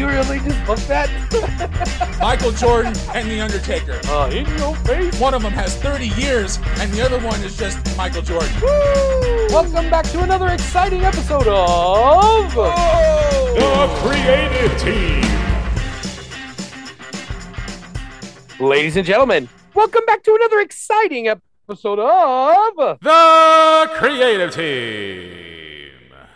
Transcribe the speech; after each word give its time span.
You 0.00 0.08
really 0.08 0.38
just 0.38 0.64
book 0.64 0.78
that? 0.88 1.10
Michael 2.22 2.52
Jordan 2.52 2.94
and 3.14 3.30
The 3.30 3.38
Undertaker. 3.38 4.00
uh, 4.06 4.30
in 4.30 4.46
your 4.56 4.74
face. 4.76 5.20
One 5.20 5.34
of 5.34 5.42
them 5.42 5.52
has 5.52 5.76
30 5.76 6.08
years, 6.18 6.58
and 6.78 6.90
the 6.90 7.04
other 7.04 7.18
one 7.20 7.38
is 7.42 7.54
just 7.54 7.76
Michael 7.98 8.22
Jordan. 8.22 8.50
Welcome 9.50 9.90
back 9.90 10.06
to 10.06 10.22
another 10.22 10.48
exciting 10.48 11.04
episode 11.04 11.46
of 11.48 12.54
The 12.54 13.88
creative 14.00 14.80
team. 14.80 15.20
Ladies 18.58 18.96
and 18.96 19.04
gentlemen, 19.04 19.50
welcome 19.74 20.06
back 20.06 20.22
to 20.22 20.34
another 20.34 20.60
exciting 20.60 21.28
episode 21.28 21.98
of 21.98 23.00
The 23.02 23.90
creative 23.98 24.54
team. 24.54 25.39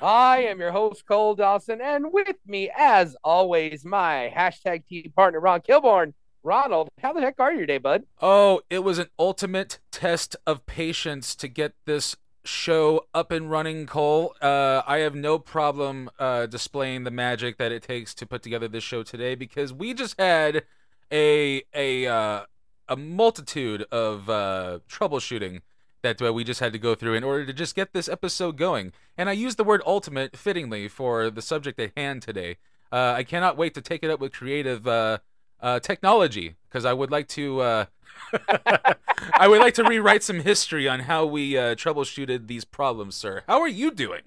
I 0.05 0.43
am 0.43 0.61
your 0.61 0.73
host, 0.73 1.07
Cole 1.07 1.35
Dawson, 1.35 1.81
and 1.81 2.13
with 2.13 2.37
me, 2.47 2.71
as 2.77 3.17
always, 3.25 3.87
my 3.87 4.31
hashtag 4.37 4.87
team 4.87 5.11
partner, 5.17 5.41
Ron 5.41 5.63
Kilborn. 5.63 6.13
Ronald, 6.43 6.91
how 7.01 7.15
the 7.15 7.23
heck 7.23 7.41
are 7.41 7.55
you 7.55 7.61
today, 7.61 7.79
bud? 7.79 8.05
Oh, 8.21 8.61
it 8.69 8.81
was 8.81 8.99
an 8.99 9.07
ultimate 9.19 9.79
test 9.91 10.37
of 10.47 10.67
patience 10.67 11.35
to 11.37 11.49
get 11.49 11.73
this 11.87 12.17
show 12.45 13.07
up 13.15 13.33
and 13.33 13.51
running, 13.51 13.87
Cole. 13.87 14.35
Uh, 14.43 14.83
I 14.87 14.99
have 14.99 15.15
no 15.15 15.39
problem 15.39 16.11
uh, 16.19 16.45
displaying 16.45 17.05
the 17.05 17.11
magic 17.11 17.57
that 17.57 17.73
it 17.73 17.83
takes 17.83 18.13
to 18.17 18.27
put 18.27 18.43
together 18.43 18.69
this 18.69 18.85
show 18.85 19.05
today 19.05 19.35
because 19.35 19.73
we 19.73 19.95
just 19.95 20.21
had 20.21 20.65
a 21.11 21.63
a 21.73 22.07
uh, 22.07 22.43
a 22.91 22.97
multitude 22.97 23.87
of 23.91 24.29
uh, 24.29 24.81
troubleshooting 24.87 25.63
that 26.05 26.23
uh, 26.23 26.33
we 26.33 26.45
just 26.45 26.61
had 26.61 26.73
to 26.73 26.79
go 26.79 26.95
through 26.95 27.15
in 27.15 27.25
order 27.25 27.45
to 27.47 27.53
just 27.53 27.75
get 27.75 27.93
this 27.93 28.09
episode 28.09 28.57
going. 28.57 28.93
And 29.19 29.29
I 29.29 29.33
use 29.33 29.57
the 29.57 29.65
word 29.65 29.83
ultimate 29.85 30.37
fittingly 30.37 30.87
for 30.87 31.31
the 31.31 31.43
subject 31.43 31.81
at 31.81 31.93
hand 31.97 32.23
today. 32.23 32.59
Uh, 32.93 33.15
I 33.17 33.25
cannot 33.25 33.57
wait 33.57 33.75
to 33.75 33.81
take 33.81 34.05
it 34.05 34.11
up 34.11 34.21
with 34.21 34.33
creative 34.33 34.87
uh, 34.87 35.19
uh, 35.61 35.81
technology 35.81 36.55
because 36.69 36.85
I 36.85 36.93
would 36.93 37.11
like 37.11 37.27
to. 37.29 37.61
Uh, 37.61 37.85
I 39.35 39.49
would 39.49 39.61
like 39.61 39.75
to 39.75 39.85
rewrite 39.85 40.23
some 40.23 40.41
history 40.41 40.87
on 40.87 41.01
how 41.01 41.25
we 41.25 41.59
uh, 41.59 41.75
troubleshooted 41.75 42.47
these 42.47 42.65
problems, 42.65 43.17
sir. 43.17 43.43
How 43.49 43.61
are 43.61 43.69
you 43.69 43.91
doing? 43.91 44.21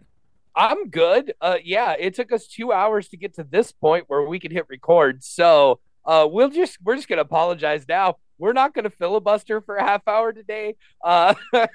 I'm 0.56 0.90
good. 0.90 1.34
Yeah, 1.64 1.96
it 1.98 2.16
took 2.16 2.32
us 2.34 2.48
two 2.48 2.74
hours 2.74 3.08
to 3.10 3.18
get 3.18 3.36
to 3.36 3.44
this 3.44 3.72
point 3.72 4.06
where 4.08 4.24
we 4.24 4.40
could 4.40 4.52
hit 4.52 4.66
record. 4.68 5.24
So 5.24 5.80
we'll 6.06 6.50
just 6.50 6.80
we're 6.84 6.96
just 6.96 7.08
gonna 7.08 7.22
apologize 7.22 7.86
now. 7.88 8.18
We're 8.38 8.54
not 8.54 8.74
gonna 8.74 8.90
filibuster 8.90 9.62
for 9.62 9.76
a 9.76 9.84
half 9.84 10.08
hour 10.08 10.34
today, 10.34 10.76
uh, 11.04 11.34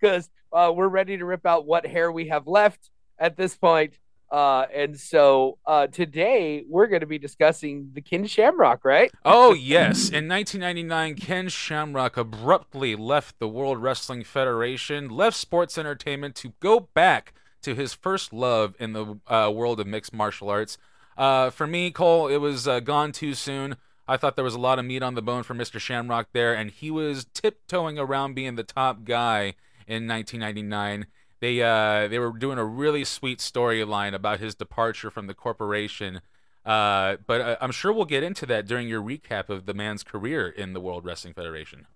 because 0.00 0.28
uh, 0.52 0.72
we're 0.74 0.88
ready 0.88 1.16
to 1.18 1.24
rip 1.24 1.46
out 1.46 1.66
what 1.66 1.86
hair 1.86 2.10
we 2.10 2.28
have 2.28 2.46
left 2.46 2.90
at 3.18 3.36
this 3.36 3.56
point. 3.56 3.98
Uh, 4.30 4.66
and 4.74 4.98
so 4.98 5.56
uh, 5.66 5.86
today 5.86 6.64
we're 6.68 6.88
going 6.88 7.00
to 7.00 7.06
be 7.06 7.18
discussing 7.18 7.90
the 7.92 8.00
Ken 8.00 8.26
Shamrock, 8.26 8.84
right? 8.84 9.10
Oh, 9.24 9.54
yes. 9.54 10.08
In 10.08 10.28
1999, 10.28 11.14
Ken 11.14 11.48
Shamrock 11.48 12.16
abruptly 12.16 12.96
left 12.96 13.38
the 13.38 13.48
World 13.48 13.80
Wrestling 13.80 14.24
Federation, 14.24 15.08
left 15.08 15.36
sports 15.36 15.78
entertainment 15.78 16.34
to 16.36 16.52
go 16.58 16.80
back 16.80 17.34
to 17.62 17.74
his 17.74 17.94
first 17.94 18.32
love 18.32 18.74
in 18.80 18.92
the 18.92 19.18
uh, 19.28 19.50
world 19.54 19.78
of 19.78 19.86
mixed 19.86 20.12
martial 20.12 20.50
arts. 20.50 20.76
Uh, 21.16 21.50
for 21.50 21.66
me, 21.66 21.90
Cole, 21.90 22.28
it 22.28 22.38
was 22.38 22.66
uh, 22.66 22.80
gone 22.80 23.12
too 23.12 23.32
soon. 23.32 23.76
I 24.08 24.16
thought 24.16 24.36
there 24.36 24.44
was 24.44 24.54
a 24.54 24.60
lot 24.60 24.78
of 24.78 24.84
meat 24.84 25.02
on 25.02 25.14
the 25.14 25.22
bone 25.22 25.42
for 25.42 25.54
Mr. 25.54 25.80
Shamrock 25.80 26.28
there, 26.32 26.54
and 26.54 26.70
he 26.70 26.90
was 26.90 27.24
tiptoeing 27.34 27.98
around 27.98 28.34
being 28.34 28.54
the 28.54 28.62
top 28.62 29.04
guy 29.04 29.54
in 29.86 30.06
1999. 30.06 31.06
They 31.40 31.62
uh, 31.62 32.08
they 32.08 32.18
were 32.18 32.32
doing 32.32 32.58
a 32.58 32.64
really 32.64 33.04
sweet 33.04 33.38
storyline 33.40 34.14
about 34.14 34.40
his 34.40 34.54
departure 34.54 35.10
from 35.10 35.26
the 35.26 35.34
corporation. 35.34 36.20
Uh, 36.64 37.16
but 37.26 37.40
I- 37.40 37.56
I'm 37.60 37.72
sure 37.72 37.92
we'll 37.92 38.04
get 38.06 38.22
into 38.22 38.46
that 38.46 38.66
during 38.66 38.88
your 38.88 39.02
recap 39.02 39.48
of 39.48 39.66
the 39.66 39.74
man's 39.74 40.02
career 40.02 40.48
in 40.48 40.72
the 40.72 40.80
World 40.80 41.04
Wrestling 41.04 41.34
Federation. 41.34 41.86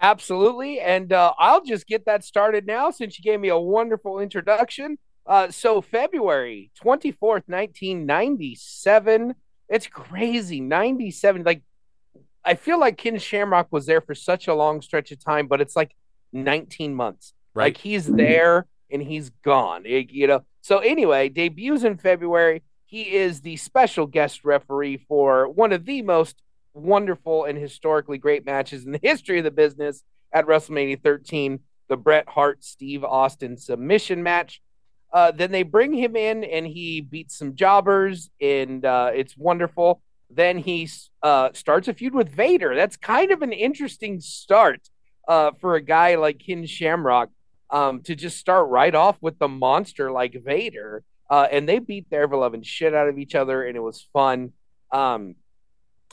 Absolutely. 0.00 0.80
And 0.80 1.12
uh, 1.12 1.32
I'll 1.38 1.62
just 1.64 1.86
get 1.86 2.04
that 2.06 2.24
started 2.24 2.66
now 2.66 2.90
since 2.90 3.18
you 3.18 3.22
gave 3.24 3.40
me 3.40 3.48
a 3.48 3.58
wonderful 3.58 4.20
introduction. 4.20 4.98
Uh, 5.26 5.50
so, 5.50 5.80
February 5.80 6.70
24th, 6.82 7.42
1997. 7.48 9.34
It's 9.68 9.86
crazy. 9.86 10.60
97. 10.60 11.42
Like, 11.44 11.62
I 12.44 12.54
feel 12.54 12.80
like 12.80 12.96
Ken 12.96 13.18
Shamrock 13.18 13.68
was 13.70 13.86
there 13.86 14.00
for 14.00 14.14
such 14.14 14.48
a 14.48 14.54
long 14.54 14.80
stretch 14.80 15.12
of 15.12 15.22
time, 15.22 15.46
but 15.46 15.60
it's 15.60 15.76
like 15.76 15.94
19 16.32 16.94
months. 16.94 17.34
Right. 17.54 17.64
Like, 17.64 17.76
he's 17.78 18.06
there 18.06 18.66
and 18.90 19.02
he's 19.02 19.30
gone. 19.42 19.84
It- 19.86 20.10
you 20.10 20.26
know. 20.26 20.44
So, 20.62 20.78
anyway, 20.78 21.28
debuts 21.28 21.84
in 21.84 21.96
February. 21.98 22.62
He 22.86 23.14
is 23.16 23.42
the 23.42 23.56
special 23.56 24.06
guest 24.06 24.44
referee 24.44 25.04
for 25.08 25.48
one 25.48 25.72
of 25.72 25.84
the 25.84 26.00
most 26.02 26.40
wonderful 26.72 27.44
and 27.44 27.58
historically 27.58 28.16
great 28.18 28.46
matches 28.46 28.86
in 28.86 28.92
the 28.92 29.00
history 29.02 29.38
of 29.38 29.44
the 29.44 29.50
business 29.50 30.02
at 30.32 30.46
WrestleMania 30.46 31.02
13, 31.02 31.60
the 31.88 31.96
Bret 31.96 32.28
Hart 32.28 32.64
Steve 32.64 33.04
Austin 33.04 33.56
submission 33.58 34.22
match. 34.22 34.62
Uh, 35.12 35.30
then 35.30 35.50
they 35.50 35.62
bring 35.62 35.94
him 35.94 36.16
in 36.16 36.44
and 36.44 36.66
he 36.66 37.00
beats 37.00 37.38
some 37.38 37.54
jobbers, 37.54 38.30
and 38.40 38.84
uh, 38.84 39.10
it's 39.14 39.36
wonderful. 39.36 40.02
Then 40.30 40.58
he 40.58 40.88
uh, 41.22 41.50
starts 41.54 41.88
a 41.88 41.94
feud 41.94 42.14
with 42.14 42.28
Vader. 42.28 42.74
That's 42.74 42.96
kind 42.96 43.30
of 43.30 43.42
an 43.42 43.52
interesting 43.52 44.20
start 44.20 44.88
uh, 45.26 45.52
for 45.60 45.74
a 45.74 45.80
guy 45.80 46.16
like 46.16 46.38
Ken 46.38 46.66
Shamrock 46.66 47.30
um, 47.70 48.02
to 48.02 48.14
just 48.14 48.38
start 48.38 48.68
right 48.68 48.94
off 48.94 49.16
with 49.20 49.38
the 49.38 49.48
monster 49.48 50.10
like 50.10 50.36
Vader. 50.44 51.02
Uh, 51.30 51.46
and 51.50 51.68
they 51.68 51.78
beat 51.78 52.08
their 52.10 52.26
beloved 52.26 52.64
shit 52.64 52.94
out 52.94 53.08
of 53.08 53.18
each 53.18 53.34
other, 53.34 53.64
and 53.64 53.76
it 53.76 53.80
was 53.80 54.06
fun. 54.12 54.52
Um, 54.92 55.36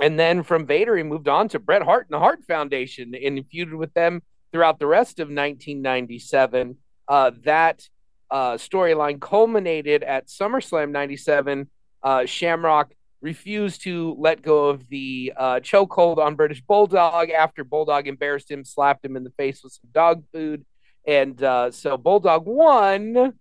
and 0.01 0.19
then 0.19 0.43
from 0.43 0.65
Vader, 0.65 0.97
he 0.97 1.03
moved 1.03 1.29
on 1.29 1.47
to 1.49 1.59
Bret 1.59 1.81
Hart 1.81 2.07
and 2.07 2.15
the 2.15 2.19
Hart 2.19 2.43
Foundation 2.45 3.15
and 3.15 3.39
feuded 3.49 3.77
with 3.77 3.93
them 3.93 4.21
throughout 4.51 4.79
the 4.79 4.87
rest 4.87 5.19
of 5.19 5.27
1997. 5.27 6.77
Uh, 7.07 7.31
that 7.43 7.87
uh, 8.31 8.53
storyline 8.53 9.19
culminated 9.19 10.03
at 10.03 10.27
SummerSlam 10.27 10.91
97. 10.91 11.69
Uh, 12.03 12.25
Shamrock 12.25 12.93
refused 13.21 13.81
to 13.83 14.15
let 14.19 14.41
go 14.41 14.69
of 14.69 14.87
the 14.89 15.33
uh, 15.35 15.55
chokehold 15.55 16.17
on 16.17 16.35
British 16.35 16.61
Bulldog 16.61 17.29
after 17.31 17.63
Bulldog 17.63 18.07
embarrassed 18.07 18.51
him, 18.51 18.63
slapped 18.63 19.03
him 19.03 19.15
in 19.15 19.23
the 19.23 19.31
face 19.31 19.63
with 19.63 19.73
some 19.73 19.89
dog 19.91 20.23
food. 20.31 20.65
And 21.07 21.41
uh, 21.41 21.71
so 21.71 21.97
Bulldog 21.97 22.45
won 22.45 23.33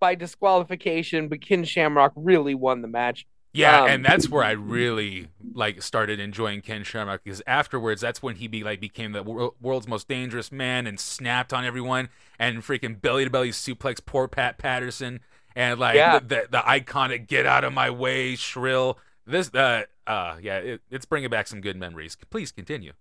by 0.00 0.14
disqualification, 0.14 1.28
but 1.28 1.42
Ken 1.42 1.64
Shamrock 1.64 2.12
really 2.16 2.54
won 2.54 2.82
the 2.82 2.88
match. 2.88 3.26
Yeah, 3.52 3.82
Um, 3.82 3.86
and 3.86 4.04
that's 4.04 4.28
where 4.28 4.44
I 4.44 4.50
really 4.52 5.28
like 5.54 5.82
started 5.82 6.20
enjoying 6.20 6.60
Ken 6.60 6.84
Shamrock 6.84 7.24
because 7.24 7.42
afterwards, 7.46 8.00
that's 8.00 8.22
when 8.22 8.36
he 8.36 8.46
be 8.46 8.62
like 8.62 8.78
became 8.80 9.12
the 9.12 9.22
wor- 9.22 9.54
world's 9.60 9.88
most 9.88 10.06
dangerous 10.06 10.52
man 10.52 10.86
and 10.86 11.00
snapped 11.00 11.52
on 11.52 11.64
everyone 11.64 12.10
and 12.38 12.58
freaking 12.62 13.00
belly 13.00 13.24
to 13.24 13.30
belly 13.30 13.50
suplex 13.50 14.04
poor 14.04 14.28
Pat 14.28 14.58
Patterson 14.58 15.20
and 15.56 15.80
like 15.80 15.96
Yeah. 15.96 16.12
the, 16.12 16.20
the 16.20 16.48
the 16.50 16.58
iconic 16.58 17.26
"Get 17.26 17.46
out 17.46 17.64
of 17.64 17.72
my 17.72 17.88
way" 17.90 18.36
shrill. 18.36 18.98
This 19.26 19.52
uh 19.54 19.84
uh 20.06 20.36
yeah, 20.42 20.58
it, 20.58 20.82
it's 20.90 21.06
bringing 21.06 21.30
back 21.30 21.46
some 21.48 21.60
good 21.62 21.76
memories. 21.76 22.16
Please 22.30 22.52
continue. 22.52 22.92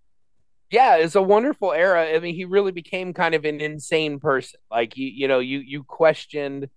yeah, 0.69 0.97
it's 0.97 1.15
a 1.15 1.21
wonderful 1.21 1.71
era. 1.71 2.05
I 2.15 2.19
mean, 2.19 2.35
he 2.35 2.45
really 2.45 2.71
became 2.73 3.13
kind 3.13 3.33
of 3.35 3.45
an 3.45 3.61
insane 3.61 4.19
person. 4.19 4.59
Like 4.69 4.97
you, 4.97 5.07
you 5.07 5.27
know, 5.27 5.39
you 5.39 5.59
you 5.59 5.83
questioned 5.83 6.69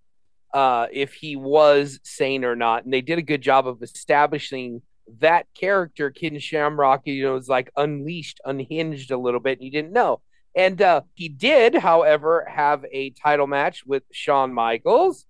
uh, 0.52 0.86
if 0.92 1.14
he 1.14 1.36
was 1.36 2.00
sane 2.02 2.44
or 2.44 2.56
not, 2.56 2.84
and 2.84 2.92
they 2.92 3.00
did 3.00 3.18
a 3.18 3.22
good 3.22 3.42
job 3.42 3.66
of 3.66 3.82
establishing 3.82 4.82
that 5.18 5.46
character. 5.54 6.10
Ken 6.10 6.38
Shamrock, 6.38 7.02
you 7.04 7.24
know, 7.24 7.34
was 7.34 7.48
like 7.48 7.70
unleashed, 7.76 8.40
unhinged 8.44 9.10
a 9.10 9.18
little 9.18 9.40
bit, 9.40 9.58
and 9.58 9.64
you 9.64 9.70
didn't 9.70 9.92
know. 9.92 10.20
And 10.54 10.80
uh, 10.82 11.02
he 11.14 11.28
did, 11.28 11.74
however, 11.74 12.46
have 12.48 12.84
a 12.90 13.10
title 13.10 13.46
match 13.46 13.84
with 13.86 14.02
Shawn 14.10 14.52
Michaels 14.52 15.24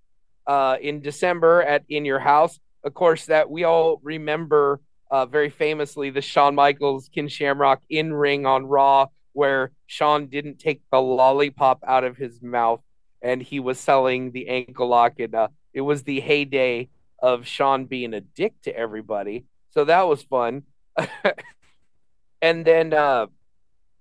uh, 0.46 0.76
in 0.80 1.02
December 1.02 1.62
at 1.62 1.84
In 1.88 2.04
Your 2.04 2.18
House. 2.18 2.58
Of 2.82 2.94
course, 2.94 3.26
that 3.26 3.50
we 3.50 3.64
all 3.64 4.00
remember 4.02 4.80
uh, 5.10 5.26
very 5.26 5.50
famously 5.50 6.10
the 6.10 6.22
Shawn 6.22 6.54
Michaels 6.54 7.10
Ken 7.14 7.28
Shamrock 7.28 7.82
in 7.90 8.12
ring 8.12 8.46
on 8.46 8.64
Raw, 8.64 9.06
where 9.32 9.72
Shawn 9.86 10.28
didn't 10.28 10.58
take 10.58 10.80
the 10.90 11.00
lollipop 11.00 11.80
out 11.86 12.04
of 12.04 12.16
his 12.16 12.40
mouth 12.40 12.80
and 13.22 13.42
he 13.42 13.60
was 13.60 13.78
selling 13.78 14.32
the 14.32 14.48
ankle 14.48 14.88
lock. 14.88 15.18
And 15.18 15.34
uh, 15.34 15.48
it 15.72 15.82
was 15.82 16.02
the 16.02 16.20
heyday 16.20 16.88
of 17.20 17.46
Shawn 17.46 17.86
being 17.86 18.14
a 18.14 18.20
dick 18.20 18.54
to 18.62 18.76
everybody. 18.76 19.44
So 19.70 19.84
that 19.84 20.08
was 20.08 20.22
fun. 20.22 20.62
and 22.42 22.64
then 22.64 22.92
uh, 22.92 23.26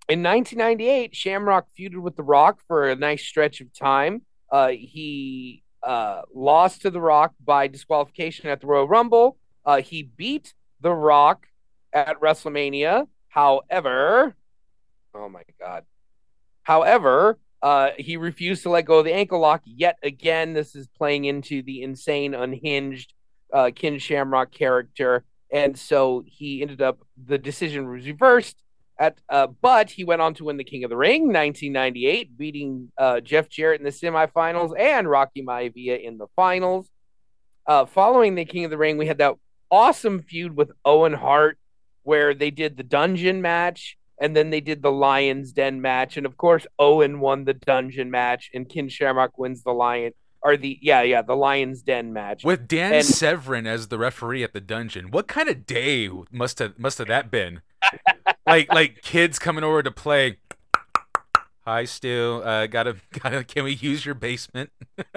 in 0.08 0.24
1998, 0.24 1.16
Shamrock 1.16 1.68
feuded 1.78 2.02
with 2.02 2.16
The 2.16 2.24
Rock 2.24 2.60
for 2.68 2.90
a 2.90 2.96
nice 2.96 3.26
stretch 3.26 3.62
of 3.62 3.74
time. 3.74 4.24
Uh, 4.52 4.70
he 4.70 5.64
uh, 5.84 6.24
lost 6.34 6.82
to 6.82 6.90
The 6.90 7.02
Rock 7.02 7.34
by 7.44 7.68
disqualification 7.68 8.50
at 8.50 8.62
the 8.62 8.68
Royal 8.68 8.88
Rumble. 8.88 9.38
Uh, 9.66 9.82
he 9.82 10.04
beat 10.04 10.54
The 10.82 10.92
Rock 10.92 11.48
at 11.94 12.20
WrestleMania. 12.20 13.08
However, 13.28 14.36
oh 15.14 15.30
my 15.30 15.44
God. 15.60 15.84
However, 16.64 17.38
uh, 17.62 17.90
he 17.98 18.18
refused 18.18 18.64
to 18.64 18.70
let 18.70 18.86
go 18.86 19.00
of 19.00 19.06
the 19.06 19.14
ankle 19.14 19.40
lock 19.40 19.62
yet 19.66 19.98
again. 20.02 20.54
This 20.54 20.76
is 20.76 20.88
playing 20.88 21.26
into 21.26 21.62
the 21.62 21.82
insane, 21.82 22.34
unhinged 22.34 23.14
uh, 23.54 23.72
Ken 23.76 24.00
Shamrock 24.00 24.52
character. 24.52 25.26
And 25.52 25.78
so 25.78 26.24
he 26.26 26.62
ended 26.62 26.82
up, 26.82 27.00
the 27.26 27.38
decision 27.38 27.90
was 27.90 28.06
reversed. 28.06 28.58
At, 28.98 29.18
uh, 29.30 29.48
but 29.48 29.90
he 29.90 30.04
went 30.04 30.22
on 30.22 30.34
to 30.36 30.44
win 30.44 30.58
the 30.58 30.64
King 30.66 30.84
of 30.84 30.90
the 30.90 30.98
Ring 30.98 31.28
1998, 31.28 32.38
beating 32.38 32.92
uh, 32.98 33.22
Jeff 33.22 33.48
Jarrett 33.48 33.80
in 33.80 33.86
the 33.86 33.92
semifinals 33.92 34.78
and 34.78 35.10
Rocky 35.10 35.42
Maivia 35.42 36.04
in 36.04 36.18
the 36.18 36.28
finals. 36.36 36.90
Uh, 37.66 37.86
following 37.86 38.36
the 38.36 38.44
King 38.44 38.66
of 38.66 38.72
the 38.72 38.78
Ring, 38.78 38.98
we 38.98 39.06
had 39.06 39.20
that 39.20 39.36
awesome 39.72 40.22
feud 40.22 40.56
with 40.56 40.72
Owen 40.84 41.14
Hart, 41.14 41.58
where 42.04 42.34
they 42.34 42.52
did 42.52 42.76
the 42.76 42.84
dungeon 42.84 43.42
match 43.42 43.98
and 44.22 44.36
then 44.36 44.50
they 44.50 44.62
did 44.62 44.82
the 44.82 44.92
Lions 44.92 45.52
Den 45.54 45.82
match, 45.82 46.18
and 46.18 46.26
of 46.26 46.38
course 46.38 46.66
Owen 46.78 47.20
won 47.20 47.46
the 47.46 47.54
dungeon 47.54 48.12
match, 48.12 48.50
and 48.54 48.68
Ken 48.70 48.90
Shamrock 48.90 49.38
wins 49.38 49.64
the 49.64 49.72
Lion 49.74 50.14
or 50.42 50.56
the 50.56 50.80
yeah 50.82 51.02
yeah 51.02 51.22
the 51.22 51.36
Lions 51.36 51.82
Den 51.82 52.14
match 52.14 52.44
with 52.46 52.68
Dan 52.68 52.94
And- 52.94 53.06
Severn 53.06 53.68
as 53.68 53.90
the 53.90 53.98
referee 53.98 54.44
at 54.44 54.54
the 54.54 54.62
dungeon. 54.62 55.12
What 55.12 55.28
kind 55.28 55.50
of 55.50 55.66
day 55.66 56.10
must 56.32 56.60
have 56.60 56.78
must 56.80 56.98
have 56.98 57.08
that 57.08 57.30
been? 57.32 57.62
like 58.48 58.72
like 58.74 59.02
kids 59.02 59.40
coming 59.40 59.64
over 59.64 59.84
to 59.84 59.92
play. 59.92 60.38
Hi, 61.66 61.86
Stu. 61.86 62.42
Uh, 62.44 62.68
gotta 62.68 62.96
gotta. 63.12 63.44
Can 63.44 63.64
we 63.66 63.74
use 63.74 64.06
your 64.06 64.16
basement? 64.16 64.70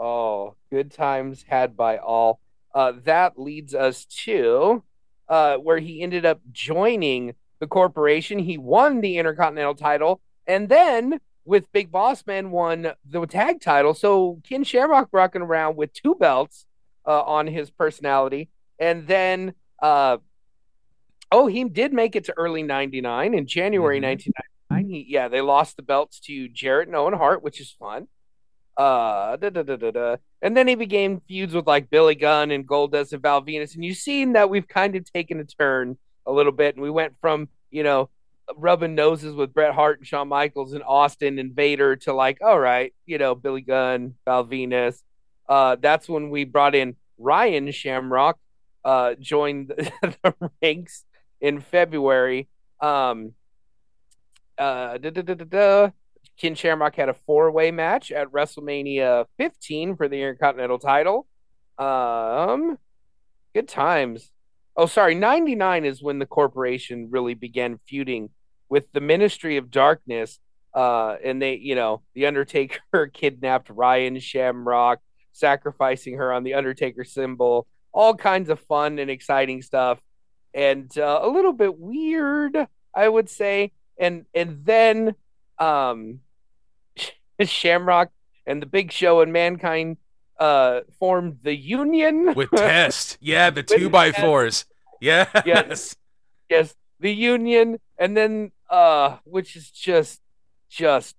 Oh, 0.00 0.54
good 0.70 0.92
times 0.92 1.44
had 1.48 1.76
by 1.76 1.98
all. 1.98 2.40
Uh, 2.72 2.92
that 3.04 3.38
leads 3.38 3.74
us 3.74 4.04
to 4.24 4.84
uh, 5.28 5.56
where 5.56 5.78
he 5.78 6.02
ended 6.02 6.24
up 6.24 6.40
joining 6.52 7.34
the 7.60 7.66
corporation. 7.66 8.38
He 8.38 8.58
won 8.58 9.00
the 9.00 9.18
Intercontinental 9.18 9.74
title, 9.74 10.20
and 10.46 10.68
then 10.68 11.20
with 11.44 11.70
Big 11.72 11.90
Boss 11.90 12.26
Man 12.26 12.50
won 12.50 12.92
the 13.08 13.26
tag 13.26 13.60
title. 13.60 13.94
So 13.94 14.40
Ken 14.48 14.64
Shamrock 14.64 15.08
rocking 15.12 15.42
around 15.42 15.76
with 15.76 15.92
two 15.92 16.14
belts 16.14 16.66
uh, 17.06 17.22
on 17.22 17.46
his 17.46 17.70
personality, 17.70 18.50
and 18.78 19.06
then 19.06 19.54
uh, 19.82 20.18
oh, 21.32 21.46
he 21.46 21.64
did 21.64 21.92
make 21.92 22.16
it 22.16 22.24
to 22.24 22.34
early 22.36 22.62
'99 22.62 23.34
in 23.34 23.46
January 23.46 23.98
Mhm. 24.00 24.02
1999. 24.04 24.90
He, 24.90 25.06
yeah, 25.08 25.28
they 25.28 25.40
lost 25.40 25.76
the 25.76 25.82
belts 25.82 26.20
to 26.20 26.48
Jarrett 26.48 26.88
and 26.88 26.96
Owen 26.96 27.14
Hart, 27.14 27.42
which 27.42 27.60
is 27.60 27.70
fun. 27.72 28.08
Uh, 28.76 29.36
da, 29.36 29.50
da, 29.50 29.62
da, 29.62 29.76
da, 29.76 29.90
da. 29.90 30.16
And 30.40 30.56
then 30.56 30.68
he 30.68 30.76
began 30.76 31.20
feuds 31.26 31.52
with 31.54 31.66
like 31.66 31.90
Billy 31.90 32.14
Gunn 32.14 32.50
and 32.52 32.66
Goldust 32.68 33.12
and 33.12 33.20
Val 33.22 33.42
Venis. 33.42 33.74
And 33.74 33.84
you've 33.84 33.96
seen 33.96 34.34
that 34.34 34.50
we've 34.50 34.68
kind 34.68 34.94
of 34.94 35.10
taken 35.10 35.40
a 35.40 35.44
turn 35.44 35.98
a 36.28 36.32
little 36.32 36.52
bit. 36.52 36.76
And 36.76 36.82
we 36.82 36.90
went 36.90 37.14
from, 37.20 37.48
you 37.70 37.82
know, 37.82 38.10
rubbing 38.56 38.94
noses 38.94 39.34
with 39.34 39.52
Bret 39.52 39.74
Hart 39.74 39.98
and 39.98 40.06
Shawn 40.06 40.28
Michaels 40.28 40.72
and 40.72 40.84
Austin 40.84 41.38
and 41.38 41.54
Vader 41.54 41.96
to 41.96 42.12
like, 42.12 42.38
all 42.40 42.58
right, 42.60 42.94
you 43.06 43.18
know, 43.18 43.34
Billy 43.34 43.62
Gunn, 43.62 44.14
Val 44.24 44.44
Venis. 44.44 45.02
Uh, 45.48 45.76
that's 45.80 46.08
when 46.08 46.30
we 46.30 46.44
brought 46.44 46.74
in 46.74 46.96
Ryan 47.18 47.70
Shamrock, 47.72 48.38
uh, 48.84 49.14
joined 49.18 49.68
the, 49.68 49.90
the 50.22 50.50
ranks 50.62 51.04
in 51.40 51.60
February. 51.60 52.48
Um, 52.80 53.32
uh. 54.56 54.98
Ken 56.40 56.54
Shamrock 56.54 56.94
had 56.94 57.08
a 57.08 57.14
four 57.26 57.50
way 57.50 57.72
match 57.72 58.12
at 58.12 58.28
WrestleMania 58.28 59.26
15 59.38 59.96
for 59.96 60.08
the 60.08 60.20
Intercontinental 60.22 60.78
title. 60.78 61.26
Um, 61.78 62.78
good 63.54 63.66
times. 63.66 64.30
Oh, 64.78 64.86
sorry, 64.86 65.16
99 65.16 65.84
is 65.84 66.00
when 66.00 66.20
the 66.20 66.26
corporation 66.26 67.08
really 67.10 67.34
began 67.34 67.80
feuding 67.88 68.30
with 68.68 68.86
the 68.92 69.00
Ministry 69.00 69.56
of 69.56 69.72
Darkness. 69.72 70.38
Uh, 70.72 71.16
and 71.24 71.42
they, 71.42 71.56
you 71.56 71.74
know, 71.74 72.02
The 72.14 72.26
Undertaker 72.26 73.08
kidnapped 73.12 73.70
Ryan 73.70 74.20
Shamrock, 74.20 75.00
sacrificing 75.32 76.18
her 76.18 76.32
on 76.32 76.44
the 76.44 76.54
Undertaker 76.54 77.02
symbol. 77.02 77.66
All 77.92 78.14
kinds 78.14 78.50
of 78.50 78.60
fun 78.60 79.00
and 79.00 79.10
exciting 79.10 79.62
stuff, 79.62 79.98
and 80.54 80.96
uh, 80.96 81.20
a 81.22 81.28
little 81.28 81.54
bit 81.54 81.76
weird, 81.76 82.56
I 82.94 83.08
would 83.08 83.28
say. 83.28 83.72
And 83.98 84.26
and 84.32 84.64
then 84.64 85.16
um 85.58 86.20
Shamrock 87.42 88.10
and 88.46 88.62
the 88.62 88.66
Big 88.66 88.92
Show 88.92 89.22
and 89.22 89.32
Mankind 89.32 89.96
uh 90.38 90.80
formed 90.98 91.38
the 91.42 91.54
Union 91.54 92.34
With 92.34 92.50
Test, 92.54 93.18
yeah, 93.20 93.50
the 93.50 93.62
two 93.62 93.90
by 93.90 94.10
Test. 94.10 94.20
fours, 94.22 94.64
yes, 95.00 95.96
yes, 96.48 96.74
the 97.00 97.12
Union, 97.12 97.78
and 97.98 98.16
then 98.16 98.52
uh 98.70 99.18
which 99.24 99.56
is 99.56 99.70
just 99.70 100.20
just 100.68 101.16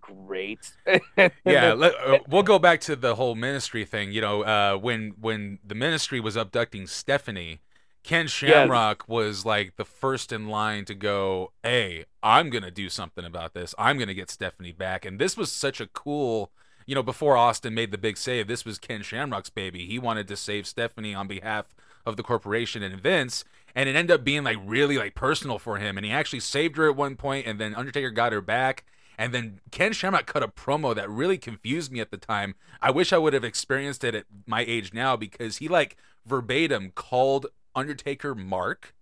great. 0.00 0.72
yeah. 1.44 1.72
Let, 1.72 1.94
uh, 1.94 2.18
we'll 2.28 2.42
go 2.42 2.58
back 2.58 2.80
to 2.82 2.96
the 2.96 3.14
whole 3.14 3.34
ministry 3.34 3.84
thing. 3.84 4.12
You 4.12 4.20
know, 4.20 4.42
uh, 4.42 4.76
when 4.76 5.14
when 5.20 5.58
the 5.64 5.74
ministry 5.74 6.20
was 6.20 6.36
abducting 6.36 6.86
Stephanie, 6.86 7.60
Ken 8.02 8.26
Shamrock 8.26 9.08
was 9.08 9.44
like 9.44 9.76
the 9.76 9.84
first 9.84 10.32
in 10.32 10.48
line 10.48 10.84
to 10.86 10.94
go. 10.94 11.52
Hey, 11.62 12.06
I'm 12.22 12.50
gonna 12.50 12.70
do 12.70 12.88
something 12.88 13.24
about 13.24 13.54
this. 13.54 13.74
I'm 13.78 13.98
gonna 13.98 14.14
get 14.14 14.30
Stephanie 14.30 14.72
back. 14.72 15.04
And 15.04 15.18
this 15.18 15.36
was 15.36 15.50
such 15.52 15.80
a 15.80 15.86
cool. 15.86 16.50
You 16.86 16.94
know, 16.94 17.02
before 17.02 17.36
Austin 17.36 17.74
made 17.74 17.90
the 17.90 17.98
big 17.98 18.16
save, 18.16 18.48
this 18.48 18.64
was 18.64 18.78
Ken 18.78 19.02
Shamrock's 19.02 19.50
baby. 19.50 19.86
He 19.86 19.98
wanted 19.98 20.28
to 20.28 20.36
save 20.36 20.66
Stephanie 20.66 21.14
on 21.14 21.28
behalf 21.28 21.74
of 22.04 22.16
the 22.16 22.22
corporation 22.22 22.82
and 22.82 23.00
Vince, 23.00 23.44
and 23.74 23.88
it 23.88 23.94
ended 23.94 24.14
up 24.14 24.24
being 24.24 24.44
like 24.44 24.58
really 24.64 24.98
like 24.98 25.14
personal 25.14 25.58
for 25.58 25.76
him. 25.76 25.96
And 25.96 26.04
he 26.04 26.12
actually 26.12 26.40
saved 26.40 26.76
her 26.76 26.88
at 26.88 26.96
one 26.96 27.16
point, 27.16 27.46
and 27.46 27.60
then 27.60 27.74
Undertaker 27.74 28.10
got 28.10 28.32
her 28.32 28.40
back. 28.40 28.84
And 29.18 29.34
then 29.34 29.60
Ken 29.70 29.92
Shamrock 29.92 30.24
cut 30.24 30.42
a 30.42 30.48
promo 30.48 30.94
that 30.94 31.10
really 31.10 31.36
confused 31.36 31.92
me 31.92 32.00
at 32.00 32.10
the 32.10 32.16
time. 32.16 32.54
I 32.80 32.90
wish 32.90 33.12
I 33.12 33.18
would 33.18 33.34
have 33.34 33.44
experienced 33.44 34.02
it 34.02 34.14
at 34.14 34.24
my 34.46 34.64
age 34.66 34.94
now 34.94 35.14
because 35.14 35.58
he 35.58 35.68
like 35.68 35.98
verbatim 36.24 36.92
called 36.94 37.46
Undertaker 37.74 38.34
Mark 38.34 38.94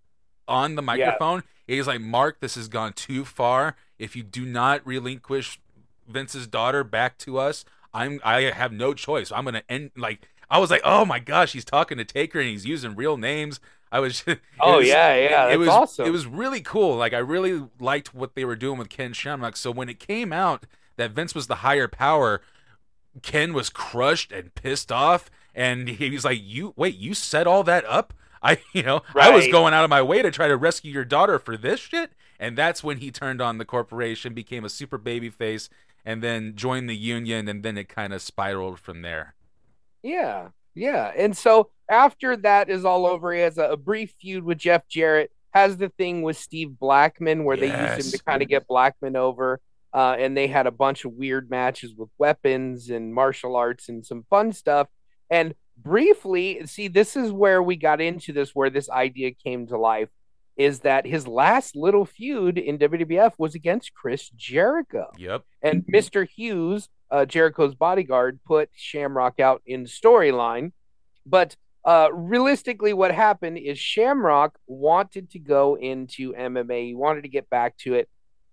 on 0.48 0.74
the 0.74 0.82
microphone. 0.82 1.44
He's 1.68 1.86
like, 1.86 2.00
Mark, 2.00 2.40
this 2.40 2.56
has 2.56 2.66
gone 2.66 2.94
too 2.94 3.24
far. 3.24 3.76
If 3.98 4.16
you 4.16 4.24
do 4.24 4.44
not 4.44 4.84
relinquish 4.84 5.60
Vince's 6.08 6.46
daughter 6.46 6.82
back 6.84 7.18
to 7.18 7.38
us, 7.38 7.64
I'm 7.94 8.20
I 8.24 8.42
have 8.42 8.72
no 8.72 8.94
choice. 8.94 9.30
I'm 9.32 9.44
gonna 9.44 9.62
end 9.68 9.90
like 9.96 10.28
I 10.50 10.58
was 10.58 10.70
like, 10.70 10.80
oh 10.84 11.04
my 11.04 11.18
gosh, 11.18 11.52
he's 11.52 11.64
talking 11.64 11.98
to 11.98 12.04
Taker 12.04 12.40
and 12.40 12.48
he's 12.48 12.66
using 12.66 12.96
real 12.96 13.16
names. 13.16 13.60
I 13.90 14.00
was 14.00 14.22
it 14.26 14.40
Oh, 14.60 14.78
was- 14.78 14.88
yeah, 14.88 15.14
yeah, 15.14 15.44
It 15.46 15.48
that's 15.50 15.58
was 15.58 15.68
awesome. 15.68 16.06
It 16.06 16.10
was 16.10 16.26
really 16.26 16.60
cool. 16.60 16.96
Like 16.96 17.12
I 17.14 17.18
really 17.18 17.68
liked 17.80 18.14
what 18.14 18.34
they 18.34 18.44
were 18.44 18.56
doing 18.56 18.78
with 18.78 18.88
Ken 18.88 19.12
Shamrock. 19.12 19.56
So 19.56 19.70
when 19.70 19.88
it 19.88 19.98
came 19.98 20.32
out 20.32 20.64
that 20.96 21.12
Vince 21.12 21.34
was 21.34 21.46
the 21.46 21.56
higher 21.56 21.88
power, 21.88 22.40
Ken 23.22 23.52
was 23.52 23.70
crushed 23.70 24.32
and 24.32 24.54
pissed 24.54 24.92
off, 24.92 25.30
and 25.54 25.88
he 25.88 26.10
was 26.10 26.24
like, 26.24 26.38
"You 26.42 26.72
wait, 26.76 26.96
you 26.96 27.14
set 27.14 27.46
all 27.46 27.64
that 27.64 27.84
up? 27.86 28.14
I, 28.42 28.58
you 28.72 28.84
know, 28.84 29.02
I 29.16 29.30
was 29.30 29.48
going 29.48 29.74
out 29.74 29.82
of 29.82 29.90
my 29.90 30.00
way 30.02 30.22
to 30.22 30.30
try 30.30 30.46
to 30.46 30.56
rescue 30.56 30.92
your 30.92 31.04
daughter 31.04 31.38
for 31.38 31.56
this 31.56 31.80
shit." 31.80 32.12
And 32.38 32.56
that's 32.56 32.84
when 32.84 32.98
he 32.98 33.10
turned 33.10 33.40
on 33.42 33.58
the 33.58 33.64
corporation, 33.64 34.32
became 34.32 34.64
a 34.64 34.68
super 34.68 34.96
baby 34.96 35.28
face, 35.28 35.68
and 36.08 36.22
then 36.22 36.54
joined 36.56 36.88
the 36.88 36.96
union, 36.96 37.48
and 37.48 37.62
then 37.62 37.76
it 37.76 37.90
kind 37.90 38.14
of 38.14 38.22
spiraled 38.22 38.80
from 38.80 39.02
there. 39.02 39.34
Yeah, 40.02 40.48
yeah. 40.74 41.12
And 41.14 41.36
so 41.36 41.68
after 41.86 42.34
that 42.38 42.70
is 42.70 42.86
all 42.86 43.04
over, 43.04 43.30
he 43.30 43.40
has 43.40 43.58
a, 43.58 43.72
a 43.72 43.76
brief 43.76 44.14
feud 44.18 44.42
with 44.42 44.56
Jeff 44.56 44.88
Jarrett. 44.88 45.30
Has 45.52 45.76
the 45.76 45.90
thing 45.90 46.22
with 46.22 46.38
Steve 46.38 46.78
Blackman 46.78 47.44
where 47.44 47.58
they 47.58 47.66
used 47.66 48.06
him 48.06 48.18
to 48.18 48.24
kind 48.24 48.40
of 48.40 48.48
get 48.48 48.66
Blackman 48.66 49.16
over. 49.16 49.60
Uh, 49.92 50.16
and 50.18 50.34
they 50.34 50.46
had 50.46 50.66
a 50.66 50.70
bunch 50.70 51.04
of 51.04 51.12
weird 51.12 51.50
matches 51.50 51.94
with 51.94 52.08
weapons 52.16 52.88
and 52.88 53.14
martial 53.14 53.54
arts 53.54 53.90
and 53.90 54.06
some 54.06 54.24
fun 54.30 54.52
stuff. 54.52 54.88
And 55.28 55.54
briefly, 55.76 56.66
see, 56.66 56.88
this 56.88 57.16
is 57.16 57.32
where 57.32 57.62
we 57.62 57.76
got 57.76 58.00
into 58.00 58.32
this, 58.32 58.54
where 58.54 58.70
this 58.70 58.88
idea 58.88 59.32
came 59.32 59.66
to 59.66 59.76
life. 59.76 60.08
Is 60.58 60.80
that 60.80 61.06
his 61.06 61.28
last 61.28 61.76
little 61.76 62.04
feud 62.04 62.58
in 62.58 62.78
WWF 62.78 63.34
was 63.38 63.54
against 63.54 63.94
Chris 63.94 64.28
Jericho? 64.30 65.12
Yep. 65.16 65.44
And 65.62 65.84
Mr. 65.94 66.28
Hughes, 66.28 66.88
uh, 67.10 67.24
Jericho's 67.24 67.76
bodyguard, 67.76 68.40
put 68.44 68.68
Shamrock 68.74 69.38
out 69.38 69.62
in 69.64 69.84
storyline. 69.84 70.72
But 71.24 71.54
uh, 71.84 72.08
realistically, 72.12 72.92
what 72.92 73.14
happened 73.14 73.56
is 73.56 73.78
Shamrock 73.78 74.58
wanted 74.66 75.30
to 75.30 75.38
go 75.38 75.76
into 75.76 76.34
MMA. 76.34 76.88
He 76.88 76.94
wanted 76.94 77.22
to 77.22 77.28
get 77.28 77.48
back 77.48 77.76
to 77.78 77.94
it. 77.94 78.08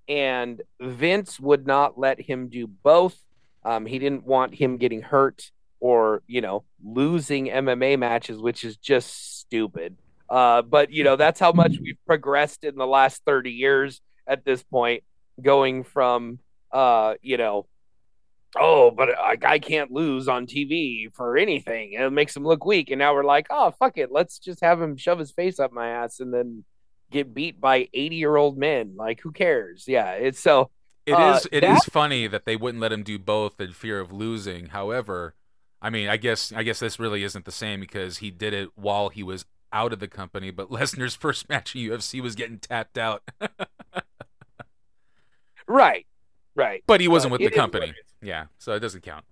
And 0.07 0.61
Vince 0.79 1.39
would 1.39 1.65
not 1.65 1.97
let 1.97 2.21
him 2.21 2.49
do 2.49 2.67
both. 2.67 3.17
Um, 3.63 3.87
he 3.87 3.97
didn't 3.97 4.25
want 4.25 4.53
him 4.53 4.77
getting 4.77 5.01
hurt 5.01 5.51
or, 5.79 6.21
you 6.27 6.41
know, 6.41 6.63
losing 6.83 7.47
MMA 7.47 7.97
matches, 7.97 8.39
which 8.39 8.63
is 8.63 8.77
just 8.77 9.39
stupid. 9.39 9.97
Uh, 10.29 10.61
but, 10.61 10.91
you 10.91 11.03
know, 11.03 11.15
that's 11.15 11.39
how 11.39 11.51
much 11.51 11.77
we've 11.81 11.99
progressed 12.05 12.63
in 12.63 12.75
the 12.75 12.87
last 12.87 13.21
30 13.25 13.51
years 13.51 14.01
at 14.27 14.43
this 14.43 14.63
point, 14.63 15.03
going 15.41 15.83
from 15.83 16.39
uh, 16.75 17.15
you 17.21 17.37
know, 17.37 17.65
oh, 18.59 18.91
but 18.91 19.09
a 19.09 19.37
guy 19.37 19.59
can't 19.59 19.91
lose 19.91 20.27
on 20.27 20.45
TV 20.45 21.13
for 21.13 21.37
anything. 21.37 21.93
It 21.93 22.11
makes 22.11 22.35
him 22.35 22.43
look 22.43 22.65
weak. 22.65 22.91
And 22.91 22.99
now 22.99 23.13
we're 23.13 23.23
like, 23.23 23.47
oh, 23.49 23.71
fuck 23.79 23.97
it. 23.97 24.11
Let's 24.11 24.39
just 24.39 24.61
have 24.61 24.81
him 24.81 24.97
shove 24.97 25.17
his 25.17 25.31
face 25.31 25.57
up 25.57 25.71
my 25.71 25.87
ass 25.87 26.19
and 26.19 26.33
then 26.33 26.65
get 27.11 27.33
beat 27.33 27.61
by 27.61 27.87
80 27.93 28.15
year 28.17 28.35
old 28.35 28.57
men. 28.57 28.95
Like, 28.97 29.21
who 29.21 29.31
cares? 29.31 29.85
Yeah. 29.87 30.11
It's 30.11 30.39
so. 30.39 30.69
It 31.05 31.13
uh, 31.13 31.35
is. 31.37 31.47
It 31.51 31.63
is 31.63 31.79
that- 31.79 31.91
funny 31.91 32.27
that 32.27 32.43
they 32.43 32.57
wouldn't 32.57 32.81
let 32.81 32.91
him 32.91 33.03
do 33.03 33.17
both 33.17 33.61
in 33.61 33.71
fear 33.71 34.01
of 34.01 34.11
losing. 34.11 34.67
However, 34.67 35.33
I 35.81 35.89
mean, 35.89 36.09
I 36.09 36.17
guess 36.17 36.51
I 36.51 36.63
guess 36.63 36.79
this 36.79 36.99
really 36.99 37.23
isn't 37.23 37.45
the 37.45 37.51
same 37.51 37.79
because 37.79 38.17
he 38.17 38.31
did 38.31 38.53
it 38.53 38.69
while 38.75 39.09
he 39.09 39.23
was 39.23 39.45
out 39.75 39.93
of 39.93 39.99
the 39.99 40.07
company. 40.07 40.49
But 40.49 40.69
Lesnar's 40.71 41.15
first 41.15 41.49
match 41.49 41.75
in 41.75 41.81
UFC 41.81 42.21
was 42.21 42.33
getting 42.35 42.57
tapped 42.57 42.97
out, 42.97 43.21
Right. 45.67 46.05
Right. 46.55 46.83
but 46.87 47.01
he 47.01 47.07
wasn't 47.09 47.31
But 47.31 47.41
with 47.41 47.51
the 47.51 47.55
company. 47.55 47.93
Yeah, 48.21 48.45
so 48.57 48.73
it 48.73 48.79
doesn't 48.79 49.01
count. 49.03 49.25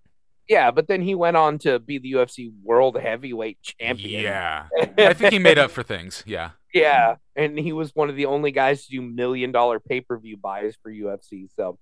Yeah. 0.50 0.72
But 0.72 0.88
then 0.88 1.02
he 1.02 1.16
went 1.16 1.38
on 1.38 1.58
to 1.60 1.80
be 1.80 2.00
the 2.00 2.12
UFC 2.14 2.52
World 2.62 3.00
Heavyweight 3.00 3.60
Champion. 3.62 4.24
Yeah, 4.24 4.66
I 4.98 5.14
think 5.14 5.32
he 5.32 5.40
made 5.40 5.58
up 5.58 5.72
for 5.72 5.84
things. 5.84 6.22
Yeah. 6.28 6.52
Yeah, 6.74 7.16
and 7.36 7.58
he 7.58 7.72
was 7.72 7.92
one 7.96 8.10
of 8.10 8.16
the 8.16 8.26
only 8.26 8.52
guys 8.52 8.86
to 8.86 8.92
do 8.92 9.02
million 9.02 9.52
dollar 9.52 9.80
pay 9.80 10.02
per 10.02 10.18
view 10.18 10.36
buys 10.38 10.76
for 10.82 10.92
UFC. 10.92 11.48
So 11.56 11.78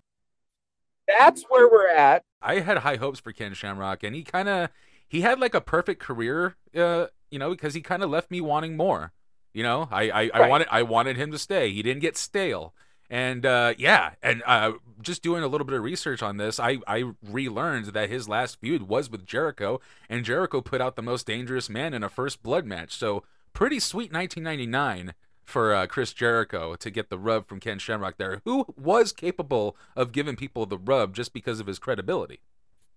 that's 1.08 1.44
where 1.50 1.68
we're 1.70 1.88
at. 1.90 2.24
I 2.42 2.60
had 2.60 2.80
high 2.80 2.98
hopes 2.98 3.20
for 3.20 3.32
Ken 3.32 3.54
Shamrock, 3.54 4.04
and 4.04 4.14
he 4.14 4.24
kind 4.24 4.50
of 4.50 4.70
he 5.12 5.20
had 5.20 5.42
like 5.42 5.54
a 5.54 5.60
perfect 5.60 6.02
career, 6.02 6.56
uh, 6.74 7.08
you 7.30 7.38
know, 7.38 7.50
because 7.50 7.74
he 7.74 7.82
kind 7.82 8.02
of 8.02 8.10
left 8.10 8.32
me 8.32 8.40
wanting 8.40 8.78
more. 8.78 9.12
You 9.52 9.62
know, 9.62 9.90
I 9.92 10.10
I, 10.10 10.32
I 10.34 10.48
wanted 10.48 10.70
I 10.72 10.84
wanted 10.84 11.18
him 11.18 11.34
to 11.34 11.38
stay. 11.38 11.74
He 11.74 11.84
didn't 11.84 12.00
get 12.00 12.16
stale, 12.16 12.74
and 13.10 13.46
uh, 13.46 13.74
yeah, 13.78 14.12
and 14.24 14.42
uh, 14.46 14.72
just 15.02 15.22
doing 15.22 15.44
a 15.44 15.50
little 15.50 15.66
bit 15.66 15.76
of 15.76 15.84
research 15.84 16.24
on 16.24 16.38
this, 16.38 16.62
I 16.62 16.78
I 16.88 17.12
relearned 17.22 17.88
that 17.88 18.10
his 18.10 18.30
last 18.30 18.62
feud 18.62 18.84
was 18.84 19.10
with 19.10 19.26
Jericho, 19.26 19.82
and 20.10 20.24
Jericho 20.24 20.62
put 20.62 20.80
out 20.80 20.96
the 20.96 21.02
most 21.02 21.28
dangerous 21.28 21.70
man 21.70 21.94
in 21.94 22.04
a 22.04 22.10
first 22.10 22.42
blood 22.42 22.66
match. 22.66 22.94
So 22.94 23.24
pretty 23.52 23.82
sweet 23.82 24.14
1999 24.14 25.14
for 25.44 25.76
uh, 25.76 25.88
Chris 25.88 26.14
Jericho 26.14 26.76
to 26.76 26.90
get 26.90 27.10
the 27.10 27.20
rub 27.20 27.50
from 27.50 27.60
Ken 27.60 27.80
Shamrock 27.80 28.16
there, 28.16 28.42
who 28.46 28.66
was 28.78 29.12
capable 29.12 29.76
of 29.94 30.14
giving 30.14 30.38
people 30.38 30.66
the 30.66 30.78
rub 30.78 31.14
just 31.14 31.34
because 31.34 31.60
of 31.60 31.68
his 31.68 31.80
credibility. 31.80 32.40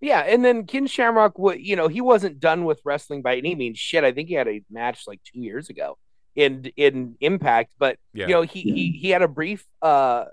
Yeah, 0.05 0.21
and 0.21 0.45
then 0.45 0.67
Ken 0.67 0.87
Shamrock, 0.87 1.33
you 1.57 1.77
know, 1.77 1.89
he 1.89 2.03
wasn't 2.03 2.39
done 2.39 2.67
with 2.67 2.79
wrestling 2.85 3.23
by 3.23 3.37
any 3.37 3.55
means. 3.55 3.79
Shit, 3.79 4.05
I 4.05 4.13
think 4.13 4.29
he 4.29 4.35
had 4.35 4.47
a 4.47 4.63
match 4.71 5.05
like 5.07 5.21
two 5.25 5.41
years 5.41 5.71
ago 5.71 5.97
in 6.37 6.71
in 6.77 7.17
Impact, 7.21 7.73
but 7.79 7.99
Yeah. 8.13 8.27
you 8.27 8.35
know, 8.35 8.43
he 8.43 8.61
he 8.61 8.91
he 8.91 9.11
had 9.11 9.23
a 9.23 9.29
brief 9.29 9.65
uh, 9.81 9.87
uh 9.87 10.27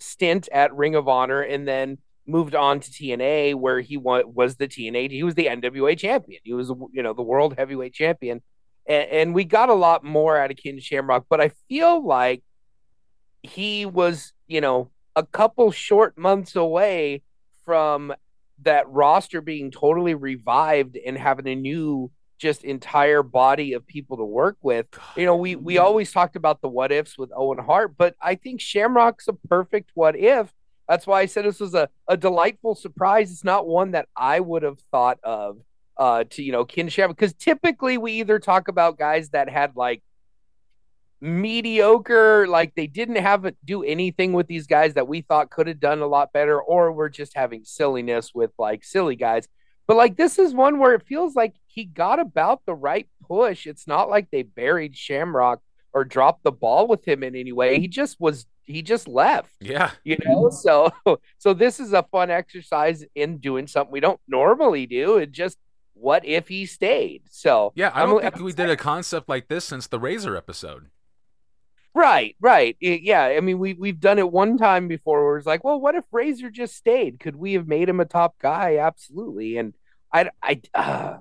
stint 0.00 0.48
at 0.50 0.74
Ring 0.74 0.94
of 0.94 1.08
Honor, 1.08 1.42
and 1.42 1.68
then 1.68 1.98
moved 2.26 2.54
on 2.54 2.80
to 2.80 2.90
TNA, 2.90 3.54
where 3.54 3.82
he 3.82 3.98
was 3.98 4.56
the 4.56 4.66
TNA. 4.66 5.10
He 5.10 5.22
was 5.22 5.34
the 5.34 5.46
NWA 5.46 5.98
champion. 5.98 6.40
He 6.42 6.54
was 6.54 6.72
you 6.90 7.02
know 7.02 7.12
the 7.12 7.22
world 7.22 7.54
heavyweight 7.58 7.92
champion, 7.92 8.40
and, 8.86 9.10
and 9.10 9.34
we 9.34 9.44
got 9.44 9.68
a 9.68 9.74
lot 9.74 10.04
more 10.04 10.38
out 10.38 10.50
of 10.50 10.56
Ken 10.56 10.80
Shamrock. 10.80 11.26
But 11.28 11.42
I 11.42 11.50
feel 11.68 12.02
like 12.02 12.42
he 13.42 13.84
was, 13.84 14.32
you 14.46 14.62
know, 14.62 14.90
a 15.14 15.22
couple 15.22 15.70
short 15.70 16.16
months 16.16 16.56
away 16.56 17.20
from 17.66 18.14
that 18.62 18.88
roster 18.88 19.40
being 19.40 19.70
totally 19.70 20.14
revived 20.14 20.96
and 20.96 21.16
having 21.16 21.46
a 21.46 21.54
new 21.54 22.10
just 22.38 22.64
entire 22.64 23.22
body 23.22 23.72
of 23.72 23.86
people 23.86 24.16
to 24.18 24.24
work 24.24 24.56
with. 24.62 24.86
You 25.16 25.24
know, 25.24 25.36
we 25.36 25.56
we 25.56 25.78
always 25.78 26.12
talked 26.12 26.36
about 26.36 26.60
the 26.60 26.68
what 26.68 26.92
ifs 26.92 27.16
with 27.16 27.30
Owen 27.34 27.58
Hart, 27.58 27.96
but 27.96 28.14
I 28.20 28.34
think 28.34 28.60
Shamrock's 28.60 29.28
a 29.28 29.32
perfect 29.32 29.90
what 29.94 30.16
if. 30.16 30.52
That's 30.88 31.06
why 31.06 31.20
I 31.22 31.26
said 31.26 31.44
this 31.44 31.60
was 31.60 31.74
a, 31.74 31.88
a 32.06 32.16
delightful 32.16 32.74
surprise. 32.74 33.32
It's 33.32 33.42
not 33.42 33.66
one 33.66 33.92
that 33.92 34.08
I 34.14 34.38
would 34.40 34.62
have 34.62 34.78
thought 34.92 35.18
of 35.22 35.58
uh 35.96 36.24
to 36.28 36.42
you 36.42 36.52
know 36.52 36.64
Ken 36.64 36.88
Shamrock 36.88 37.16
because 37.16 37.32
typically 37.34 37.96
we 37.96 38.12
either 38.12 38.38
talk 38.38 38.68
about 38.68 38.98
guys 38.98 39.30
that 39.30 39.48
had 39.48 39.76
like 39.76 40.02
mediocre 41.26 42.46
like 42.46 42.74
they 42.74 42.86
didn't 42.86 43.16
have 43.16 43.44
it 43.44 43.56
do 43.64 43.82
anything 43.82 44.32
with 44.32 44.46
these 44.46 44.66
guys 44.66 44.94
that 44.94 45.08
we 45.08 45.20
thought 45.22 45.50
could 45.50 45.66
have 45.66 45.80
done 45.80 46.00
a 46.00 46.06
lot 46.06 46.32
better 46.32 46.60
or 46.60 46.92
we're 46.92 47.08
just 47.08 47.34
having 47.36 47.64
silliness 47.64 48.32
with 48.34 48.50
like 48.58 48.84
silly 48.84 49.16
guys. 49.16 49.48
But 49.86 49.96
like 49.96 50.16
this 50.16 50.38
is 50.38 50.54
one 50.54 50.78
where 50.78 50.94
it 50.94 51.06
feels 51.06 51.34
like 51.34 51.54
he 51.66 51.84
got 51.84 52.18
about 52.18 52.62
the 52.66 52.74
right 52.74 53.08
push. 53.26 53.66
It's 53.66 53.86
not 53.86 54.08
like 54.08 54.30
they 54.30 54.42
buried 54.42 54.96
shamrock 54.96 55.60
or 55.92 56.04
dropped 56.04 56.44
the 56.44 56.52
ball 56.52 56.86
with 56.88 57.06
him 57.06 57.22
in 57.22 57.34
any 57.36 57.52
way. 57.52 57.80
He 57.80 57.88
just 57.88 58.20
was 58.20 58.46
he 58.64 58.82
just 58.82 59.06
left. 59.06 59.52
Yeah. 59.60 59.90
you 60.04 60.16
know 60.24 60.50
so 60.50 60.90
so 61.38 61.54
this 61.54 61.78
is 61.80 61.92
a 61.92 62.02
fun 62.04 62.30
exercise 62.30 63.04
in 63.14 63.38
doing 63.38 63.66
something 63.66 63.92
we 63.92 64.00
don't 64.00 64.20
normally 64.28 64.86
do 64.86 65.18
it 65.18 65.30
just 65.32 65.56
what 65.94 66.24
if 66.26 66.48
he 66.48 66.66
stayed? 66.66 67.22
So 67.30 67.72
Yeah, 67.74 67.90
I 67.94 68.00
I'm- 68.00 68.10
don't 68.10 68.20
think 68.22 68.36
I'm 68.38 68.44
we 68.44 68.52
did 68.52 68.68
a 68.70 68.76
concept 68.76 69.28
like 69.28 69.48
this 69.48 69.64
since 69.64 69.86
the 69.86 69.98
Razor 69.98 70.36
episode. 70.36 70.88
Right, 71.96 72.36
right. 72.42 72.76
Yeah, 72.78 73.22
I 73.22 73.40
mean 73.40 73.58
we 73.58 73.72
we've 73.72 73.98
done 73.98 74.18
it 74.18 74.30
one 74.30 74.58
time 74.58 74.86
before 74.86 75.24
where 75.24 75.38
it's 75.38 75.46
like, 75.46 75.64
well, 75.64 75.80
what 75.80 75.94
if 75.94 76.04
Razor 76.12 76.50
just 76.50 76.76
stayed? 76.76 77.18
Could 77.18 77.36
we 77.36 77.54
have 77.54 77.66
made 77.66 77.88
him 77.88 78.00
a 78.00 78.04
top 78.04 78.38
guy? 78.38 78.76
Absolutely. 78.76 79.56
And 79.56 79.72
I 80.12 80.28
I 80.42 80.60
uh, 80.74 81.16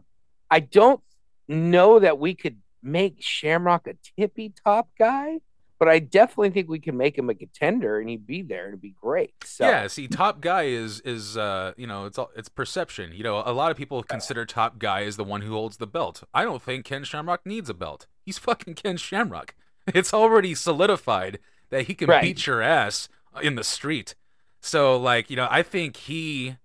I 0.51 0.59
don't 0.59 0.99
know 1.47 1.99
that 1.99 2.19
we 2.19 2.35
could 2.35 2.57
make 2.83 3.15
Shamrock 3.21 3.87
a 3.87 3.95
tippy 4.19 4.53
top 4.65 4.89
guy, 4.99 5.39
but 5.79 5.87
I 5.87 5.99
definitely 5.99 6.49
think 6.49 6.67
we 6.67 6.79
can 6.79 6.97
make 6.97 7.17
him 7.17 7.29
a 7.29 7.35
contender 7.35 7.97
and 8.01 8.09
he'd 8.09 8.27
be 8.27 8.41
there 8.41 8.65
and 8.65 8.73
it'd 8.73 8.81
be 8.81 8.95
great. 9.01 9.33
So 9.45 9.65
Yeah, 9.65 9.87
see, 9.87 10.09
top 10.09 10.41
guy 10.41 10.63
is 10.63 10.99
is 11.05 11.37
uh 11.37 11.71
you 11.77 11.87
know 11.87 12.03
it's 12.03 12.17
all 12.17 12.31
it's 12.35 12.49
perception. 12.49 13.13
You 13.13 13.23
know, 13.23 13.41
a 13.45 13.53
lot 13.53 13.71
of 13.71 13.77
people 13.77 14.03
consider 14.03 14.45
top 14.45 14.77
guy 14.77 15.03
as 15.03 15.15
the 15.15 15.23
one 15.23 15.39
who 15.39 15.53
holds 15.53 15.77
the 15.77 15.87
belt. 15.87 16.23
I 16.33 16.43
don't 16.43 16.61
think 16.61 16.83
Ken 16.83 17.05
Shamrock 17.05 17.45
needs 17.45 17.69
a 17.69 17.73
belt. 17.73 18.07
He's 18.25 18.37
fucking 18.37 18.73
Ken 18.73 18.97
Shamrock. 18.97 19.55
It's 19.93 20.13
already 20.13 20.55
solidified 20.55 21.39
that 21.69 21.87
he 21.87 21.95
can 21.95 22.13
Right. 22.13 22.15
beat 22.15 22.47
your 22.47 22.61
ass 22.61 23.09
in 23.41 23.55
the 23.55 23.63
street. 23.63 24.15
So 24.61 24.97
like 24.97 25.29
you 25.29 25.35
know, 25.35 25.47
I 25.49 25.61
think 25.63 25.97
he, 25.97 26.57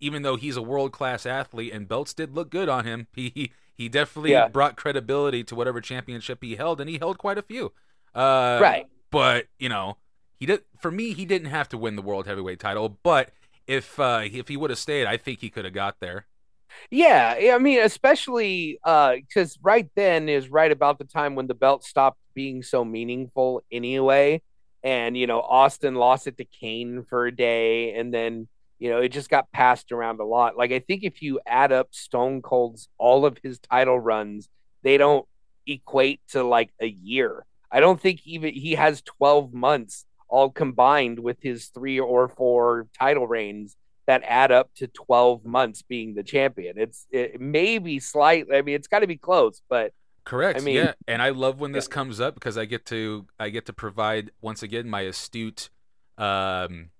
even 0.00 0.22
though 0.22 0.36
he's 0.36 0.56
a 0.56 0.62
world 0.62 0.92
class 0.92 1.26
athlete 1.26 1.72
and 1.72 1.88
belts 1.88 2.14
did 2.14 2.34
look 2.34 2.50
good 2.50 2.68
on 2.68 2.84
him, 2.84 3.06
he 3.14 3.52
he, 3.76 3.88
definitely 3.88 4.34
Yeah. 4.34 4.48
brought 4.52 4.76
credibility 4.76 5.44
to 5.44 5.54
whatever 5.54 5.80
championship 5.80 6.42
he 6.42 6.56
held, 6.56 6.80
and 6.80 6.88
he 6.88 6.98
held 6.98 7.18
quite 7.18 7.38
a 7.38 7.42
few. 7.42 7.72
Uh, 8.14 8.64
right. 8.64 8.86
but 9.10 9.46
you 9.58 9.68
know 9.68 9.98
he 10.40 10.46
did 10.46 10.62
for 10.80 10.90
me 10.90 11.12
he 11.12 11.24
didn't 11.24 11.48
have 11.50 11.68
to 11.68 11.78
win 11.78 11.96
the 11.96 12.02
world 12.02 12.26
heavyweight 12.26 12.58
title 12.58 12.98
but 13.02 13.30
if 13.66 13.98
uh 14.00 14.22
if 14.24 14.48
he 14.48 14.56
would 14.56 14.70
have 14.70 14.78
stayed 14.78 15.06
i 15.06 15.16
think 15.16 15.40
he 15.40 15.50
could 15.50 15.64
have 15.64 15.74
got 15.74 16.00
there 16.00 16.26
Yeah, 16.90 17.36
yeah, 17.38 17.54
I 17.54 17.58
mean, 17.58 17.80
especially 17.80 18.78
because 18.84 19.58
right 19.62 19.88
then 19.96 20.28
is 20.28 20.48
right 20.50 20.70
about 20.70 20.98
the 20.98 21.04
time 21.04 21.34
when 21.34 21.46
the 21.46 21.54
belt 21.54 21.84
stopped 21.84 22.18
being 22.36 22.62
so 22.62 22.84
meaningful 22.84 23.64
anyway. 23.72 24.40
And, 24.84 25.16
you 25.16 25.26
know, 25.26 25.40
Austin 25.40 25.96
lost 25.96 26.28
it 26.28 26.36
to 26.36 26.44
Kane 26.44 27.04
for 27.08 27.26
a 27.26 27.34
day. 27.34 27.94
And 27.94 28.14
then, 28.14 28.46
you 28.78 28.90
know, 28.90 29.00
it 29.00 29.08
just 29.08 29.30
got 29.30 29.50
passed 29.50 29.90
around 29.90 30.20
a 30.20 30.24
lot. 30.24 30.56
Like, 30.56 30.70
I 30.70 30.78
think 30.78 31.02
if 31.02 31.22
you 31.22 31.40
add 31.44 31.72
up 31.72 31.88
Stone 31.90 32.42
Cold's 32.42 32.88
all 32.98 33.26
of 33.26 33.38
his 33.42 33.58
title 33.58 33.98
runs, 33.98 34.48
they 34.84 34.98
don't 34.98 35.26
equate 35.66 36.20
to 36.28 36.44
like 36.44 36.70
a 36.80 36.86
year. 36.86 37.44
I 37.72 37.80
don't 37.80 38.00
think 38.00 38.20
even 38.24 38.54
he 38.54 38.76
has 38.76 39.02
12 39.02 39.52
months 39.52 40.04
all 40.28 40.50
combined 40.50 41.18
with 41.18 41.38
his 41.40 41.66
three 41.66 41.98
or 41.98 42.28
four 42.28 42.86
title 42.96 43.26
reigns 43.26 43.76
that 44.06 44.22
add 44.24 44.52
up 44.52 44.70
to 44.76 44.86
12 44.86 45.44
months 45.44 45.82
being 45.82 46.14
the 46.14 46.22
champion. 46.22 46.78
It's 46.78 47.06
it 47.10 47.40
may 47.40 47.78
be 47.78 47.98
slightly 47.98 48.56
I 48.56 48.62
mean 48.62 48.76
it's 48.76 48.88
got 48.88 49.00
to 49.00 49.06
be 49.06 49.16
close, 49.16 49.62
but 49.68 49.92
correct 50.26 50.60
I 50.60 50.62
mean- 50.62 50.76
yeah 50.76 50.92
and 51.08 51.22
i 51.22 51.30
love 51.30 51.58
when 51.60 51.72
this 51.72 51.88
comes 51.88 52.20
up 52.20 52.34
because 52.34 52.58
i 52.58 52.66
get 52.66 52.84
to 52.86 53.26
i 53.40 53.48
get 53.48 53.64
to 53.66 53.72
provide 53.72 54.30
once 54.42 54.62
again 54.62 54.88
my 54.88 55.00
astute 55.02 55.70
um 56.18 56.90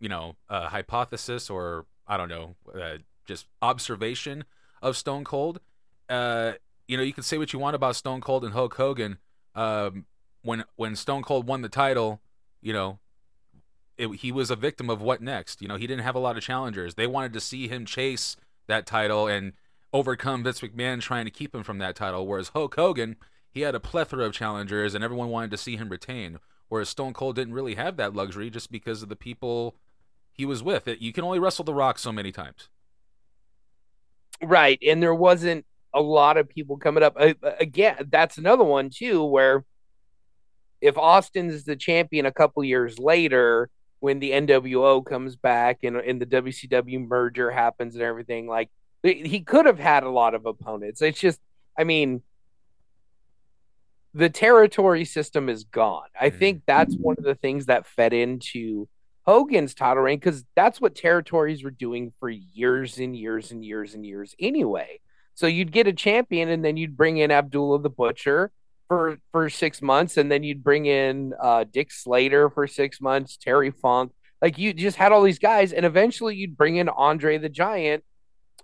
you 0.00 0.08
know 0.08 0.34
uh, 0.48 0.68
hypothesis 0.68 1.48
or 1.48 1.86
i 2.06 2.16
don't 2.16 2.28
know 2.28 2.56
uh, 2.74 2.96
just 3.26 3.46
observation 3.62 4.44
of 4.82 4.96
stone 4.96 5.24
cold 5.24 5.60
uh 6.08 6.52
you 6.88 6.96
know 6.96 7.02
you 7.02 7.12
can 7.12 7.22
say 7.22 7.38
what 7.38 7.52
you 7.52 7.58
want 7.60 7.76
about 7.76 7.94
stone 7.94 8.20
cold 8.20 8.44
and 8.44 8.52
hulk 8.54 8.74
hogan 8.74 9.18
um 9.54 10.06
when 10.42 10.64
when 10.76 10.96
stone 10.96 11.22
cold 11.22 11.46
won 11.46 11.62
the 11.62 11.68
title 11.68 12.20
you 12.60 12.72
know 12.72 12.98
it, 13.98 14.08
he 14.20 14.32
was 14.32 14.50
a 14.50 14.56
victim 14.56 14.88
of 14.88 15.02
what 15.02 15.20
next. 15.20 15.60
You 15.60 15.66
know, 15.68 15.74
he 15.76 15.86
didn't 15.86 16.04
have 16.04 16.14
a 16.14 16.20
lot 16.20 16.36
of 16.36 16.42
challengers. 16.44 16.94
They 16.94 17.06
wanted 17.06 17.32
to 17.32 17.40
see 17.40 17.66
him 17.66 17.84
chase 17.84 18.36
that 18.68 18.86
title 18.86 19.26
and 19.26 19.52
overcome 19.92 20.44
Vince 20.44 20.60
McMahon 20.60 21.00
trying 21.00 21.24
to 21.24 21.30
keep 21.30 21.54
him 21.54 21.62
from 21.62 21.78
that 21.78 21.96
title. 21.96 22.26
Whereas 22.26 22.50
Hulk 22.50 22.74
Hogan, 22.74 23.16
he 23.50 23.62
had 23.62 23.74
a 23.74 23.80
plethora 23.80 24.24
of 24.24 24.32
challengers 24.32 24.94
and 24.94 25.02
everyone 25.02 25.28
wanted 25.28 25.50
to 25.50 25.56
see 25.56 25.76
him 25.76 25.88
retain. 25.88 26.38
Whereas 26.68 26.88
Stone 26.90 27.14
Cold 27.14 27.36
didn't 27.36 27.54
really 27.54 27.76
have 27.76 27.96
that 27.96 28.14
luxury 28.14 28.50
just 28.50 28.70
because 28.70 29.02
of 29.02 29.08
the 29.08 29.16
people 29.16 29.76
he 30.32 30.44
was 30.44 30.62
with. 30.62 30.86
It, 30.86 31.00
you 31.00 31.12
can 31.12 31.24
only 31.24 31.38
wrestle 31.38 31.64
The 31.64 31.74
Rock 31.74 31.98
so 31.98 32.12
many 32.12 32.30
times. 32.32 32.68
right, 34.42 34.78
and 34.86 35.02
there 35.02 35.14
wasn't 35.14 35.64
a 35.94 36.00
lot 36.00 36.36
of 36.36 36.48
people 36.48 36.76
coming 36.76 37.02
up. 37.02 37.16
Uh, 37.18 37.34
again, 37.58 37.96
that's 38.10 38.38
another 38.38 38.64
one 38.64 38.90
too 38.90 39.24
where 39.24 39.64
if 40.80 40.96
Austin's 40.98 41.64
the 41.64 41.76
champion 41.76 42.26
a 42.26 42.32
couple 42.32 42.62
years 42.62 42.98
later 42.98 43.70
when 44.00 44.20
the 44.20 44.30
NWO 44.30 45.04
comes 45.04 45.34
back 45.36 45.78
and 45.82 45.96
and 45.96 46.20
the 46.20 46.26
WCW 46.26 47.06
merger 47.08 47.50
happens 47.50 47.94
and 47.94 48.02
everything. 48.04 48.46
Like 48.46 48.70
he 49.02 49.40
could 49.40 49.66
have 49.66 49.78
had 49.78 50.02
a 50.02 50.10
lot 50.10 50.34
of 50.34 50.44
opponents. 50.46 51.00
It's 51.02 51.20
just, 51.20 51.40
I 51.78 51.84
mean, 51.84 52.22
the 54.14 54.28
territory 54.30 55.04
system 55.04 55.48
is 55.48 55.64
gone. 55.64 56.08
I 56.18 56.30
Mhm. 56.30 56.38
think 56.38 56.62
that's 56.66 56.96
one 56.96 57.16
of 57.18 57.24
the 57.24 57.34
things 57.34 57.66
that 57.66 57.86
fed 57.86 58.12
into 58.12 58.88
Hogan's 59.26 59.74
title 59.74 60.02
reign 60.02 60.18
because 60.18 60.44
that's 60.56 60.80
what 60.80 60.94
territories 60.94 61.62
were 61.62 61.70
doing 61.70 62.12
for 62.18 62.30
years 62.30 62.98
and 62.98 63.14
years 63.14 63.52
and 63.52 63.64
years 63.64 63.94
and 63.94 64.04
years 64.04 64.34
anyway. 64.40 65.00
So 65.34 65.46
you'd 65.46 65.70
get 65.70 65.86
a 65.86 65.92
champion 65.92 66.48
and 66.48 66.64
then 66.64 66.76
you'd 66.76 66.96
bring 66.96 67.18
in 67.18 67.30
Abdullah 67.30 67.80
the 67.80 67.90
Butcher 67.90 68.50
for 68.88 69.18
for 69.30 69.50
six 69.50 69.82
months, 69.82 70.16
and 70.16 70.32
then 70.32 70.42
you'd 70.42 70.64
bring 70.64 70.86
in 70.86 71.34
uh, 71.38 71.64
Dick 71.70 71.92
Slater 71.92 72.48
for 72.48 72.66
six 72.66 73.02
months, 73.02 73.36
Terry 73.36 73.70
Funk. 73.70 74.12
Like 74.40 74.56
you 74.56 74.72
just 74.72 74.96
had 74.96 75.12
all 75.12 75.22
these 75.22 75.38
guys, 75.38 75.74
and 75.74 75.84
eventually 75.84 76.34
you'd 76.36 76.56
bring 76.56 76.76
in 76.76 76.88
Andre 76.88 77.36
the 77.36 77.50
Giant, 77.50 78.02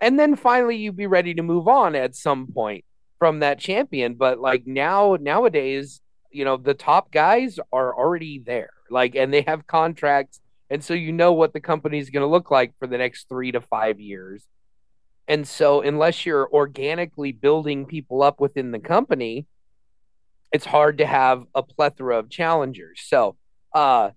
and 0.00 0.18
then 0.18 0.36
finally 0.36 0.76
you'd 0.76 0.96
be 0.96 1.06
ready 1.06 1.34
to 1.34 1.42
move 1.42 1.68
on 1.68 1.94
at 1.94 2.14
some 2.14 2.46
point 2.46 2.84
from 3.18 3.40
that 3.40 3.58
champion. 3.58 4.14
But 4.14 4.38
like 4.38 4.66
now, 4.66 5.16
nowadays, 5.20 6.00
you 6.30 6.44
know, 6.44 6.56
the 6.56 6.74
top 6.74 7.12
guys 7.12 7.58
are 7.72 7.96
already 7.96 8.40
there, 8.44 8.70
like, 8.90 9.14
and 9.14 9.32
they 9.32 9.42
have 9.42 9.66
contracts, 9.66 10.40
and 10.68 10.82
so 10.82 10.94
you 10.94 11.12
know 11.12 11.32
what 11.32 11.52
the 11.52 11.60
company 11.60 11.98
is 11.98 12.10
going 12.10 12.22
to 12.22 12.30
look 12.30 12.50
like 12.50 12.72
for 12.78 12.86
the 12.86 12.98
next 12.98 13.28
three 13.28 13.52
to 13.52 13.60
five 13.60 14.00
years. 14.00 14.44
And 15.28 15.46
so, 15.46 15.80
unless 15.80 16.26
you're 16.26 16.48
organically 16.52 17.32
building 17.32 17.86
people 17.86 18.22
up 18.22 18.40
within 18.40 18.72
the 18.72 18.78
company, 18.78 19.46
it's 20.52 20.66
hard 20.66 20.98
to 20.98 21.06
have 21.06 21.44
a 21.54 21.62
plethora 21.62 22.18
of 22.18 22.28
challengers. 22.28 23.00
So, 23.06 23.36
uh, 23.72 24.10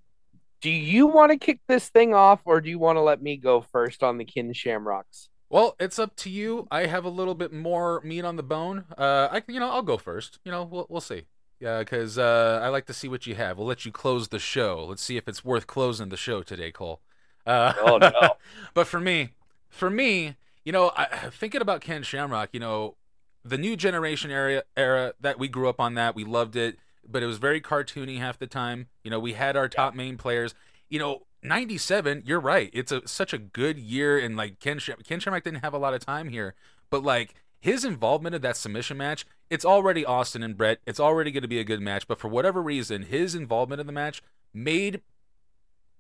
do 0.62 0.70
you 0.70 1.08
want 1.08 1.32
to 1.32 1.38
kick 1.38 1.60
this 1.68 1.88
thing 1.88 2.14
off, 2.14 2.42
or 2.46 2.62
do 2.62 2.70
you 2.70 2.80
want 2.80 2.98
to 2.98 3.02
let 3.02 3.22
me 3.22 3.38
go 3.38 3.62
first 3.62 4.04
on 4.04 4.18
the 4.18 4.26
Ken 4.26 4.52
Shamrocks? 4.54 5.30
Well, 5.50 5.76
it's 5.80 5.98
up 5.98 6.16
to 6.18 6.30
you. 6.30 6.68
I 6.70 6.88
have 6.88 7.06
a 7.06 7.10
little 7.10 7.36
bit 7.36 7.54
more 7.54 8.02
meat 8.04 8.26
on 8.26 8.36
the 8.36 8.44
bone. 8.44 8.86
Uh, 8.98 9.30
I 9.32 9.40
can, 9.40 9.54
you 9.54 9.60
know, 9.60 9.70
I'll 9.70 9.82
go 9.82 9.98
first. 9.98 10.40
You 10.44 10.52
know, 10.52 10.64
we'll 10.64 10.88
we'll 10.90 11.02
see. 11.02 11.24
Yeah, 11.60 11.80
because 11.80 12.18
uh, 12.18 12.60
I 12.62 12.68
like 12.70 12.86
to 12.86 12.94
see 12.94 13.08
what 13.08 13.26
you 13.26 13.34
have. 13.36 13.58
We'll 13.58 13.66
let 13.68 13.86
you 13.86 13.92
close 13.92 14.28
the 14.28 14.40
show. 14.40 14.86
Let's 14.88 15.02
see 15.02 15.18
if 15.18 15.28
it's 15.28 15.44
worth 15.44 15.66
closing 15.66 16.10
the 16.10 16.18
show 16.18 16.44
today, 16.44 16.72
Cole. 16.72 17.02
Uh, 17.46 17.74
Oh, 17.80 17.98
no. 17.98 18.12
but 18.76 18.86
for 18.88 19.00
me, 19.00 19.30
for 19.70 19.90
me, 19.90 20.36
you 20.66 20.72
know, 20.72 20.92
I, 20.96 21.30
thinking 21.32 21.62
about 21.62 21.82
Ken 21.82 22.04
Shamrock, 22.04 22.50
you 22.52 22.60
know, 22.60 22.96
the 23.44 23.58
new 23.58 23.76
generation 23.76 24.30
era 24.30 24.64
era 24.76 25.14
that 25.22 25.40
we 25.40 25.48
grew 25.48 25.68
up 25.70 25.80
on 25.80 25.96
that 25.96 26.14
we 26.16 26.26
loved 26.26 26.56
it, 26.56 26.78
but 27.08 27.24
it 27.24 27.26
was 27.26 27.38
very 27.38 27.62
cartoony 27.62 28.20
half 28.20 28.38
the 28.38 28.48
time. 28.48 28.88
You 29.04 29.10
know, 29.10 29.20
we 29.20 29.34
had 29.34 29.56
our 29.58 29.70
top 29.70 29.96
main 29.96 30.18
players. 30.18 30.54
You 30.90 31.00
know, 31.00 31.24
97, 31.48 32.24
you're 32.26 32.40
right. 32.40 32.70
It's 32.74 32.92
a 32.92 33.08
such 33.08 33.34
a 33.34 33.38
good 33.38 33.78
year 33.78 34.18
and 34.18 34.36
like 34.36 34.60
Ken 34.60 34.80
Sham- 34.80 35.02
Ken 35.08 35.20
Shamrock 35.20 35.44
didn't 35.44 35.64
have 35.64 35.74
a 35.74 35.78
lot 35.80 35.94
of 35.94 36.06
time 36.06 36.30
here, 36.30 36.56
but 36.90 37.04
like 37.04 37.36
his 37.60 37.84
involvement 37.84 38.36
in 38.36 38.42
that 38.42 38.58
submission 38.58 38.98
match, 38.98 39.26
it's 39.50 39.66
already 39.66 40.06
Austin 40.06 40.44
and 40.44 40.58
Bret. 40.58 40.80
It's 40.86 41.00
already 41.00 41.32
going 41.32 41.42
to 41.42 41.48
be 41.48 41.60
a 41.60 41.64
good 41.64 41.82
match, 41.82 42.08
but 42.08 42.20
for 42.20 42.28
whatever 42.28 42.62
reason, 42.62 43.04
his 43.04 43.36
involvement 43.36 43.82
in 43.82 43.88
the 43.88 43.94
match 43.94 44.22
made 44.54 45.02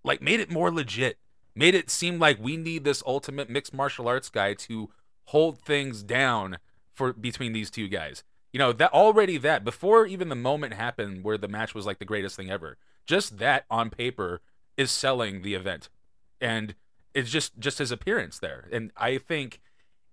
like 0.03 0.21
made 0.21 0.39
it 0.39 0.51
more 0.51 0.71
legit. 0.71 1.17
Made 1.55 1.73
it 1.73 1.89
seem 1.89 2.19
like 2.19 2.37
we 2.39 2.55
need 2.55 2.83
this 2.83 3.03
ultimate 3.05 3.49
mixed 3.49 3.73
martial 3.73 4.07
arts 4.07 4.29
guy 4.29 4.53
to 4.53 4.89
hold 5.25 5.59
things 5.59 6.03
down 6.03 6.57
for 6.93 7.13
between 7.13 7.53
these 7.53 7.71
two 7.71 7.87
guys. 7.87 8.23
You 8.53 8.59
know, 8.59 8.71
that 8.73 8.93
already 8.93 9.37
that 9.39 9.63
before 9.63 10.05
even 10.05 10.29
the 10.29 10.35
moment 10.35 10.73
happened 10.73 11.23
where 11.23 11.37
the 11.37 11.47
match 11.47 11.75
was 11.75 11.85
like 11.85 11.99
the 11.99 12.05
greatest 12.05 12.35
thing 12.35 12.49
ever. 12.49 12.77
Just 13.05 13.39
that 13.39 13.65
on 13.69 13.89
paper 13.89 14.41
is 14.77 14.91
selling 14.91 15.41
the 15.41 15.55
event. 15.55 15.89
And 16.39 16.75
it's 17.13 17.29
just 17.29 17.59
just 17.59 17.79
his 17.79 17.91
appearance 17.91 18.39
there. 18.39 18.67
And 18.71 18.91
I 18.95 19.17
think 19.17 19.59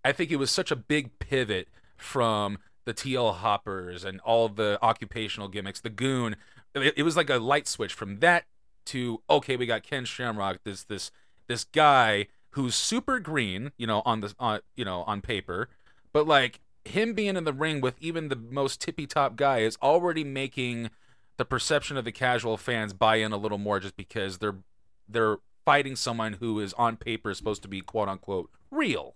I 0.05 0.13
think 0.13 0.31
it 0.31 0.37
was 0.37 0.51
such 0.51 0.71
a 0.71 0.77
big 0.77 1.19
pivot 1.19 1.69
from 1.97 2.59
the 2.85 2.95
TL 2.95 3.37
hoppers 3.37 4.05
and 4.05 4.21
all 4.21 4.49
the 4.49 4.79
occupational 4.83 5.49
gimmicks, 5.49 5.81
the 5.81 5.91
goon. 5.91 6.37
It, 6.75 6.95
it 6.97 7.03
was 7.03 7.17
like 7.17 7.31
a 7.31 7.37
light 7.37 7.69
switch 7.69 7.95
from 7.95 8.21
that 8.21 8.45
to 8.87 9.23
okay, 9.29 9.57
we 9.57 9.67
got 9.67 9.83
Ken 9.83 10.05
Shamrock, 10.05 10.59
this 10.65 10.85
this 10.85 11.11
this 11.47 11.65
guy 11.65 12.27
who's 12.51 12.75
super 12.75 13.19
green, 13.19 13.73
you 13.77 13.87
know, 13.87 14.03
on 14.05 14.21
the 14.21 14.35
on 14.39 14.61
you 14.77 14.85
know 14.85 15.03
on 15.03 15.21
paper, 15.21 15.69
but 16.13 16.27
like 16.27 16.61
him 16.85 17.15
being 17.15 17.37
in 17.37 17.45
the 17.45 17.53
ring 17.53 17.81
with 17.81 17.97
even 18.01 18.29
the 18.29 18.37
most 18.37 18.81
tippy 18.81 19.07
top 19.07 19.37
guy 19.37 19.59
is 19.59 19.79
already 19.83 20.23
making 20.23 20.91
the 21.37 21.45
perception 21.45 21.97
of 21.97 22.05
the 22.05 22.13
casual 22.13 22.57
fans 22.57 22.93
buy 22.93 23.17
in 23.17 23.33
a 23.33 23.37
little 23.37 23.59
more 23.59 23.81
just 23.81 23.97
because 23.97 24.39
they're 24.39 24.57
they're 25.09 25.39
fighting 25.65 25.97
someone 25.97 26.35
who 26.35 26.61
is 26.61 26.73
on 26.75 26.97
paper 26.97 27.33
supposed 27.35 27.63
to 27.63 27.69
be 27.69 27.81
quote 27.81 28.09
unquote 28.09 28.51
real. 28.71 29.15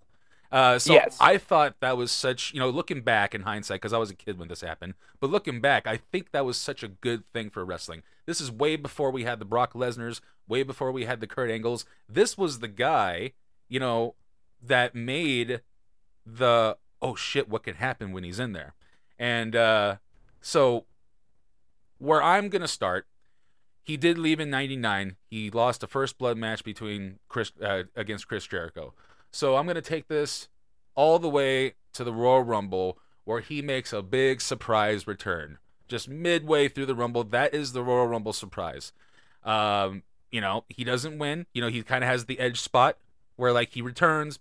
Uh, 0.51 0.79
so 0.79 0.95
Yes. 0.95 1.19
I 1.21 1.37
thought 1.37 1.77
that 1.81 1.99
was 1.99 2.11
such, 2.11 2.55
you 2.55 2.61
know, 2.61 2.71
looking 2.71 3.03
back 3.03 3.35
in 3.35 3.43
hindsight, 3.43 3.83
because 3.83 3.93
I 3.93 3.99
was 3.99 4.11
a 4.11 4.15
kid 4.15 4.39
when 4.39 4.49
this 4.49 4.63
happened, 4.63 4.95
but 5.21 5.29
looking 5.29 5.61
back, 5.61 5.87
I 5.87 5.99
think 5.99 6.33
that 6.33 6.47
was 6.47 6.57
such 6.57 6.83
a 6.83 6.89
good 6.89 7.31
thing 7.35 7.51
for 7.51 7.67
wrestling. 7.67 8.03
This 8.25 8.41
is 8.41 8.51
way 8.51 8.77
before 8.77 9.11
we 9.11 9.25
had 9.25 9.41
the 9.41 9.45
Brock 9.45 9.75
Lesnar's, 9.75 10.23
way 10.47 10.63
before 10.63 10.91
we 10.91 11.05
had 11.05 11.21
the 11.21 11.27
Kurt 11.27 11.51
Angles. 11.51 11.85
This 12.09 12.39
was 12.39 12.61
the 12.61 12.69
guy, 12.69 13.33
you 13.69 13.79
know, 13.79 14.15
that 14.63 14.95
made 14.95 15.61
the 16.25 16.79
oh 17.01 17.15
shit, 17.15 17.49
what 17.49 17.63
could 17.63 17.77
happen 17.77 18.13
when 18.13 18.25
he's 18.25 18.41
in 18.41 18.53
there, 18.53 18.75
and 19.19 19.55
uh, 19.55 19.97
so 20.41 20.85
where 21.99 22.23
I'm 22.23 22.49
gonna 22.49 22.69
start 22.69 23.07
he 23.89 23.97
did 23.97 24.19
leave 24.19 24.39
in 24.39 24.51
99 24.51 25.17
he 25.31 25.51
lost 25.51 25.83
a 25.83 25.87
first 25.87 26.19
blood 26.19 26.37
match 26.37 26.63
between 26.63 27.19
chris 27.29 27.53
uh, 27.63 27.85
against 27.97 28.29
chris 28.29 28.47
jericho. 28.47 28.93
So 29.31 29.57
i'm 29.57 29.65
going 29.65 29.77
to 29.77 29.83
take 29.83 30.09
this 30.09 30.49
all 30.95 31.19
the 31.19 31.29
way 31.29 31.75
to 31.95 32.05
the 32.05 32.13
royal 32.13 32.43
rumble 32.43 32.99
where 33.25 33.41
he 33.41 33.63
makes 33.63 33.93
a 33.93 34.03
big 34.03 34.41
surprise 34.41 35.07
return. 35.07 35.59
Just 35.87 36.09
midway 36.09 36.69
through 36.69 36.87
the 36.87 36.95
rumble 36.95 37.25
that 37.25 37.55
is 37.55 37.73
the 37.73 37.83
royal 37.83 38.07
rumble 38.07 38.35
surprise. 38.35 38.93
Um, 39.43 40.03
you 40.31 40.43
know 40.43 40.65
he 40.69 40.85
doesn't 40.85 41.19
win. 41.19 41.47
You 41.55 41.63
know 41.63 41.69
he 41.69 41.83
kind 41.83 42.05
of 42.05 42.11
has 42.11 42.27
the 42.27 42.39
edge 42.39 42.61
spot 42.61 42.99
where 43.37 43.53
like 43.53 43.73
he 43.73 43.81
returns 43.81 44.39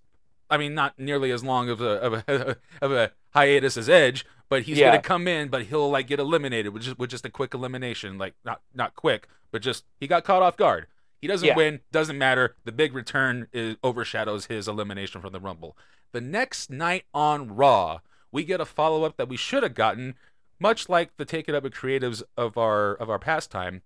i 0.50 0.58
mean 0.58 0.74
not 0.74 0.98
nearly 0.98 1.32
as 1.32 1.44
long 1.44 1.70
of 1.70 1.82
a 1.82 1.90
of 2.02 2.14
a, 2.28 2.58
of 2.82 2.92
a 2.92 3.12
hiatus 3.32 3.78
as 3.78 3.90
edge 3.90 4.26
but 4.50 4.64
he's 4.64 4.78
Yeah. 4.78 4.88
gonna 4.92 5.02
come 5.02 5.28
in 5.28 5.50
but 5.50 5.64
he'll 5.64 5.90
like 5.90 6.08
get 6.08 6.20
eliminated 6.20 6.74
with 6.74 6.84
just 6.84 6.98
with 7.00 7.10
just 7.10 7.26
a 7.26 7.30
quick 7.30 7.54
elimination 7.54 8.18
like 8.18 8.34
not 8.46 8.62
not 8.74 8.96
quick 8.96 9.28
but 9.52 9.62
just 9.62 9.86
he 10.00 10.08
got 10.08 10.24
caught 10.24 10.42
off 10.42 10.58
guard 10.58 10.88
he 11.22 11.28
doesn't 11.28 11.48
Yeah. 11.48 11.56
win 11.56 11.80
doesn't 11.92 12.18
matter 12.18 12.56
the 12.66 12.72
big 12.72 12.94
return 12.94 13.48
is, 13.54 13.76
overshadows 13.84 14.46
his 14.46 14.68
elimination 14.68 15.22
from 15.22 15.34
the 15.34 15.40
rumble 15.40 15.78
the 16.12 16.22
next 16.22 16.70
night 16.70 17.06
on 17.14 17.56
raw 17.56 18.00
we 18.32 18.44
get 18.44 18.62
a 18.62 18.66
follow-up 18.66 19.18
that 19.18 19.30
we 19.30 19.38
should 19.38 19.64
have 19.64 19.74
gotten 19.74 20.16
much 20.60 20.90
like 20.90 21.16
the 21.18 21.26
take 21.26 21.48
it 21.48 21.56
up 21.56 21.64
with 21.64 21.74
creatives 21.74 22.24
of 22.36 22.58
our 22.58 22.94
of 22.96 23.10
our 23.10 23.20
pastime 23.20 23.82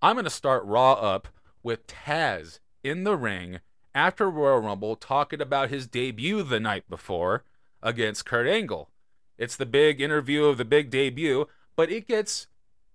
i'm 0.00 0.14
going 0.16 0.24
to 0.24 0.30
start 0.30 0.64
raw 0.64 0.92
up 0.92 1.28
with 1.62 1.86
taz 1.86 2.58
in 2.84 3.04
the 3.04 3.16
ring 3.16 3.60
after 3.94 4.30
royal 4.30 4.58
rumble 4.58 4.96
talking 4.96 5.40
about 5.40 5.70
his 5.70 5.86
debut 5.86 6.42
the 6.42 6.60
night 6.60 6.88
before 6.88 7.44
against 7.82 8.24
kurt 8.24 8.46
angle 8.46 8.90
it's 9.38 9.56
the 9.56 9.66
big 9.66 10.00
interview 10.00 10.44
of 10.44 10.58
the 10.58 10.64
big 10.64 10.90
debut 10.90 11.46
but 11.76 11.90
it 11.90 12.06
gets 12.06 12.46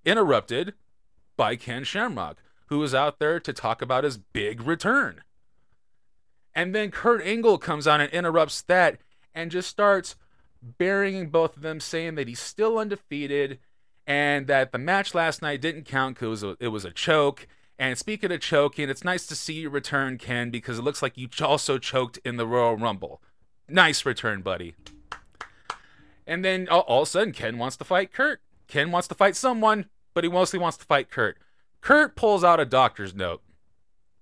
interrupted 0.06 0.74
by 1.36 1.56
Ken 1.56 1.84
Shamrock, 1.84 2.38
who 2.68 2.82
is 2.84 2.96
out 2.96 3.20
there 3.20 3.40
to 3.40 3.54
talk 3.54 3.82
about 3.82 4.04
his 4.04 4.18
big 4.18 4.62
return. 4.62 5.22
And 6.54 6.74
then 6.74 6.92
Kurt 6.92 7.22
Angle 7.22 7.60
comes 7.60 7.86
on 7.86 8.02
and 8.02 8.12
interrupts 8.12 8.62
that 8.64 8.98
and 9.36 9.52
just 9.52 9.70
starts 9.70 10.16
burying 10.62 11.30
both 11.30 11.56
of 11.56 11.62
them, 11.62 11.80
saying 11.80 12.16
that 12.16 12.28
he's 12.28 12.40
still 12.40 12.80
undefeated 12.80 13.60
and 14.08 14.48
that 14.48 14.72
the 14.72 14.80
match 14.80 15.14
last 15.14 15.42
night 15.42 15.62
didn't 15.62 15.84
count 15.84 16.16
because 16.16 16.44
it, 16.60 16.70
was 16.70 16.86
a- 16.86 16.92
choke. 16.92 17.48
And 17.80 17.98
speaking 17.98 18.32
of 18.32 18.40
choking, 18.42 18.90
it's 18.90 19.04
nice 19.04 19.28
to 19.28 19.36
see 19.36 19.54
you 19.54 19.70
return, 19.70 20.18
Ken, 20.18 20.50
because 20.50 20.80
it 20.80 20.84
looks 20.84 21.02
like 21.02 21.18
you 21.18 21.30
also 21.42 21.78
choked 21.78 22.18
in 22.26 22.38
the 22.38 22.48
Royal 22.48 22.76
Rumble. 22.76 23.22
Nice 23.70 24.06
return, 24.06 24.42
buddy. 24.42 24.74
And 26.26 26.44
then 26.44 26.68
all, 26.70 26.82
all 26.82 27.04
of 27.04 27.08
a 27.08 27.12
sudden, 27.12 27.34
Ken 27.34 27.58
wants 27.58 27.78
to 27.78 27.84
fight 27.84 28.12
Kurt. 28.12 28.42
Ken 28.68 28.92
wants 28.92 29.08
to 29.10 29.16
fight 29.16 29.36
someone, 29.36 29.86
but 30.14 30.24
he 30.24 30.30
mostly 30.30 30.60
wants 30.60 30.78
to 30.78 30.86
fight 30.86 31.10
Kurt. 31.10 31.38
Kurt 31.82 32.16
pulls 32.16 32.44
out 32.44 32.60
a 32.60 32.66
doctor's 32.66 33.14
note. 33.14 33.42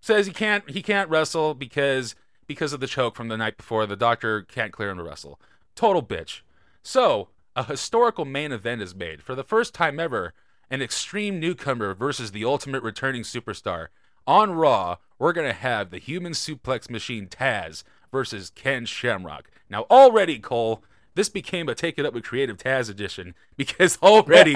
Says 0.02 0.28
he 0.28 0.34
can't 0.34 0.70
he 0.70 0.84
can't 0.84 1.10
wrestle 1.10 1.56
because 1.56 2.14
because 2.46 2.74
of 2.74 2.80
the 2.80 2.88
choke 2.88 3.16
from 3.16 3.28
the 3.28 3.38
night 3.38 3.58
before. 3.58 3.88
The 3.88 3.96
doctor 3.96 4.44
can't 4.44 4.72
clear 4.72 4.92
him 4.92 4.98
to 4.98 5.04
wrestle. 5.04 5.40
Total 5.74 6.04
bitch. 6.04 6.42
So 6.84 7.30
a 7.56 7.64
historical 7.64 8.26
main 8.26 8.52
event 8.52 8.84
is 8.84 8.94
made 8.94 9.24
for 9.24 9.34
the 9.34 9.44
first 9.44 9.74
time 9.74 10.00
ever. 10.00 10.34
An 10.70 10.82
extreme 10.82 11.40
newcomer 11.40 11.94
versus 11.94 12.32
the 12.32 12.46
ultimate 12.46 12.84
returning 12.84 13.24
superstar. 13.24 13.88
On 14.28 14.52
Raw, 14.52 14.98
we're 15.20 15.34
gonna 15.34 15.54
have 15.54 15.92
the 15.92 16.00
human 16.00 16.34
suplex 16.34 16.90
machine 16.90 17.28
Taz 17.28 17.84
versus 18.12 18.50
Ken 18.50 18.86
Shamrock. 18.86 19.50
Now 19.70 19.86
already, 19.92 20.40
Cole, 20.40 20.84
this 21.16 21.30
became 21.30 21.70
a 21.70 21.76
Take 21.76 21.98
It 21.98 22.06
Up 22.06 22.14
with 22.14 22.26
Creative 22.26 22.58
Taz 22.58 22.90
edition 22.90 23.36
because 23.58 23.98
already, 24.04 24.56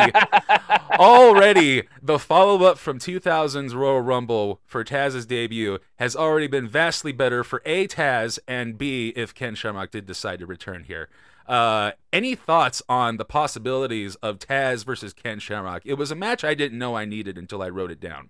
already 1.00 1.84
the 2.02 2.20
follow 2.20 2.64
up 2.66 2.78
from 2.78 3.00
2000's 3.00 3.74
Royal 3.74 4.02
Rumble 4.02 4.60
for 4.66 4.84
Taz's 4.84 5.26
debut 5.26 5.80
has 5.98 6.16
already 6.16 6.48
been 6.48 6.68
vastly 6.68 7.12
better 7.12 7.44
for 7.44 7.62
A, 7.66 7.88
Taz, 7.88 8.40
and 8.48 8.78
B, 8.78 9.14
if 9.16 9.34
Ken 9.34 9.56
Shamrock 9.56 9.92
did 9.92 10.06
decide 10.06 10.40
to 10.40 10.46
return 10.46 10.84
here. 10.84 11.08
Uh, 11.50 11.92
any 12.14 12.36
thoughts 12.36 12.82
on 12.88 13.18
the 13.18 13.26
possibilities 13.26 14.16
of 14.16 14.38
Taz 14.38 14.86
versus 14.86 15.14
Ken 15.14 15.40
Shamrock? 15.40 15.82
It 15.84 15.96
was 15.96 16.12
a 16.12 16.16
match 16.16 16.44
I 16.44 16.54
didn't 16.54 16.78
know 16.78 16.96
I 16.96 17.06
needed 17.06 17.38
until 17.38 17.62
I 17.62 17.70
wrote 17.70 17.90
it 17.92 18.00
down. 18.00 18.30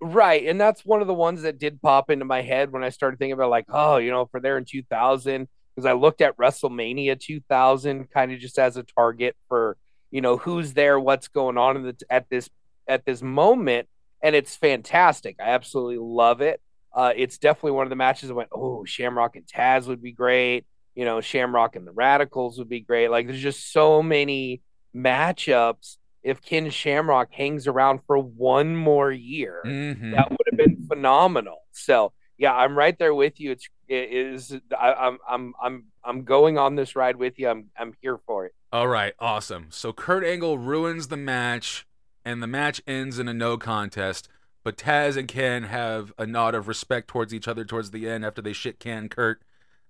Right. 0.00 0.46
And 0.46 0.58
that's 0.60 0.84
one 0.84 1.02
of 1.02 1.08
the 1.08 1.14
ones 1.14 1.42
that 1.42 1.58
did 1.58 1.82
pop 1.82 2.08
into 2.08 2.24
my 2.24 2.40
head 2.40 2.72
when 2.72 2.84
I 2.84 2.88
started 2.88 3.18
thinking 3.18 3.32
about, 3.32 3.50
like, 3.50 3.66
oh, 3.68 3.96
you 3.96 4.10
know, 4.10 4.26
for 4.26 4.40
there 4.40 4.56
in 4.56 4.64
2000, 4.64 5.48
because 5.74 5.84
I 5.84 5.92
looked 5.92 6.20
at 6.20 6.36
WrestleMania 6.36 7.18
2000 7.18 8.10
kind 8.10 8.32
of 8.32 8.38
just 8.38 8.58
as 8.58 8.76
a 8.76 8.84
target 8.84 9.36
for, 9.48 9.76
you 10.10 10.20
know, 10.20 10.36
who's 10.36 10.72
there, 10.72 10.98
what's 10.98 11.28
going 11.28 11.58
on 11.58 11.82
the, 11.82 11.96
at 12.08 12.30
this 12.30 12.48
at 12.88 13.04
this 13.04 13.22
moment, 13.22 13.88
and 14.22 14.34
it's 14.34 14.56
fantastic. 14.56 15.36
I 15.40 15.50
absolutely 15.50 15.98
love 15.98 16.40
it. 16.40 16.60
Uh, 16.92 17.12
it's 17.14 17.38
definitely 17.38 17.72
one 17.72 17.86
of 17.86 17.90
the 17.90 17.96
matches 17.96 18.30
I 18.30 18.34
went, 18.34 18.50
oh, 18.52 18.84
Shamrock 18.84 19.36
and 19.36 19.46
Taz 19.46 19.86
would 19.86 20.02
be 20.02 20.12
great. 20.12 20.66
You 20.94 21.04
know, 21.04 21.20
Shamrock 21.20 21.76
and 21.76 21.86
the 21.86 21.92
Radicals 21.92 22.58
would 22.58 22.68
be 22.68 22.80
great. 22.80 23.08
Like, 23.10 23.26
there's 23.26 23.40
just 23.40 23.72
so 23.72 24.02
many 24.02 24.60
matchups. 24.94 25.96
If 26.22 26.42
Ken 26.42 26.68
Shamrock 26.70 27.32
hangs 27.32 27.66
around 27.66 28.00
for 28.06 28.18
one 28.18 28.76
more 28.76 29.10
year, 29.10 29.62
Mm-hmm. 29.64 30.10
that 30.12 30.30
would 30.30 30.38
have 30.50 30.58
been 30.58 30.86
phenomenal. 30.86 31.58
So 31.72 32.12
yeah, 32.36 32.54
I'm 32.54 32.76
right 32.76 32.98
there 32.98 33.14
with 33.14 33.40
you. 33.40 33.52
It's 33.52 33.68
it 33.88 34.12
is 34.12 34.54
I, 34.78 34.92
I'm 34.92 35.18
I'm 35.28 35.54
I'm 35.62 35.84
I'm 36.04 36.24
going 36.24 36.58
on 36.58 36.74
this 36.74 36.94
ride 36.94 37.16
with 37.16 37.38
you. 37.38 37.48
I'm 37.48 37.66
I'm 37.78 37.94
here 38.02 38.18
for 38.26 38.44
it. 38.46 38.52
All 38.72 38.88
right, 38.88 39.14
awesome. 39.18 39.66
So 39.70 39.92
Kurt 39.94 40.22
Angle 40.24 40.58
ruins 40.58 41.08
the 41.08 41.16
match, 41.16 41.86
and 42.24 42.42
the 42.42 42.46
match 42.46 42.82
ends 42.86 43.18
in 43.18 43.26
a 43.26 43.34
no 43.34 43.56
contest. 43.56 44.28
But 44.62 44.76
Taz 44.76 45.16
and 45.16 45.26
Ken 45.26 45.62
have 45.64 46.12
a 46.18 46.26
nod 46.26 46.54
of 46.54 46.68
respect 46.68 47.08
towards 47.08 47.32
each 47.32 47.48
other 47.48 47.64
towards 47.64 47.92
the 47.92 48.06
end 48.08 48.26
after 48.26 48.42
they 48.42 48.52
shit 48.52 48.78
can 48.78 49.08
Kurt. 49.08 49.40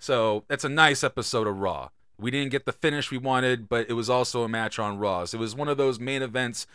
So 0.00 0.44
that's 0.48 0.64
a 0.64 0.70
nice 0.70 1.04
episode 1.04 1.46
of 1.46 1.58
Raw. 1.58 1.90
We 2.18 2.30
didn't 2.30 2.52
get 2.52 2.64
the 2.64 2.72
finish 2.72 3.10
we 3.10 3.18
wanted, 3.18 3.68
but 3.68 3.88
it 3.88 3.92
was 3.92 4.08
also 4.08 4.42
a 4.42 4.48
match 4.48 4.78
on 4.78 4.98
Raw. 4.98 5.26
So 5.26 5.36
it 5.36 5.40
was 5.40 5.54
one 5.54 5.68
of 5.68 5.76
those 5.76 6.00
main 6.00 6.22
events. 6.22 6.66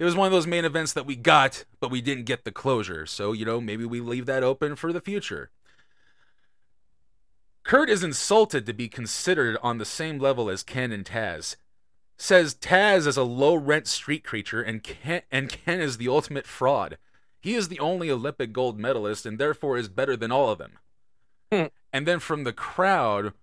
It 0.00 0.04
was 0.04 0.16
one 0.16 0.26
of 0.26 0.32
those 0.32 0.46
main 0.46 0.64
events 0.64 0.92
that 0.92 1.06
we 1.06 1.14
got, 1.14 1.64
but 1.78 1.92
we 1.92 2.00
didn't 2.00 2.24
get 2.24 2.44
the 2.44 2.50
closure. 2.50 3.06
So, 3.06 3.32
you 3.32 3.44
know, 3.44 3.60
maybe 3.60 3.84
we 3.84 4.00
leave 4.00 4.26
that 4.26 4.42
open 4.42 4.74
for 4.74 4.92
the 4.92 5.00
future. 5.00 5.50
Kurt 7.62 7.88
is 7.88 8.02
insulted 8.02 8.66
to 8.66 8.74
be 8.74 8.88
considered 8.88 9.56
on 9.62 9.78
the 9.78 9.84
same 9.84 10.18
level 10.18 10.50
as 10.50 10.64
Ken 10.64 10.90
and 10.90 11.04
Taz. 11.04 11.54
Says 12.18 12.56
Taz 12.56 13.06
is 13.06 13.16
a 13.16 13.22
low 13.22 13.54
rent 13.54 13.86
street 13.86 14.24
creature 14.24 14.62
and 14.62 14.82
Ken, 14.82 15.22
and 15.30 15.48
Ken 15.48 15.80
is 15.80 15.96
the 15.96 16.08
ultimate 16.08 16.46
fraud. 16.46 16.98
He 17.40 17.54
is 17.54 17.68
the 17.68 17.78
only 17.78 18.10
Olympic 18.10 18.52
gold 18.52 18.80
medalist 18.80 19.24
and 19.26 19.38
therefore 19.38 19.76
is 19.76 19.88
better 19.88 20.16
than 20.16 20.32
all 20.32 20.50
of 20.50 20.58
them. 20.58 20.78
Hmm. 21.52 21.66
And 21.94 22.08
then 22.08 22.18
from 22.18 22.42
the 22.42 22.52
crowd, 22.52 23.34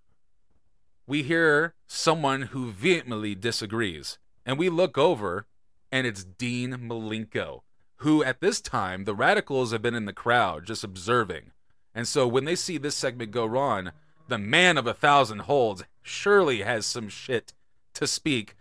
we 1.08 1.24
hear 1.24 1.74
someone 1.88 2.42
who 2.44 2.70
vehemently 2.70 3.34
disagrees. 3.34 4.20
And 4.46 4.60
we 4.60 4.68
look 4.68 4.98
over, 4.98 5.48
and 5.90 6.06
it's 6.06 6.26
Dean 6.26 6.74
Malenko, 6.74 7.62
who 7.98 8.22
at 8.26 8.42
this 8.42 8.60
time, 8.60 9.06
the 9.06 9.16
radicals 9.16 9.72
have 9.72 9.82
been 9.82 9.96
in 9.96 10.04
the 10.04 10.12
crowd 10.12 10.66
just 10.66 10.84
observing. 10.84 11.52
And 11.96 12.06
so 12.06 12.28
when 12.28 12.44
they 12.44 12.58
see 12.58 12.78
this 12.78 12.96
segment 12.96 13.32
go 13.32 13.58
on, 13.58 13.94
the 14.28 14.38
man 14.38 14.78
of 14.78 14.86
a 14.86 14.94
thousand 14.94 15.40
holds 15.40 15.86
surely 16.02 16.62
has 16.64 16.86
some 16.86 17.08
shit 17.08 17.54
to 17.94 18.06
speak 18.06 18.58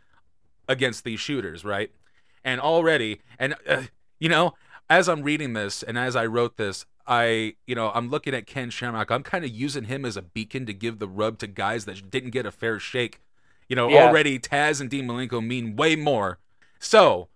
against 0.68 1.02
these 1.02 1.18
shooters, 1.18 1.64
right? 1.64 1.90
And 2.44 2.60
already, 2.60 3.22
and 3.40 3.56
uh, 3.68 3.82
you 4.20 4.28
know, 4.28 4.54
as 4.88 5.08
I'm 5.08 5.24
reading 5.24 5.54
this 5.54 5.82
and 5.82 5.98
as 5.98 6.14
I 6.14 6.26
wrote 6.26 6.58
this, 6.58 6.86
I, 7.06 7.54
you 7.66 7.74
know, 7.74 7.90
I'm 7.94 8.08
looking 8.08 8.34
at 8.34 8.46
Ken 8.46 8.70
Shamrock. 8.70 9.10
I'm 9.10 9.22
kind 9.22 9.44
of 9.44 9.50
using 9.50 9.84
him 9.84 10.04
as 10.04 10.16
a 10.16 10.22
beacon 10.22 10.66
to 10.66 10.72
give 10.74 10.98
the 10.98 11.08
rub 11.08 11.38
to 11.38 11.46
guys 11.46 11.84
that 11.86 12.10
didn't 12.10 12.30
get 12.30 12.46
a 12.46 12.52
fair 12.52 12.78
shake. 12.78 13.20
You 13.68 13.76
know, 13.76 13.88
Yeah. 13.88 14.08
already 14.08 14.38
Taz 14.38 14.80
and 14.80 14.90
Dean 14.90 15.06
Malenko 15.06 15.44
mean 15.44 15.76
way 15.76 15.96
more. 15.96 16.38
So, 16.78 17.28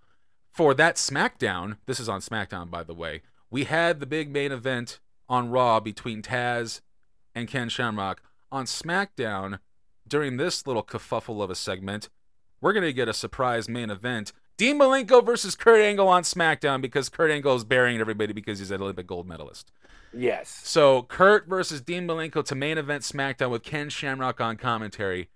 for 0.53 0.74
that 0.74 0.96
SmackDown, 0.96 1.79
this 1.87 1.98
is 1.98 2.09
on 2.09 2.20
SmackDown, 2.20 2.70
by 2.70 2.83
the 2.85 2.94
way, 2.94 3.22
we 3.50 3.64
had 3.64 4.00
the 4.00 4.07
big 4.07 4.31
main 4.31 4.53
event 4.53 5.00
on 5.29 5.50
Raw 5.50 5.81
between 5.81 6.22
Taz 6.22 6.81
and 7.35 7.48
Ken 7.48 7.68
Shamrock. 7.68 8.22
On 8.53 8.64
SmackDown, 8.66 9.59
during 10.07 10.37
this 10.37 10.66
little 10.66 10.83
kerfuffle 10.83 11.42
of 11.42 11.50
a 11.50 11.55
segment, 11.55 12.09
we're 12.61 12.72
going 12.72 12.85
to 12.85 12.92
get 12.92 13.09
a 13.09 13.14
surprise 13.14 13.68
main 13.68 13.90
event. 13.90 14.33
Dean 14.57 14.79
Malenko 14.79 15.25
versus 15.25 15.57
Kurt 15.57 15.81
Angle 15.81 16.07
on 16.07 16.23
SmackDown 16.23 16.81
because 16.81 17.09
Kurt 17.09 17.31
Angle 17.31 17.57
is 17.57 17.64
burying 17.64 18.01
everybody 18.01 18.33
because 18.33 18.61
he's 18.61 18.71
an 18.71 18.81
Olympic 18.81 19.07
gold 19.07 19.27
medalist. 19.27 19.73
Yes. 20.12 20.61
So 20.62 21.03
Kurt 21.03 21.49
versus 21.49 21.81
Dean 21.81 22.07
Malenko 22.07 22.45
to 22.45 22.55
main 22.55 22.79
event 22.79 23.03
SmackDown 23.03 23.51
with 23.51 23.64
Ken 23.64 23.88
Shamrock 23.88 24.40
on 24.40 24.57
commentary. 24.57 25.29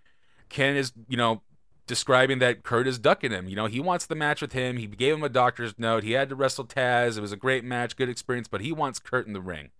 Ken 0.48 0.76
is, 0.76 0.92
you 1.08 1.16
know, 1.16 1.42
describing 1.88 2.38
that 2.38 2.62
Kurt 2.62 2.86
is 2.86 2.98
ducking 2.98 3.32
him. 3.32 3.48
You 3.48 3.56
know, 3.56 3.66
he 3.66 3.80
wants 3.80 4.06
the 4.06 4.14
match 4.14 4.40
with 4.40 4.52
him. 4.52 4.76
He 4.76 4.86
gave 4.86 5.14
him 5.14 5.24
a 5.24 5.28
doctor's 5.28 5.76
note. 5.78 6.04
He 6.04 6.12
had 6.12 6.28
to 6.28 6.36
wrestle 6.36 6.64
Taz. 6.64 7.18
It 7.18 7.20
was 7.20 7.32
a 7.32 7.36
great 7.36 7.64
match, 7.64 7.96
good 7.96 8.08
experience, 8.08 8.46
but 8.46 8.60
he 8.60 8.70
wants 8.70 9.00
Kurt 9.00 9.26
in 9.26 9.32
the 9.32 9.40
ring. 9.40 9.70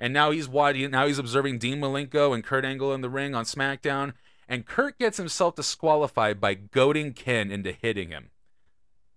And 0.00 0.14
now 0.14 0.30
he's 0.30 0.48
watching. 0.48 0.90
Now 0.90 1.06
he's 1.06 1.18
observing 1.18 1.58
Dean 1.58 1.80
Malenko 1.80 2.34
and 2.34 2.42
Kurt 2.42 2.64
Angle 2.64 2.94
in 2.94 3.02
the 3.02 3.10
ring 3.10 3.34
on 3.34 3.44
SmackDown. 3.44 4.14
And 4.48 4.66
Kurt 4.66 4.98
gets 4.98 5.18
himself 5.18 5.54
disqualified 5.54 6.40
by 6.40 6.54
goading 6.54 7.12
Ken 7.12 7.50
into 7.50 7.72
hitting 7.72 8.10
him. 8.10 8.30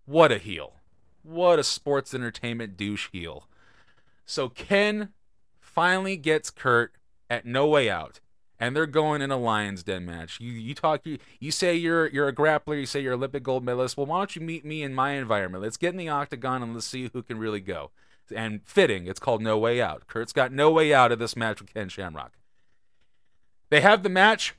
What 0.06 0.32
a 0.32 0.38
heel! 0.38 0.74
What 1.24 1.58
a 1.58 1.64
sports 1.64 2.14
entertainment 2.14 2.78
douche 2.78 3.10
heel. 3.12 3.48
So 4.26 4.50
Ken 4.50 5.10
finally 5.60 6.16
gets 6.16 6.52
Kurt 6.52 6.94
at 7.30 7.46
No 7.46 7.68
Way 7.68 7.90
Out, 7.90 8.20
and 8.60 8.76
they're 8.76 8.86
going 8.86 9.24
in 9.24 9.32
a 9.32 9.38
Lions 9.38 9.84
Den 9.84 10.06
match. 10.06 10.40
You 10.40 10.52
you 10.52 10.76
talk 10.76 11.02
you, 11.06 11.18
you 11.40 11.52
say 11.52 11.76
you're 11.76 12.08
you're 12.08 12.28
a 12.28 12.36
grappler, 12.36 12.80
you 12.80 12.86
say 12.86 13.02
you're 13.02 13.14
Olympic 13.14 13.42
gold 13.42 13.64
medalist. 13.64 13.98
Well, 13.98 14.06
why 14.06 14.20
don't 14.20 14.36
you 14.36 14.42
meet 14.44 14.64
me 14.64 14.84
in 14.84 14.94
my 14.94 15.12
environment? 15.12 15.64
Let's 15.64 15.78
get 15.78 15.90
in 15.90 15.98
the 15.98 16.10
octagon 16.10 16.62
and 16.62 16.74
let's 16.74 16.86
see 16.86 17.10
who 17.12 17.24
can 17.24 17.40
really 17.40 17.60
go. 17.60 17.90
And 18.36 18.62
fitting, 18.64 19.08
it's 19.08 19.20
called 19.20 19.42
No 19.42 19.58
Way 19.58 19.82
Out. 19.82 20.08
Kurt's 20.08 20.34
got 20.34 20.52
no 20.52 20.72
way 20.72 20.94
out 20.94 21.12
of 21.12 21.20
this 21.20 21.36
match 21.36 21.62
with 21.62 21.74
Ken 21.74 21.90
Shamrock. 21.90 22.34
They 23.70 23.82
have 23.82 24.04
the 24.04 24.10
match. 24.10 24.56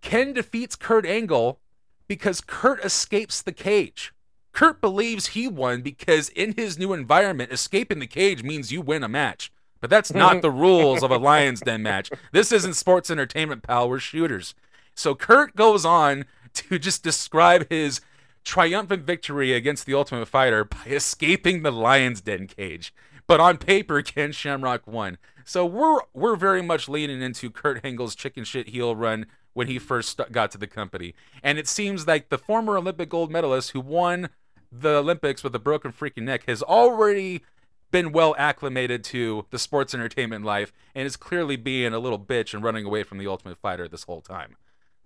Ken 0.00 0.32
defeats 0.32 0.74
Kurt 0.74 1.06
Angle 1.06 1.60
because 2.08 2.40
Kurt 2.40 2.84
escapes 2.84 3.40
the 3.40 3.52
cage. 3.52 4.12
Kurt 4.52 4.80
believes 4.80 5.28
he 5.28 5.48
won 5.48 5.82
because 5.82 6.28
in 6.28 6.52
his 6.54 6.78
new 6.78 6.92
environment, 6.92 7.52
escaping 7.52 7.98
the 7.98 8.06
cage 8.06 8.42
means 8.42 8.70
you 8.70 8.80
win 8.80 9.02
a 9.02 9.08
match. 9.08 9.50
But 9.80 9.90
that's 9.90 10.14
not 10.14 10.42
the 10.42 10.50
rules 10.66 11.02
of 11.02 11.10
a 11.10 11.16
Lions 11.18 11.60
Den 11.60 11.82
match. 11.82 12.10
This 12.30 12.52
isn't 12.52 12.74
sports 12.74 13.10
entertainment, 13.10 13.62
pal. 13.62 13.88
We're 13.88 13.98
shooters. 13.98 14.54
So 14.94 15.14
Kurt 15.14 15.56
goes 15.56 15.84
on 15.84 16.26
to 16.54 16.78
just 16.78 17.02
describe 17.02 17.68
his 17.68 18.00
triumphant 18.44 19.04
victory 19.04 19.52
against 19.52 19.86
the 19.86 19.94
Ultimate 19.94 20.26
Fighter 20.26 20.64
by 20.64 20.84
escaping 20.86 21.62
the 21.62 21.72
Lions 21.72 22.20
Den 22.20 22.46
cage. 22.46 22.94
But 23.26 23.40
on 23.40 23.58
paper, 23.58 24.02
Ken 24.02 24.32
Shamrock 24.32 24.86
won. 24.86 25.18
So 25.44 25.66
we're 25.66 26.00
we're 26.12 26.36
very 26.36 26.62
much 26.62 26.88
leaning 26.88 27.20
into 27.20 27.50
Kurt 27.50 27.84
Angle's 27.84 28.14
chicken 28.14 28.44
shit 28.44 28.68
heel 28.68 28.94
run 28.94 29.26
when 29.54 29.66
he 29.66 29.78
first 29.78 30.20
got 30.30 30.50
to 30.52 30.58
the 30.58 30.66
company. 30.66 31.14
And 31.42 31.58
it 31.58 31.68
seems 31.68 32.06
like 32.06 32.28
the 32.28 32.38
former 32.38 32.76
Olympic 32.76 33.08
gold 33.08 33.30
medalist 33.30 33.72
who 33.72 33.80
won 33.80 34.28
the 34.72 34.96
Olympics 34.96 35.44
with 35.44 35.54
a 35.54 35.58
broken 35.58 35.92
freaking 35.92 36.22
neck 36.22 36.44
has 36.48 36.62
already 36.62 37.42
been 37.90 38.10
well 38.10 38.34
acclimated 38.38 39.04
to 39.04 39.44
the 39.50 39.58
sports 39.58 39.94
entertainment 39.94 40.44
life 40.44 40.72
and 40.94 41.06
is 41.06 41.16
clearly 41.16 41.56
being 41.56 41.92
a 41.92 41.98
little 41.98 42.18
bitch 42.18 42.54
and 42.54 42.64
running 42.64 42.86
away 42.86 43.02
from 43.02 43.18
the 43.18 43.26
Ultimate 43.26 43.58
Fighter 43.58 43.86
this 43.86 44.04
whole 44.04 44.22
time. 44.22 44.56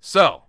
So, 0.00 0.44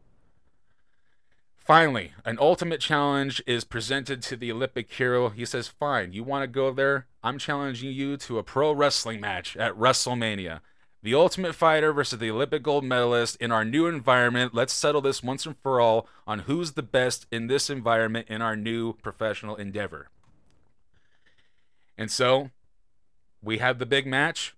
finally, 1.55 2.13
an 2.23 2.37
ultimate 2.39 2.79
challenge 2.79 3.41
is 3.47 3.63
presented 3.63 4.21
to 4.21 4.35
the 4.37 4.51
Olympic 4.51 4.93
hero. 4.93 5.29
He 5.29 5.45
says, 5.45 5.67
Fine, 5.67 6.13
you 6.13 6.23
want 6.23 6.43
to 6.43 6.47
go 6.47 6.71
there? 6.71 7.07
I'm 7.23 7.39
challenging 7.39 7.91
you 7.91 8.17
to 8.17 8.37
a 8.37 8.43
pro 8.43 8.71
wrestling 8.71 9.19
match 9.19 9.57
at 9.57 9.73
WrestleMania. 9.73 10.61
The 11.03 11.13
Ultimate 11.13 11.53
Fighter 11.53 11.93
versus 11.93 12.19
the 12.19 12.31
Olympic 12.31 12.63
gold 12.63 12.83
medalist 12.83 13.37
in 13.37 13.51
our 13.51 13.63
new 13.63 13.85
environment. 13.85 14.53
Let's 14.53 14.73
settle 14.73 15.01
this 15.01 15.21
once 15.21 15.45
and 15.45 15.55
for 15.61 15.79
all 15.79 16.07
on 16.25 16.39
who's 16.39 16.73
the 16.73 16.83
best 16.83 17.27
in 17.31 17.47
this 17.47 17.69
environment 17.69 18.27
in 18.29 18.41
our 18.41 18.55
new 18.55 18.93
professional 18.93 19.55
endeavor. 19.55 20.09
And 21.97 22.11
so 22.11 22.51
we 23.41 23.59
have 23.59 23.79
the 23.79 23.85
big 23.85 24.05
match, 24.05 24.55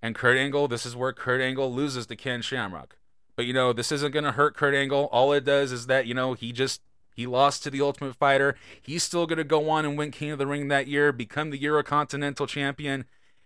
and 0.00 0.14
Kurt 0.14 0.36
Angle. 0.36 0.68
This 0.68 0.86
is 0.86 0.94
where 0.94 1.12
Kurt 1.12 1.40
Angle 1.40 1.72
loses 1.72 2.06
to 2.06 2.16
Ken 2.16 2.42
Shamrock. 2.42 2.96
But 3.36 3.46
you 3.46 3.52
know, 3.52 3.72
this 3.72 3.90
isn't 3.90 4.12
going 4.12 4.24
to 4.24 4.32
hurt 4.32 4.56
Kurt 4.56 4.74
Angle. 4.74 5.08
All 5.10 5.32
it 5.32 5.44
does 5.44 5.72
is 5.72 5.86
that 5.86 6.06
you 6.06 6.14
know 6.14 6.34
he 6.34 6.52
just 6.52 6.82
he 7.14 7.26
lost 7.26 7.62
to 7.62 7.70
the 7.70 7.80
Ultimate 7.80 8.14
Fighter. 8.14 8.56
He's 8.80 9.02
still 9.02 9.26
going 9.26 9.38
to 9.38 9.44
go 9.44 9.70
on 9.70 9.84
and 9.84 9.96
win 9.96 10.10
King 10.10 10.30
of 10.30 10.38
the 10.38 10.46
Ring 10.46 10.68
that 10.68 10.88
year, 10.88 11.12
become 11.12 11.50
the 11.50 11.58
Eurocontinental 11.58 12.48
Champion. 12.48 13.04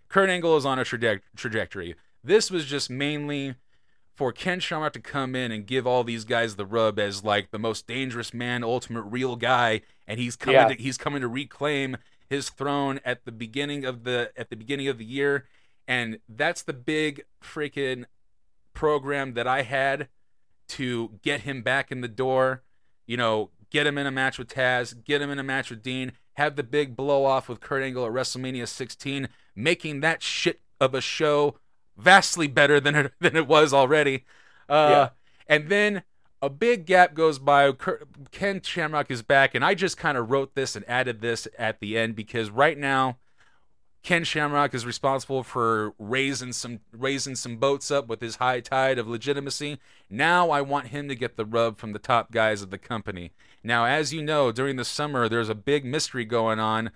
Kurt 0.09 0.31
Angle 0.31 0.57
is 0.57 0.67
on 0.67 0.79
a 0.79 0.85
traje- 0.85 1.21
trajectory. 1.37 1.95
This 2.23 2.51
was 2.51 2.65
just 2.67 2.91
mainly 2.91 3.55
for 4.15 4.33
Ken 4.33 4.59
Shamrock 4.59 4.93
to 4.95 5.01
come 5.01 5.37
in 5.37 5.53
and 5.53 5.65
give 5.67 5.87
all 5.87 6.03
these 6.03 6.25
guys 6.25 6.57
the 6.57 6.67
rub 6.67 6.99
as 6.99 7.23
like 7.23 7.51
the 7.51 7.59
most 7.59 7.87
dangerous 7.87 8.35
man, 8.35 8.65
ultimate 8.65 9.03
real 9.03 9.37
guy, 9.37 9.83
and 10.07 10.19
he's 10.19 10.35
coming 10.37 10.61
Yeah. 10.61 10.69
to, 10.69 10.75
he's 10.75 10.99
coming 10.99 11.21
to 11.21 11.29
reclaim 11.29 11.97
his 12.29 12.51
throne 12.51 13.01
at 13.05 13.25
the 13.25 13.33
beginning 13.33 13.85
of 13.85 14.05
the 14.05 14.33
at 14.37 14.51
the 14.51 14.57
beginning 14.57 14.89
of 14.89 14.99
the 14.99 15.05
year, 15.05 15.47
and 15.87 16.19
that's 16.29 16.63
the 16.63 16.73
big 16.73 17.25
freaking 17.43 18.05
program 18.75 19.35
that 19.35 19.47
I 19.47 19.63
had 19.63 20.09
to 20.69 21.19
get 21.23 21.43
him 21.43 21.63
back 21.63 21.91
in 21.91 22.01
the 22.01 22.09
door. 22.09 22.63
You 23.07 23.17
know, 23.17 23.51
get 23.71 23.87
him 23.87 23.97
in 23.97 24.07
a 24.07 24.11
match 24.11 24.39
with 24.39 24.49
Taz, 24.49 25.03
get 25.05 25.23
him 25.23 25.31
in 25.31 25.39
a 25.39 25.43
match 25.45 25.71
with 25.71 25.83
Dean, 25.83 26.13
have 26.35 26.57
the 26.57 26.63
big 26.63 26.95
blow 26.97 27.25
off 27.25 27.49
with 27.49 27.61
Kurt 27.61 27.83
Angle 27.83 28.05
at 28.05 28.13
WrestleMania 28.13 28.67
16, 28.69 29.29
making 29.57 30.01
that 30.01 30.23
shit 30.23 30.61
of 30.81 30.95
a 30.95 31.01
show 31.01 31.57
vastly 31.99 32.47
better 32.47 32.81
than 32.81 32.95
it 32.95 33.13
than 33.21 33.37
it 33.37 33.47
was 33.47 33.75
already. 33.75 34.25
Uh, 34.69 34.89
Yeah. 34.91 35.09
And 35.49 35.69
then 35.69 36.03
a 36.41 36.49
big 36.49 36.87
gap 36.87 37.15
goes 37.15 37.39
by. 37.39 37.73
Ken 38.31 38.63
Shamrock 38.63 39.11
is 39.11 39.23
back, 39.23 39.55
and 39.55 39.65
I 39.65 39.75
just 39.75 39.97
kind 39.97 40.17
of 40.17 40.31
wrote 40.31 40.55
this 40.55 40.77
and 40.77 40.89
added 40.89 41.21
this 41.21 41.49
at 41.59 41.81
the 41.81 41.99
end 41.99 42.15
because 42.17 42.51
right 42.51 42.79
now. 42.79 43.19
Ken 44.05 44.23
Shamrock 44.23 44.75
is 44.75 44.87
responsible 44.87 45.43
for 45.43 45.93
raising 45.99 46.53
some 46.53 46.79
raising 46.93 47.35
some 47.35 47.57
boats 47.57 47.91
up 47.91 48.07
with 48.07 48.21
his 48.21 48.37
high 48.37 48.61
tide 48.61 48.97
of 48.97 49.09
legitimacy. 49.09 49.81
Now 50.09 50.51
I 50.51 50.63
want 50.63 50.87
him 50.87 51.09
to 51.09 51.17
get 51.17 51.37
the 51.37 51.45
rub 51.45 51.79
from 51.79 51.93
the 51.93 51.99
top 51.99 52.31
guys 52.31 52.63
of 52.63 52.71
the 52.71 52.79
company. 52.79 53.33
Now, 53.63 53.87
as 53.87 54.13
you 54.13 54.23
know, 54.23 54.53
during 54.53 54.77
the 54.77 54.85
summer 54.85 55.29
there's 55.29 55.49
a 55.49 55.55
big 55.55 55.85
mystery 55.85 56.25
going 56.25 56.61
on, 56.61 56.93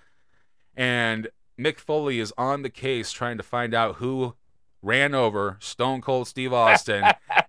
and 0.77 1.29
Mick 1.59 1.79
Foley 1.81 2.21
is 2.21 2.33
on 2.39 2.63
the 2.63 2.71
case 2.71 3.11
trying 3.11 3.37
to 3.37 3.43
find 3.43 3.75
out 3.75 3.97
who 3.97 4.37
ran 4.83 5.15
over 5.15 5.57
Stone 5.61 6.01
Cold 6.01 6.27
Steve 6.29 6.53
Austin 6.53 7.05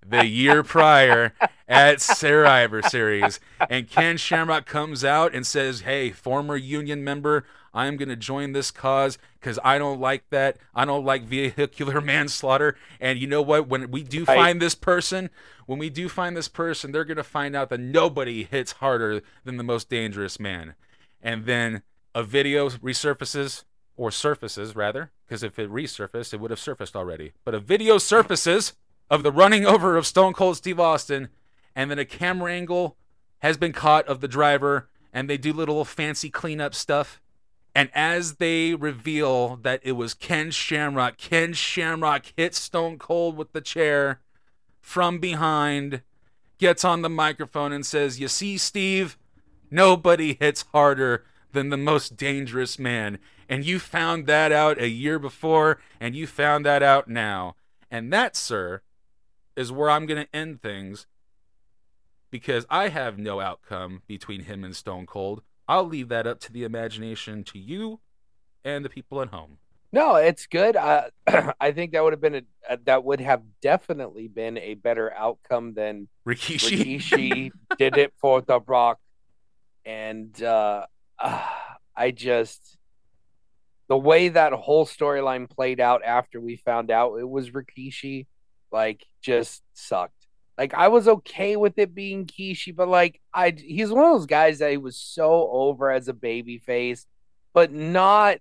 the 0.07 0.25
year 0.27 0.63
prior 0.63 1.33
at 1.67 2.01
Survivor 2.01 2.81
Series. 2.83 3.39
And 3.69 3.89
Ken 3.89 4.17
Shamrock 4.17 4.65
comes 4.65 5.03
out 5.03 5.33
and 5.33 5.45
says, 5.45 5.81
Hey, 5.81 6.11
former 6.11 6.55
union 6.55 7.03
member, 7.03 7.45
I'm 7.73 7.97
going 7.97 8.09
to 8.09 8.15
join 8.15 8.51
this 8.51 8.69
cause 8.69 9.17
because 9.39 9.57
I 9.63 9.79
don't 9.79 9.99
like 9.99 10.29
that. 10.29 10.57
I 10.75 10.85
don't 10.85 11.03
like 11.03 11.23
vehicular 11.23 11.99
manslaughter. 12.01 12.77
And 12.99 13.17
you 13.17 13.27
know 13.27 13.41
what? 13.41 13.67
When 13.67 13.89
we 13.89 14.03
do 14.03 14.25
find 14.25 14.61
this 14.61 14.75
person, 14.75 15.31
when 15.65 15.79
we 15.79 15.89
do 15.89 16.07
find 16.07 16.37
this 16.37 16.47
person, 16.47 16.91
they're 16.91 17.03
going 17.03 17.17
to 17.17 17.23
find 17.23 17.55
out 17.55 17.69
that 17.69 17.79
nobody 17.79 18.43
hits 18.43 18.73
harder 18.73 19.21
than 19.43 19.57
the 19.57 19.63
most 19.63 19.89
dangerous 19.89 20.39
man. 20.39 20.75
And 21.21 21.45
then 21.45 21.81
a 22.13 22.23
video 22.23 22.69
resurfaces, 22.69 23.63
or 23.95 24.11
surfaces 24.11 24.75
rather, 24.75 25.11
because 25.33 25.41
if 25.41 25.57
it 25.57 25.71
resurfaced, 25.71 26.31
it 26.31 26.39
would 26.39 26.51
have 26.51 26.59
surfaced 26.59 26.95
already. 26.95 27.31
But 27.43 27.55
a 27.55 27.59
video 27.59 27.97
surfaces 27.97 28.73
of 29.09 29.23
the 29.23 29.31
running 29.31 29.65
over 29.65 29.97
of 29.97 30.05
Stone 30.05 30.33
Cold 30.33 30.57
Steve 30.57 30.79
Austin, 30.79 31.29
and 31.75 31.89
then 31.89 31.97
a 31.97 32.05
camera 32.05 32.53
angle 32.53 32.97
has 33.39 33.57
been 33.57 33.73
caught 33.73 34.07
of 34.07 34.21
the 34.21 34.27
driver, 34.27 34.89
and 35.11 35.27
they 35.27 35.37
do 35.37 35.51
little 35.51 35.83
fancy 35.85 36.29
cleanup 36.29 36.75
stuff. 36.75 37.19
And 37.73 37.89
as 37.95 38.35
they 38.35 38.75
reveal 38.75 39.55
that 39.63 39.79
it 39.81 39.93
was 39.93 40.13
Ken 40.13 40.51
Shamrock, 40.51 41.17
Ken 41.17 41.53
Shamrock 41.53 42.31
hits 42.37 42.59
Stone 42.59 42.99
Cold 42.99 43.35
with 43.35 43.53
the 43.53 43.61
chair 43.61 44.19
from 44.81 45.17
behind, 45.17 46.03
gets 46.59 46.85
on 46.85 47.01
the 47.01 47.09
microphone 47.09 47.71
and 47.71 47.83
says, 47.83 48.19
You 48.19 48.27
see, 48.27 48.59
Steve, 48.59 49.17
nobody 49.71 50.37
hits 50.39 50.65
harder 50.73 51.25
than 51.53 51.71
the 51.71 51.77
most 51.77 52.17
dangerous 52.17 52.77
man. 52.77 53.17
And 53.49 53.65
you 53.65 53.79
found 53.79 54.27
that 54.27 54.51
out 54.51 54.79
a 54.79 54.89
year 54.89 55.19
before, 55.19 55.79
and 55.99 56.15
you 56.15 56.27
found 56.27 56.65
that 56.65 56.83
out 56.83 57.07
now. 57.07 57.55
And 57.91 58.11
that, 58.11 58.35
sir, 58.35 58.81
is 59.55 59.71
where 59.71 59.89
I'm 59.89 60.05
going 60.05 60.23
to 60.23 60.35
end 60.35 60.61
things 60.61 61.05
because 62.31 62.65
I 62.69 62.89
have 62.89 63.19
no 63.19 63.39
outcome 63.39 64.01
between 64.07 64.45
him 64.45 64.63
and 64.63 64.75
Stone 64.75 65.05
Cold. 65.05 65.43
I'll 65.67 65.87
leave 65.87 66.09
that 66.09 66.25
up 66.25 66.39
to 66.41 66.51
the 66.51 66.63
imagination 66.63 67.43
to 67.45 67.59
you 67.59 67.99
and 68.65 68.83
the 68.83 68.89
people 68.89 69.21
at 69.21 69.29
home. 69.29 69.59
No, 69.91 70.15
it's 70.15 70.47
good. 70.47 70.75
Uh, 70.75 71.09
I 71.61 71.71
think 71.71 71.91
that 71.91 72.03
would 72.03 72.13
have 72.13 72.21
been 72.21 72.47
a, 72.67 72.77
that 72.85 73.03
would 73.03 73.19
have 73.19 73.43
definitely 73.61 74.27
been 74.27 74.57
a 74.57 74.73
better 74.73 75.13
outcome 75.13 75.75
than 75.75 76.07
Rikishi. 76.27 76.97
Rikishi 76.99 77.51
did 77.77 77.97
it 77.97 78.11
for 78.19 78.41
The 78.41 78.59
Rock, 78.59 78.99
and 79.85 80.41
uh, 80.41 80.87
uh, 81.19 81.47
I 81.95 82.09
just 82.09 82.79
the 83.87 83.97
way 83.97 84.29
that 84.29 84.53
whole 84.53 84.85
storyline 84.85 85.49
played 85.49 85.79
out 85.79 86.01
after 86.03 86.39
we 86.39 86.55
found 86.55 86.89
out 86.89 87.15
it 87.15 87.29
was 87.29 87.51
Rikishi, 87.51 88.27
like 88.71 89.05
just 89.21 89.61
sucked. 89.73 90.27
Like 90.57 90.73
I 90.73 90.87
was 90.87 91.07
okay 91.07 91.55
with 91.55 91.77
it 91.77 91.95
being 91.95 92.25
Kishi, 92.25 92.75
but 92.75 92.87
like 92.87 93.19
I 93.33 93.55
he's 93.57 93.89
one 93.89 94.05
of 94.05 94.13
those 94.13 94.27
guys 94.27 94.59
that 94.59 94.71
he 94.71 94.77
was 94.77 94.95
so 94.97 95.49
over 95.51 95.91
as 95.91 96.07
a 96.07 96.13
baby 96.13 96.59
face, 96.59 97.07
but 97.53 97.71
not 97.71 98.37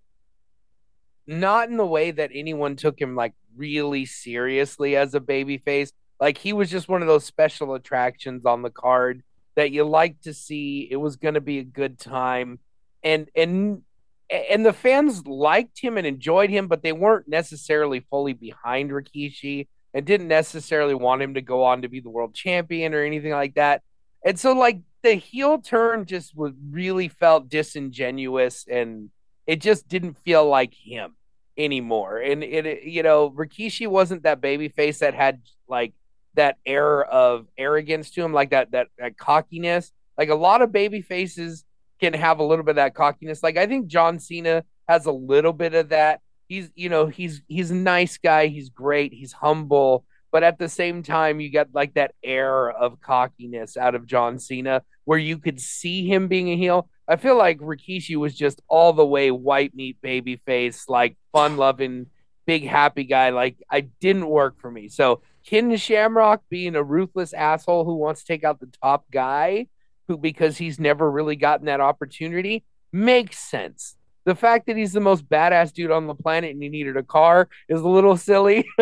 not 1.27 1.69
in 1.71 1.77
the 1.77 1.87
way 1.87 2.11
that 2.11 2.31
anyone 2.35 2.77
took 2.77 3.01
him 3.01 3.17
like 3.17 3.33
really 3.57 4.05
seriously 4.05 4.97
as 4.97 5.15
a 5.15 5.21
baby 5.21 5.59
face. 5.59 5.93
Like 6.21 6.39
he 6.39 6.53
was 6.53 6.71
just 6.71 6.89
one 6.89 7.03
of 7.03 7.09
those 7.09 7.25
special 7.25 7.75
attractions 7.75 8.45
on 8.45 8.63
the 8.63 8.71
card 8.71 9.23
that 9.55 9.71
you 9.71 9.85
like 9.85 10.21
to 10.23 10.35
see. 10.35 10.89
It 10.91 10.97
was 10.97 11.17
going 11.17 11.35
to 11.35 11.41
be 11.41 11.59
a 11.59 11.65
good 11.65 11.99
time, 11.99 12.59
and 13.03 13.29
and 13.35 13.83
and 14.33 14.65
the 14.65 14.73
fans 14.73 15.27
liked 15.27 15.81
him 15.81 15.99
and 15.99 16.07
enjoyed 16.07 16.51
him, 16.51 16.67
but 16.67 16.83
they 16.83 16.93
weren't 16.93 17.29
necessarily 17.29 18.01
fully 18.01 18.33
behind 18.33 18.91
Rikishi 18.91 19.69
and 19.95 20.07
didn't 20.07 20.29
necessarily 20.29 20.95
want 20.95 21.23
him 21.23 21.35
to 21.35 21.43
go 21.43 21.65
on 21.65 21.83
to 21.83 21.89
be 21.89 22.01
the 22.01 22.11
world 22.11 22.35
champion 22.35 22.95
or 22.95 23.03
anything 23.03 23.33
like 23.33 23.55
that. 23.55 23.83
And 24.25 24.39
so, 24.39 24.53
like 24.53 24.81
the 25.03 25.15
heel 25.15 25.59
turn 25.59 26.07
just 26.07 26.37
was 26.37 26.53
really 26.71 27.09
felt 27.09 27.49
disingenuous, 27.49 28.67
and 28.71 29.11
it 29.47 29.61
just 29.61 29.89
didn't 29.89 30.19
feel 30.19 30.47
like 30.47 30.73
him 30.75 31.15
anymore. 31.59 32.19
And 32.19 32.43
it, 32.43 32.85
you 32.85 33.03
know, 33.03 33.31
Rikishi 33.31 33.87
wasn't 33.87 34.23
that 34.23 34.41
baby 34.41 34.69
face 34.69 35.01
that 35.01 35.15
had 35.15 35.43
like 35.69 35.93
that 36.35 36.57
air 36.65 37.05
of 37.05 37.47
arrogance 37.59 38.11
to 38.13 38.25
him, 38.25 38.33
like 38.33 38.51
that 38.51 38.71
that 38.71 38.89
that 38.99 39.19
cockiness. 39.19 39.93
Like 40.17 40.29
a 40.29 40.35
lot 40.35 40.63
of 40.63 40.73
baby 40.73 41.03
faces 41.03 41.65
can 42.03 42.15
have 42.15 42.41
a 42.41 42.43
little 42.43 42.65
bit 42.65 42.73
of 42.73 42.77
that 42.77 42.95
cockiness. 42.95 43.43
Like 43.43 43.57
I 43.57 43.67
think 43.67 43.87
John 43.87 44.19
Cena 44.19 44.65
has 44.89 45.07
a 45.07 45.13
little 45.13 45.53
bit 45.53 45.75
of 45.75 45.91
that. 45.91 46.21
He's 46.49 46.71
you 46.75 46.89
know 46.89 47.07
he's 47.07 47.43
he's 47.47 47.71
a 47.71 47.77
nice 47.77 48.19
guy. 48.19 48.49
He's 48.49 48.71
great. 48.71 49.13
He's 49.13 49.33
humble. 49.33 50.05
But 50.33 50.43
at 50.43 50.59
the 50.59 50.69
same 50.69 51.03
time, 51.03 51.41
you 51.41 51.51
get 51.51 51.69
like 51.75 51.95
that 51.95 52.15
air 52.25 52.71
of 52.71 53.01
cockiness 53.01 53.77
out 53.77 53.95
of 53.95 54.07
John 54.07 54.39
Cena, 54.39 54.83
where 55.05 55.19
you 55.19 55.39
could 55.39 55.61
see 55.61 56.07
him 56.07 56.27
being 56.27 56.49
a 56.51 56.57
heel. 56.57 56.89
I 57.07 57.17
feel 57.17 57.37
like 57.37 57.59
Rikishi 57.59 58.17
was 58.17 58.35
just 58.35 58.61
all 58.67 58.93
the 58.93 59.07
way 59.07 59.31
white 59.31 59.75
meat 59.75 59.99
baby 60.03 60.37
face, 60.47 60.89
like 60.89 61.17
fun 61.33 61.57
loving, 61.57 62.07
big 62.47 62.67
happy 62.67 63.05
guy. 63.05 63.31
Like 63.31 63.57
I 63.71 63.83
didn't 64.01 64.27
work 64.27 64.59
for 64.61 64.71
me. 64.71 64.89
So 64.89 65.23
Ken 65.47 65.77
Shamrock 65.77 66.43
being 66.49 66.75
a 66.75 66.83
ruthless 66.83 67.33
asshole 67.33 67.85
who 67.85 67.97
wants 67.97 68.23
to 68.23 68.27
take 68.27 68.43
out 68.43 68.59
the 68.59 68.73
top 68.83 69.05
guy, 69.11 69.67
because 70.17 70.59
he's 70.59 70.79
never 70.79 71.11
really 71.11 71.37
gotten 71.37 71.67
that 71.67 71.81
opportunity, 71.81 72.65
makes 72.93 73.39
sense. 73.39 73.97
The 74.25 74.35
fact 74.35 74.67
that 74.67 74.77
he's 74.77 74.93
the 74.93 75.01
most 75.01 75.29
badass 75.29 75.73
dude 75.73 75.91
on 75.91 76.07
the 76.07 76.15
planet 76.15 76.53
and 76.53 76.63
he 76.63 76.69
needed 76.69 76.97
a 76.97 77.03
car 77.03 77.49
is 77.69 77.81
a 77.81 77.89
little 77.89 78.17
silly. 78.17 78.67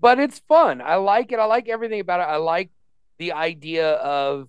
but 0.00 0.20
it's 0.20 0.38
fun. 0.40 0.80
I 0.80 0.96
like 0.96 1.32
it. 1.32 1.38
I 1.38 1.46
like 1.46 1.68
everything 1.68 2.00
about 2.00 2.20
it. 2.20 2.30
I 2.30 2.36
like 2.36 2.70
the 3.18 3.32
idea 3.32 3.92
of 3.92 4.48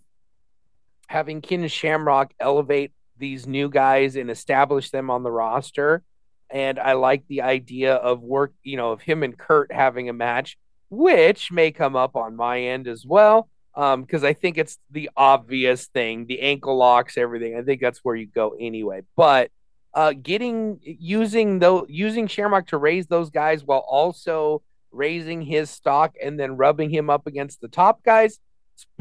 having 1.08 1.42
Ken 1.42 1.68
Shamrock 1.68 2.34
elevate 2.40 2.92
these 3.18 3.48
new 3.48 3.70
guys 3.70 4.16
and 4.16 4.30
establish 4.30 4.92
them 4.92 5.10
on 5.10 5.24
the 5.24 5.32
roster. 5.32 6.04
And 6.50 6.78
I 6.78 6.94
like 6.94 7.28
the 7.28 7.42
idea 7.42 7.96
of 7.96 8.22
work, 8.22 8.54
you 8.64 8.78
know, 8.78 8.92
of 8.92 9.02
him 9.02 9.24
and 9.24 9.38
Kurt 9.38 9.72
having 9.72 10.10
a 10.10 10.14
match, 10.14 10.58
which 10.90 11.52
may 11.52 11.72
come 11.72 11.96
up 11.96 12.16
on 12.16 12.36
my 12.36 12.62
end 12.62 12.88
as 12.88 13.06
well. 13.06 13.50
Um, 13.76 14.04
because 14.04 14.24
I 14.24 14.34
think 14.34 14.58
it's 14.58 14.78
the 14.90 15.10
obvious 15.18 15.88
thing, 15.88 16.28
the 16.28 16.42
ankle 16.42 16.78
locks, 16.78 17.18
everything. 17.18 17.58
I 17.58 17.62
think 17.62 17.82
that's 17.82 18.00
where 18.00 18.16
you 18.16 18.28
go 18.28 18.56
anyway. 18.60 19.02
But 19.16 19.52
uh 19.94 20.12
getting 20.12 20.80
using 20.84 21.60
though 21.60 21.86
using 21.88 22.28
Shamrock 22.28 22.68
to 22.68 22.78
raise 22.78 23.08
those 23.08 23.30
guys 23.30 23.64
while 23.64 23.86
also 23.88 24.62
raising 24.92 25.42
his 25.42 25.70
stock 25.70 26.16
and 26.22 26.40
then 26.40 26.58
rubbing 26.58 26.90
him 26.90 27.10
up 27.10 27.28
against 27.28 27.62
the 27.62 27.68
top 27.68 28.04
guys, 28.04 28.40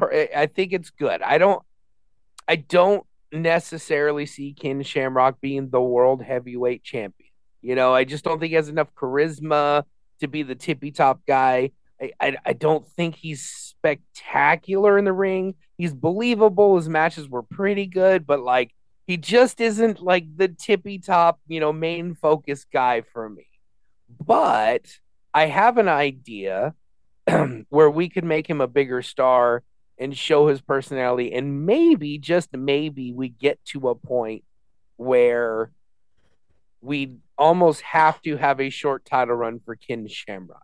I 0.00 0.46
think 0.46 0.72
it's 0.72 0.90
good. 0.90 1.22
I 1.22 1.38
don't 1.38 1.62
I 2.46 2.56
don't 2.56 3.04
necessarily 3.32 4.26
see 4.26 4.52
Ken 4.52 4.82
Shamrock 4.82 5.40
being 5.40 5.70
the 5.70 5.80
world 5.80 6.22
heavyweight 6.22 6.82
champion. 6.82 7.30
You 7.62 7.74
know, 7.74 7.94
I 7.94 8.04
just 8.04 8.24
don't 8.24 8.38
think 8.38 8.50
he 8.50 8.56
has 8.56 8.68
enough 8.68 8.94
charisma 8.94 9.84
to 10.20 10.28
be 10.28 10.42
the 10.42 10.54
tippy 10.54 10.90
top 10.90 11.20
guy. 11.26 11.70
I, 12.00 12.37
I, 12.44 12.52
don't 12.52 12.87
think 12.87 13.14
he's 13.14 13.44
spectacular 13.44 14.98
in 14.98 15.04
the 15.04 15.12
ring. 15.12 15.54
He's 15.78 15.94
believable. 15.94 16.76
His 16.76 16.88
matches 16.88 17.28
were 17.28 17.42
pretty 17.42 17.87
good, 17.87 18.26
but 18.26 18.40
like 18.40 18.74
he 19.07 19.16
just 19.16 19.61
isn't 19.61 20.02
like 20.02 20.24
the 20.37 20.48
tippy 20.48 20.98
top, 20.98 21.40
you 21.46 21.61
know, 21.61 21.72
main 21.72 22.14
focus 22.14 22.66
guy 22.70 23.02
for 23.12 23.28
me. 23.28 23.46
But 24.24 24.87
I 25.33 25.46
have 25.46 25.78
an 25.78 25.88
idea 25.88 26.74
where 27.68 27.90
we 27.90 28.09
could 28.09 28.24
make 28.24 28.48
him 28.48 28.61
a 28.61 28.66
bigger 28.66 29.02
star 29.02 29.62
and 29.98 30.16
show 30.16 30.48
his 30.48 30.61
personality 30.61 31.33
and 31.33 31.66
maybe 31.66 32.18
just 32.18 32.52
maybe 32.52 33.12
we 33.12 33.28
get 33.28 33.64
to 33.66 33.88
a 33.88 33.94
point 33.94 34.42
where 34.96 35.70
we 36.80 37.16
almost 37.38 37.80
have 37.83 38.20
to 38.22 38.37
have 38.37 38.61
a 38.61 38.70
short 38.70 39.04
title 39.04 39.35
run 39.35 39.61
for 39.64 39.76
Ken 39.76 40.07
Shamrock. 40.09 40.63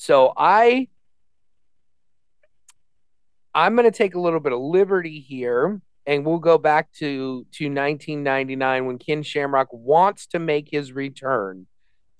So 0.00 0.32
I 0.34 0.88
I'm 3.54 3.76
going 3.76 3.84
to 3.84 3.96
take 3.96 4.14
a 4.14 4.20
little 4.20 4.40
bit 4.40 4.54
of 4.54 4.58
liberty 4.58 5.20
here 5.20 5.82
and 6.06 6.24
we'll 6.24 6.38
go 6.38 6.56
back 6.56 6.90
to 6.92 7.44
to 7.52 7.64
1999 7.66 8.86
when 8.86 8.96
Ken 8.96 9.22
Shamrock 9.22 9.68
wants 9.72 10.26
to 10.28 10.38
make 10.38 10.68
his 10.70 10.92
return 10.92 11.66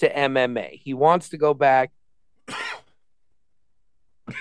to 0.01 0.13
MMA. 0.13 0.79
He 0.85 0.93
wants 0.93 1.31
to 1.31 1.39
go 1.39 1.55
back 1.55 1.93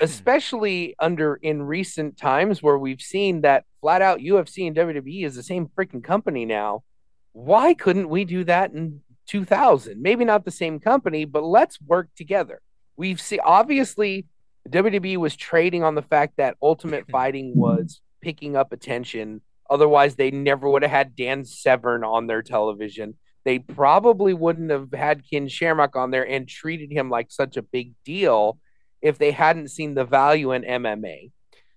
especially 0.01 0.95
under 0.99 1.35
in 1.35 1.61
recent 1.61 2.17
times 2.17 2.61
where 2.61 2.77
we've 2.77 3.01
seen 3.01 3.39
that 3.41 3.63
flat 3.79 4.01
out 4.01 4.19
UFC 4.19 4.67
and 4.67 4.75
WWE 4.75 5.25
is 5.25 5.37
the 5.37 5.43
same 5.43 5.69
freaking 5.77 6.03
company 6.03 6.45
now. 6.45 6.83
Why 7.31 7.73
couldn't 7.73 8.09
we 8.09 8.25
do 8.25 8.43
that 8.43 8.73
in 8.73 8.99
2000? 9.27 10.01
Maybe 10.01 10.25
not 10.25 10.43
the 10.43 10.51
same 10.51 10.81
company, 10.81 11.23
but 11.23 11.45
let's 11.45 11.79
work 11.79 12.09
together. 12.17 12.61
We've 12.99 13.21
seen 13.21 13.39
obviously 13.45 14.25
WWE 14.67 15.15
was 15.15 15.33
trading 15.37 15.85
on 15.85 15.95
the 15.95 16.01
fact 16.01 16.33
that 16.35 16.57
Ultimate 16.61 17.07
Fighting 17.11 17.53
was 17.55 18.01
picking 18.21 18.57
up 18.57 18.73
attention. 18.73 19.39
Otherwise, 19.69 20.15
they 20.15 20.31
never 20.31 20.69
would 20.69 20.81
have 20.81 20.91
had 20.91 21.15
Dan 21.15 21.45
Severn 21.45 22.03
on 22.03 22.27
their 22.27 22.41
television. 22.41 23.13
They 23.45 23.59
probably 23.59 24.33
wouldn't 24.33 24.69
have 24.69 24.91
had 24.93 25.23
Ken 25.31 25.47
Shamrock 25.47 25.95
on 25.95 26.11
there 26.11 26.27
and 26.27 26.45
treated 26.45 26.91
him 26.91 27.09
like 27.09 27.31
such 27.31 27.55
a 27.55 27.61
big 27.61 27.93
deal 28.03 28.59
if 29.01 29.17
they 29.17 29.31
hadn't 29.31 29.69
seen 29.69 29.93
the 29.93 30.03
value 30.03 30.51
in 30.51 30.63
MMA. 30.63 31.31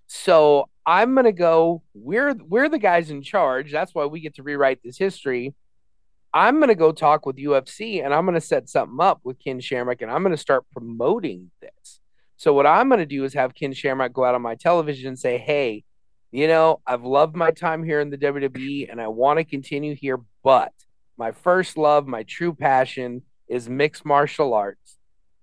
So 0.08 0.68
I'm 0.84 1.14
gonna 1.14 1.30
go. 1.30 1.84
We're 1.94 2.34
we're 2.34 2.68
the 2.68 2.80
guys 2.80 3.10
in 3.12 3.22
charge. 3.22 3.70
That's 3.70 3.94
why 3.94 4.06
we 4.06 4.18
get 4.18 4.34
to 4.34 4.42
rewrite 4.42 4.80
this 4.82 4.98
history. 4.98 5.54
I'm 6.34 6.60
gonna 6.60 6.74
go 6.74 6.92
talk 6.92 7.26
with 7.26 7.36
UFC 7.36 8.04
and 8.04 8.14
I'm 8.14 8.24
gonna 8.24 8.40
set 8.40 8.68
something 8.68 8.98
up 9.00 9.20
with 9.24 9.38
Ken 9.38 9.60
Shamrock 9.60 10.02
and 10.02 10.10
I'm 10.10 10.22
gonna 10.22 10.36
start 10.36 10.64
promoting 10.72 11.50
this. 11.60 12.00
So 12.36 12.52
what 12.52 12.66
I'm 12.66 12.88
gonna 12.88 13.06
do 13.06 13.24
is 13.24 13.34
have 13.34 13.54
Ken 13.54 13.72
Shamrock 13.72 14.12
go 14.12 14.24
out 14.24 14.34
on 14.34 14.42
my 14.42 14.54
television 14.54 15.08
and 15.08 15.18
say, 15.18 15.38
"Hey, 15.38 15.84
you 16.32 16.48
know, 16.48 16.80
I've 16.86 17.04
loved 17.04 17.36
my 17.36 17.50
time 17.50 17.84
here 17.84 18.00
in 18.00 18.08
the 18.08 18.16
WWE 18.16 18.90
and 18.90 19.00
I 19.00 19.08
want 19.08 19.38
to 19.38 19.44
continue 19.44 19.94
here, 19.94 20.18
but 20.42 20.72
my 21.18 21.30
first 21.30 21.76
love, 21.76 22.06
my 22.06 22.22
true 22.22 22.54
passion 22.54 23.22
is 23.48 23.68
mixed 23.68 24.06
martial 24.06 24.54
arts 24.54 24.98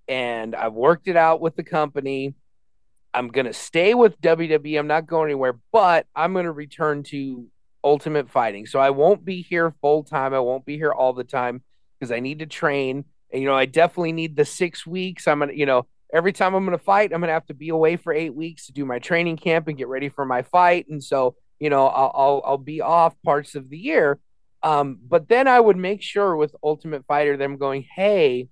and 0.08 0.56
I've 0.56 0.72
worked 0.72 1.06
it 1.06 1.16
out 1.16 1.40
with 1.40 1.54
the 1.54 1.62
company. 1.62 2.34
I'm 3.14 3.28
going 3.28 3.46
to 3.46 3.52
stay 3.52 3.94
with 3.94 4.20
WWE. 4.20 4.78
I'm 4.78 4.88
not 4.88 5.06
going 5.06 5.28
anywhere, 5.30 5.60
but 5.70 6.06
I'm 6.16 6.32
going 6.32 6.46
to 6.46 6.52
return 6.52 7.04
to 7.04 7.46
Ultimate 7.82 8.30
Fighting. 8.30 8.66
So 8.66 8.78
I 8.78 8.90
won't 8.90 9.24
be 9.24 9.42
here 9.42 9.74
full 9.80 10.04
time. 10.04 10.34
I 10.34 10.40
won't 10.40 10.66
be 10.66 10.76
here 10.76 10.92
all 10.92 11.12
the 11.12 11.24
time 11.24 11.62
because 11.98 12.12
I 12.12 12.20
need 12.20 12.40
to 12.40 12.46
train. 12.46 13.04
And, 13.32 13.42
you 13.42 13.48
know, 13.48 13.54
I 13.56 13.66
definitely 13.66 14.12
need 14.12 14.36
the 14.36 14.44
six 14.44 14.86
weeks. 14.86 15.28
I'm 15.28 15.38
going 15.38 15.50
to, 15.50 15.56
you 15.56 15.66
know, 15.66 15.86
every 16.12 16.32
time 16.32 16.54
I'm 16.54 16.64
going 16.64 16.76
to 16.76 16.84
fight, 16.84 17.12
I'm 17.12 17.20
going 17.20 17.28
to 17.28 17.34
have 17.34 17.46
to 17.46 17.54
be 17.54 17.68
away 17.68 17.96
for 17.96 18.12
eight 18.12 18.34
weeks 18.34 18.66
to 18.66 18.72
do 18.72 18.84
my 18.84 18.98
training 18.98 19.36
camp 19.36 19.68
and 19.68 19.78
get 19.78 19.88
ready 19.88 20.08
for 20.08 20.24
my 20.24 20.42
fight. 20.42 20.86
And 20.88 21.02
so, 21.02 21.36
you 21.58 21.70
know, 21.70 21.86
I'll, 21.86 22.12
I'll, 22.14 22.42
I'll 22.44 22.58
be 22.58 22.80
off 22.80 23.14
parts 23.24 23.54
of 23.54 23.70
the 23.70 23.78
year. 23.78 24.18
Um, 24.62 24.98
but 25.06 25.28
then 25.28 25.48
I 25.48 25.60
would 25.60 25.76
make 25.76 26.02
sure 26.02 26.36
with 26.36 26.54
Ultimate 26.62 27.06
Fighter, 27.06 27.36
them 27.36 27.56
going, 27.56 27.86
hey, 27.94 28.48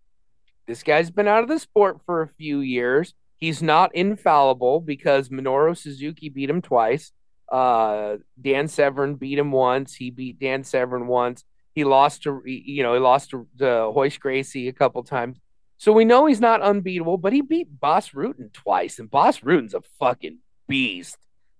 this 0.66 0.82
guy's 0.82 1.10
been 1.10 1.28
out 1.28 1.42
of 1.42 1.48
the 1.48 1.58
sport 1.58 2.00
for 2.06 2.22
a 2.22 2.28
few 2.28 2.60
years. 2.60 3.14
He's 3.36 3.62
not 3.62 3.94
infallible 3.94 4.80
because 4.80 5.28
Minoru 5.28 5.76
Suzuki 5.76 6.28
beat 6.28 6.50
him 6.50 6.62
twice. 6.62 7.12
Uh, 7.50 8.16
Dan 8.40 8.68
Severn 8.68 9.14
beat 9.14 9.38
him 9.38 9.52
once. 9.52 9.94
He 9.94 10.10
beat 10.10 10.38
Dan 10.38 10.64
Severn 10.64 11.06
once. 11.06 11.44
He 11.74 11.84
lost 11.84 12.24
to 12.24 12.42
you 12.44 12.82
know 12.82 12.94
he 12.94 13.00
lost 13.00 13.30
to, 13.30 13.46
to 13.58 13.92
Royce 13.94 14.18
Gracie 14.18 14.68
a 14.68 14.72
couple 14.72 15.02
times. 15.02 15.38
So 15.78 15.92
we 15.92 16.04
know 16.04 16.26
he's 16.26 16.40
not 16.40 16.60
unbeatable, 16.60 17.18
but 17.18 17.32
he 17.32 17.40
beat 17.40 17.68
Bas 17.80 18.10
Rutten 18.10 18.52
twice, 18.52 18.98
and 18.98 19.10
Bas 19.10 19.40
Rutten's 19.40 19.74
a 19.74 19.82
fucking 19.98 20.38
beast 20.66 21.16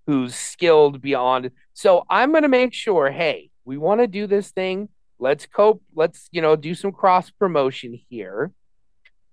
who's 0.06 0.34
skilled 0.34 1.00
beyond. 1.00 1.50
So 1.72 2.04
I'm 2.10 2.32
gonna 2.32 2.48
make 2.48 2.74
sure, 2.74 3.10
hey, 3.10 3.50
we 3.64 3.78
want 3.78 4.00
to 4.00 4.06
do 4.06 4.26
this 4.26 4.50
thing. 4.50 4.88
Let's 5.18 5.46
cope. 5.46 5.82
Let's 5.94 6.28
you 6.32 6.42
know 6.42 6.56
do 6.56 6.74
some 6.74 6.92
cross 6.92 7.30
promotion 7.30 7.98
here 8.08 8.52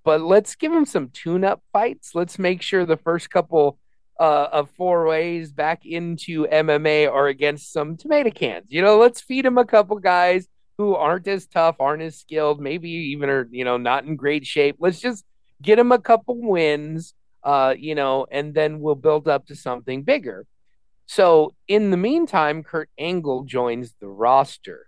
but 0.06 0.22
let's 0.22 0.56
give 0.56 0.72
him 0.72 0.86
some 0.86 1.10
tune-up 1.10 1.62
fights. 1.74 2.12
Let's 2.14 2.38
make 2.38 2.62
sure 2.62 2.86
the 2.86 2.96
first 2.96 3.32
couple 3.32 3.80
uh, 4.20 4.48
of 4.52 4.70
four 4.72 5.06
ways 5.06 5.52
back 5.52 5.86
into 5.86 6.48
MMA 6.48 7.12
or 7.12 7.28
against 7.28 7.74
some 7.74 7.98
tomato 7.98 8.32
cans. 8.32 8.68
You 8.70 8.82
know, 8.82 8.98
let's 8.98 9.22
feed 9.22 9.46
him 9.46 9.58
a 9.58 9.66
couple 9.66 9.98
guys 10.00 10.48
who 10.78 10.96
aren't 10.96 11.28
as 11.28 11.48
tough, 11.48 11.78
aren't 11.80 12.02
as 12.02 12.18
skilled, 12.18 12.60
maybe 12.60 12.90
even 12.90 13.30
are 13.30 13.48
you 13.52 13.66
know 13.66 13.78
not 13.78 14.06
in 14.06 14.16
great 14.16 14.46
shape. 14.46 14.78
Let's 14.80 15.00
just 15.00 15.26
get 15.62 15.80
him 15.80 15.92
a 15.92 16.00
couple 16.00 16.36
wins, 16.42 17.14
uh, 17.44 17.76
you 17.78 17.96
know, 17.96 18.26
and 18.30 18.54
then 18.54 18.80
we'll 18.80 18.96
build 18.96 19.28
up 19.28 19.48
to 19.48 19.56
something 19.56 20.04
bigger. 20.04 20.46
So 21.08 21.54
in 21.68 21.92
the 21.92 21.98
meantime, 21.98 22.64
Kurt 22.64 22.90
Angle 22.98 23.44
joins 23.44 23.94
the 24.00 24.08
roster, 24.08 24.88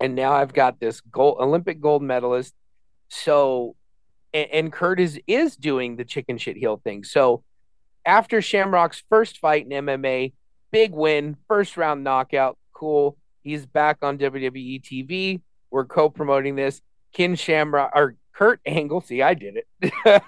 and 0.00 0.14
now 0.14 0.32
I've 0.32 0.52
got 0.52 0.80
this 0.80 1.00
gold 1.00 1.38
Olympic 1.40 1.80
gold 1.80 2.02
medalist. 2.02 2.54
So 3.08 3.74
and, 4.34 4.50
and 4.50 4.72
Kurt 4.72 5.00
is 5.00 5.20
is 5.26 5.56
doing 5.56 5.96
the 5.96 6.04
chicken 6.04 6.38
shit 6.38 6.56
heel 6.56 6.80
thing. 6.82 7.04
So 7.04 7.42
after 8.08 8.40
Shamrock's 8.40 9.02
first 9.10 9.36
fight 9.36 9.66
in 9.70 9.84
MMA, 9.84 10.32
big 10.72 10.92
win, 10.92 11.36
first 11.46 11.76
round 11.76 12.02
knockout, 12.02 12.56
cool. 12.72 13.18
He's 13.42 13.66
back 13.66 13.98
on 14.00 14.16
WWE 14.16 14.82
TV. 14.82 15.42
We're 15.70 15.84
co-promoting 15.84 16.56
this. 16.56 16.80
Ken 17.12 17.36
Shamrock 17.36 17.92
or 17.94 18.16
Kurt 18.32 18.60
Angle, 18.64 19.02
see, 19.02 19.20
I 19.20 19.34
did 19.34 19.58
it. 19.82 20.22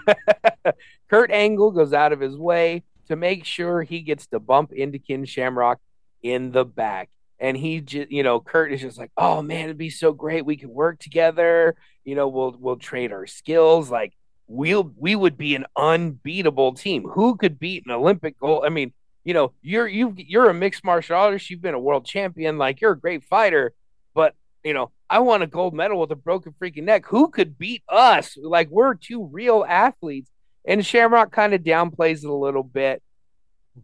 Kurt 1.10 1.30
Angle 1.30 1.70
goes 1.70 1.94
out 1.94 2.12
of 2.12 2.20
his 2.20 2.36
way 2.36 2.82
to 3.08 3.16
make 3.16 3.46
sure 3.46 3.82
he 3.82 4.02
gets 4.02 4.26
to 4.26 4.38
bump 4.38 4.72
into 4.72 4.98
Ken 4.98 5.24
Shamrock 5.24 5.80
in 6.22 6.52
the 6.52 6.66
back 6.66 7.08
and 7.38 7.56
he 7.56 7.80
just 7.80 8.10
you 8.12 8.22
know 8.22 8.38
kurt 8.40 8.70
is 8.70 8.82
just 8.82 8.98
like 8.98 9.10
oh 9.16 9.40
man 9.40 9.64
it'd 9.64 9.78
be 9.78 9.88
so 9.88 10.12
great 10.12 10.44
we 10.44 10.58
could 10.58 10.68
work 10.68 10.98
together 10.98 11.74
you 12.04 12.14
know 12.14 12.28
we'll 12.28 12.54
we'll 12.58 12.76
trade 12.76 13.10
our 13.10 13.26
skills 13.26 13.90
like 13.90 14.12
we'll 14.50 14.92
we 14.96 15.14
would 15.14 15.38
be 15.38 15.54
an 15.54 15.64
unbeatable 15.76 16.74
team. 16.74 17.04
Who 17.04 17.36
could 17.36 17.58
beat 17.58 17.86
an 17.86 17.92
olympic 17.92 18.38
gold 18.38 18.64
i 18.66 18.68
mean 18.68 18.92
you 19.24 19.32
know 19.32 19.52
you're 19.62 19.86
you 19.86 20.12
you're 20.16 20.50
a 20.50 20.54
mixed 20.54 20.84
martial 20.84 21.16
artist. 21.16 21.48
You've 21.48 21.62
been 21.62 21.74
a 21.74 21.80
world 21.80 22.04
champion. 22.04 22.58
Like 22.58 22.80
you're 22.80 22.92
a 22.92 23.00
great 23.00 23.24
fighter. 23.24 23.72
But 24.12 24.34
you 24.64 24.74
know 24.74 24.90
i 25.08 25.20
want 25.20 25.44
a 25.44 25.46
gold 25.46 25.72
medal 25.72 26.00
with 26.00 26.10
a 26.10 26.16
broken 26.16 26.52
freaking 26.60 26.84
neck. 26.84 27.06
Who 27.06 27.28
could 27.28 27.58
beat 27.58 27.82
us? 27.88 28.36
Like 28.36 28.68
we're 28.70 28.94
two 28.94 29.26
real 29.26 29.64
athletes. 29.66 30.30
And 30.64 30.84
shamrock 30.84 31.32
kind 31.32 31.54
of 31.54 31.62
downplays 31.62 32.24
it 32.24 32.30
a 32.30 32.34
little 32.34 32.64
bit 32.64 33.02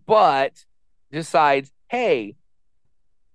but 0.07 0.53
decides 1.13 1.71
hey 1.89 2.35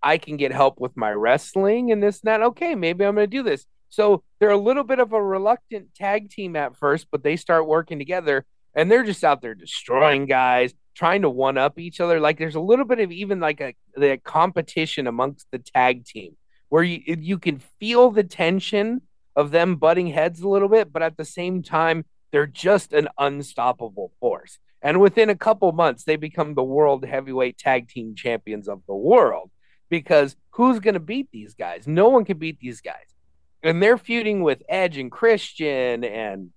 I 0.03 0.17
can 0.17 0.37
get 0.37 0.51
help 0.51 0.79
with 0.79 0.97
my 0.97 1.11
wrestling 1.11 1.91
and 1.91 2.01
this 2.01 2.21
and 2.21 2.27
that. 2.27 2.41
Okay, 2.41 2.75
maybe 2.75 3.05
I'm 3.05 3.15
going 3.15 3.29
to 3.29 3.37
do 3.37 3.43
this. 3.43 3.65
So 3.91 4.23
they're 4.39 4.49
a 4.49 4.58
little 4.58 4.84
bit 4.84 4.99
of 4.99 5.13
a 5.13 5.21
reluctant 5.21 5.93
tag 5.93 6.30
team 6.30 6.56
at 6.56 6.77
first, 6.77 7.08
but 7.12 7.23
they 7.23 7.36
start 7.36 7.67
working 7.67 7.99
together 7.99 8.45
and 8.73 8.89
they're 8.89 9.04
just 9.04 9.23
out 9.23 9.41
there 9.41 9.54
destroying 9.54 10.25
guys, 10.25 10.73
trying 10.95 11.23
to 11.23 11.30
one 11.30 11.58
up 11.58 11.77
each 11.77 11.99
other. 11.99 12.19
Like 12.19 12.39
there's 12.39 12.56
a 12.56 12.62
little 12.62 12.86
bit 12.86 12.99
of 12.99 13.12
even 13.12 13.39
like 13.39 13.60
a 13.62 13.75
the 13.95 14.17
competition 14.23 15.08
amongst 15.08 15.45
the 15.51 15.60
tag 15.60 16.06
team 16.06 16.38
where 16.69 16.84
you 16.84 17.01
you 17.06 17.38
can 17.38 17.60
feel 17.80 18.12
the 18.12 18.23
tension 18.23 19.01
of 19.36 19.51
them 19.51 19.75
butting 19.75 20.08
heads 20.08 20.41
a 20.41 20.47
little 20.47 20.69
bit, 20.69 20.91
but 20.91 21.04
at 21.04 21.17
the 21.17 21.25
same 21.25 21.62
time 21.62 22.06
they're 22.32 22.47
just 22.47 22.93
an 22.93 23.10
unstoppable 23.17 24.13
force. 24.21 24.58
And 24.82 25.01
within 25.01 25.30
a 25.30 25.36
couple 25.36 25.71
months, 25.73 26.06
they 26.06 26.15
become 26.15 26.56
the 26.56 26.63
world 26.63 27.06
heavyweight 27.06 27.58
tag 27.58 27.89
team 27.89 28.15
champions 28.15 28.67
of 28.67 28.82
the 28.88 28.95
world 28.95 29.51
because 29.89 30.38
who's 30.51 30.80
going 30.80 30.95
to 30.95 30.99
beat 30.99 31.28
these 31.32 31.53
guys? 31.53 31.88
No 31.88 32.09
one 32.09 32.26
can 32.26 32.38
beat 32.38 32.59
these 32.59 32.82
guys. 32.82 33.13
And 33.64 33.82
they're 33.82 33.97
feuding 33.97 34.41
with 34.41 34.64
Edge 34.68 34.97
and 34.97 35.12
Christian 35.12 36.03
and 36.03 36.51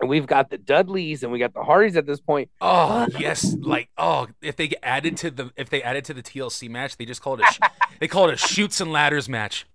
and 0.00 0.08
we've 0.08 0.26
got 0.26 0.50
the 0.50 0.58
Dudleys 0.58 1.22
and 1.24 1.32
we 1.32 1.38
got 1.38 1.54
the 1.54 1.62
Hardys 1.62 1.96
at 1.96 2.06
this 2.06 2.20
point. 2.20 2.50
Oh 2.60 3.08
yes, 3.18 3.56
like 3.60 3.88
oh, 3.98 4.28
if 4.40 4.56
they 4.56 4.72
added 4.82 5.16
to 5.18 5.30
the 5.30 5.50
if 5.56 5.70
they 5.70 5.82
added 5.82 6.04
to 6.06 6.14
the 6.14 6.22
TLC 6.22 6.70
match, 6.70 6.96
they 6.96 7.04
just 7.04 7.20
called 7.22 7.40
it 7.40 7.46
a 7.48 7.52
sh- 7.52 7.58
they 8.00 8.06
called 8.06 8.30
it 8.30 8.34
a 8.34 8.36
shoots 8.36 8.80
and 8.80 8.92
ladders 8.92 9.28
match. 9.28 9.66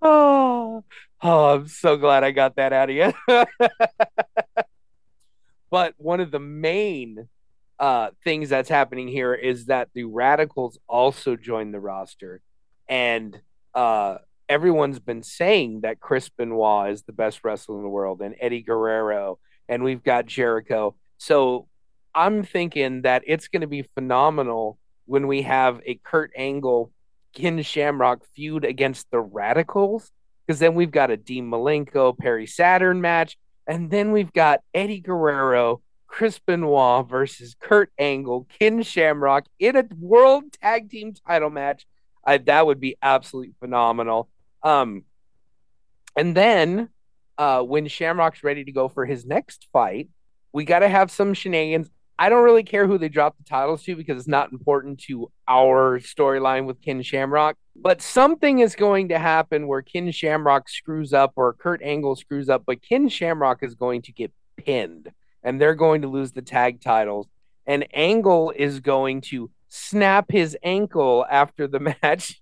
oh, 0.03 0.85
oh, 1.23 1.55
I'm 1.55 1.67
so 1.67 1.97
glad 1.97 2.23
I 2.23 2.31
got 2.31 2.57
that 2.57 2.73
out 2.73 2.91
of 2.91 2.97
you. 2.97 3.13
but 5.71 5.95
one 5.97 6.21
of 6.21 6.31
the 6.31 6.39
main 6.39 7.29
uh, 7.79 8.11
things 8.23 8.49
that's 8.49 8.69
happening 8.69 9.09
here 9.09 9.35
is 9.35 9.67
that 9.67 9.89
the 9.95 10.05
Radicalz 10.05 10.77
also 10.89 11.37
joined 11.37 11.75
the 11.75 11.81
roster, 11.81 12.41
and 12.89 13.41
uh, 13.75 14.19
everyone's 14.49 15.01
been 15.01 15.23
saying 15.23 15.81
that 15.83 16.01
Chris 16.01 16.29
Benoit 16.29 16.91
is 16.91 17.03
the 17.03 17.13
best 17.13 17.45
wrestler 17.45 17.77
in 17.77 17.83
the 17.83 17.89
world, 17.89 18.21
and 18.21 18.35
Eddie 18.41 18.63
Guerrero, 18.63 19.39
and 19.69 19.83
we've 19.83 20.03
got 20.03 20.27
Jericho. 20.27 20.95
So 21.19 21.67
I'm 22.15 22.45
thinking 22.45 23.03
that 23.03 23.23
it's 23.27 23.49
going 23.49 23.63
to 23.63 23.67
be 23.67 23.83
phenomenal 23.83 24.79
when 25.07 25.27
we 25.27 25.43
have 25.43 25.81
a 25.85 25.97
Kurt 26.05 26.31
Angle, 26.37 26.93
Ken 27.35 27.61
Shamrock 27.63 28.25
feud 28.37 28.65
against 28.65 29.11
the 29.11 29.23
Radicalz, 29.23 30.11
because 30.47 30.61
then 30.61 30.75
we've 30.75 30.91
got 30.91 31.11
a 31.11 31.17
Dean 31.17 31.51
Malenko, 31.51 32.17
Perry 32.17 32.47
Saturn 32.47 33.01
match, 33.01 33.37
and 33.67 33.91
then 33.91 34.13
we've 34.13 34.33
got 34.33 34.61
Eddie 34.73 35.01
Guerrero, 35.01 35.81
Chris 36.15 36.39
Benoit 36.39 37.09
versus 37.09 37.57
Kurt 37.59 37.91
Angle, 37.99 38.47
Ken 38.61 38.85
Shamrock 38.85 39.47
in 39.59 39.75
a 39.75 39.85
world 39.99 40.45
tag 40.63 40.89
team 40.89 41.13
title 41.13 41.51
match. 41.51 41.89
I, 42.25 42.39
that 42.39 42.67
would 42.67 42.79
be 42.79 42.95
absolutely 43.03 43.55
phenomenal. 43.59 44.29
Um, 44.63 45.03
and 46.17 46.37
then 46.37 46.91
uh, 47.37 47.63
when 47.63 47.89
Shamrock's 47.89 48.45
ready 48.45 48.63
to 48.63 48.71
go 48.71 48.89
for 48.89 49.05
his 49.05 49.27
next 49.27 49.67
fight, 49.73 50.09
we 50.53 50.65
got 50.65 50.79
to 50.79 50.89
have 50.89 51.11
some 51.11 51.35
shenanigans. 51.35 51.91
I 52.17 52.29
don't 52.29 52.45
really 52.45 52.63
care 52.63 52.87
who 52.87 52.97
they 52.97 53.09
drop 53.09 53.37
the 53.37 53.43
titles 53.43 53.83
to 53.83 53.97
because 53.97 54.17
it's 54.17 54.29
not 54.29 54.53
important 54.53 55.01
to 55.07 55.33
our 55.49 55.99
storyline 55.99 56.67
with 56.67 56.81
Ken 56.81 57.03
Shamrock. 57.03 57.57
But 57.75 58.01
something 58.01 58.61
is 58.61 58.77
going 58.77 59.09
to 59.09 59.19
happen 59.19 59.67
where 59.67 59.83
Ken 59.83 60.13
Shamrock 60.13 60.69
screws 60.69 61.13
up 61.13 61.33
or 61.35 61.55
Kurt 61.55 61.83
Angle 61.83 62.15
screws 62.15 62.49
up, 62.49 62.63
but 62.65 62.83
Ken 62.83 63.09
Shamrock 63.09 63.65
is 63.65 63.75
going 63.75 64.03
to 64.03 64.13
get 64.13 64.33
pinned 64.57 65.11
and 65.45 65.61
they're 65.61 65.75
going 65.75 66.03
to 66.03 66.09
lose 66.09 66.33
the 66.33 66.43
tag 66.43 66.81
titles. 66.81 67.29
And 67.67 67.87
Angle 67.95 68.53
is 68.57 68.81
going 68.81 69.21
to 69.23 69.51
snap 69.69 70.27
his 70.31 70.57
ankle 70.63 71.25
after 71.31 71.69
the 71.69 71.95
match. 72.03 72.41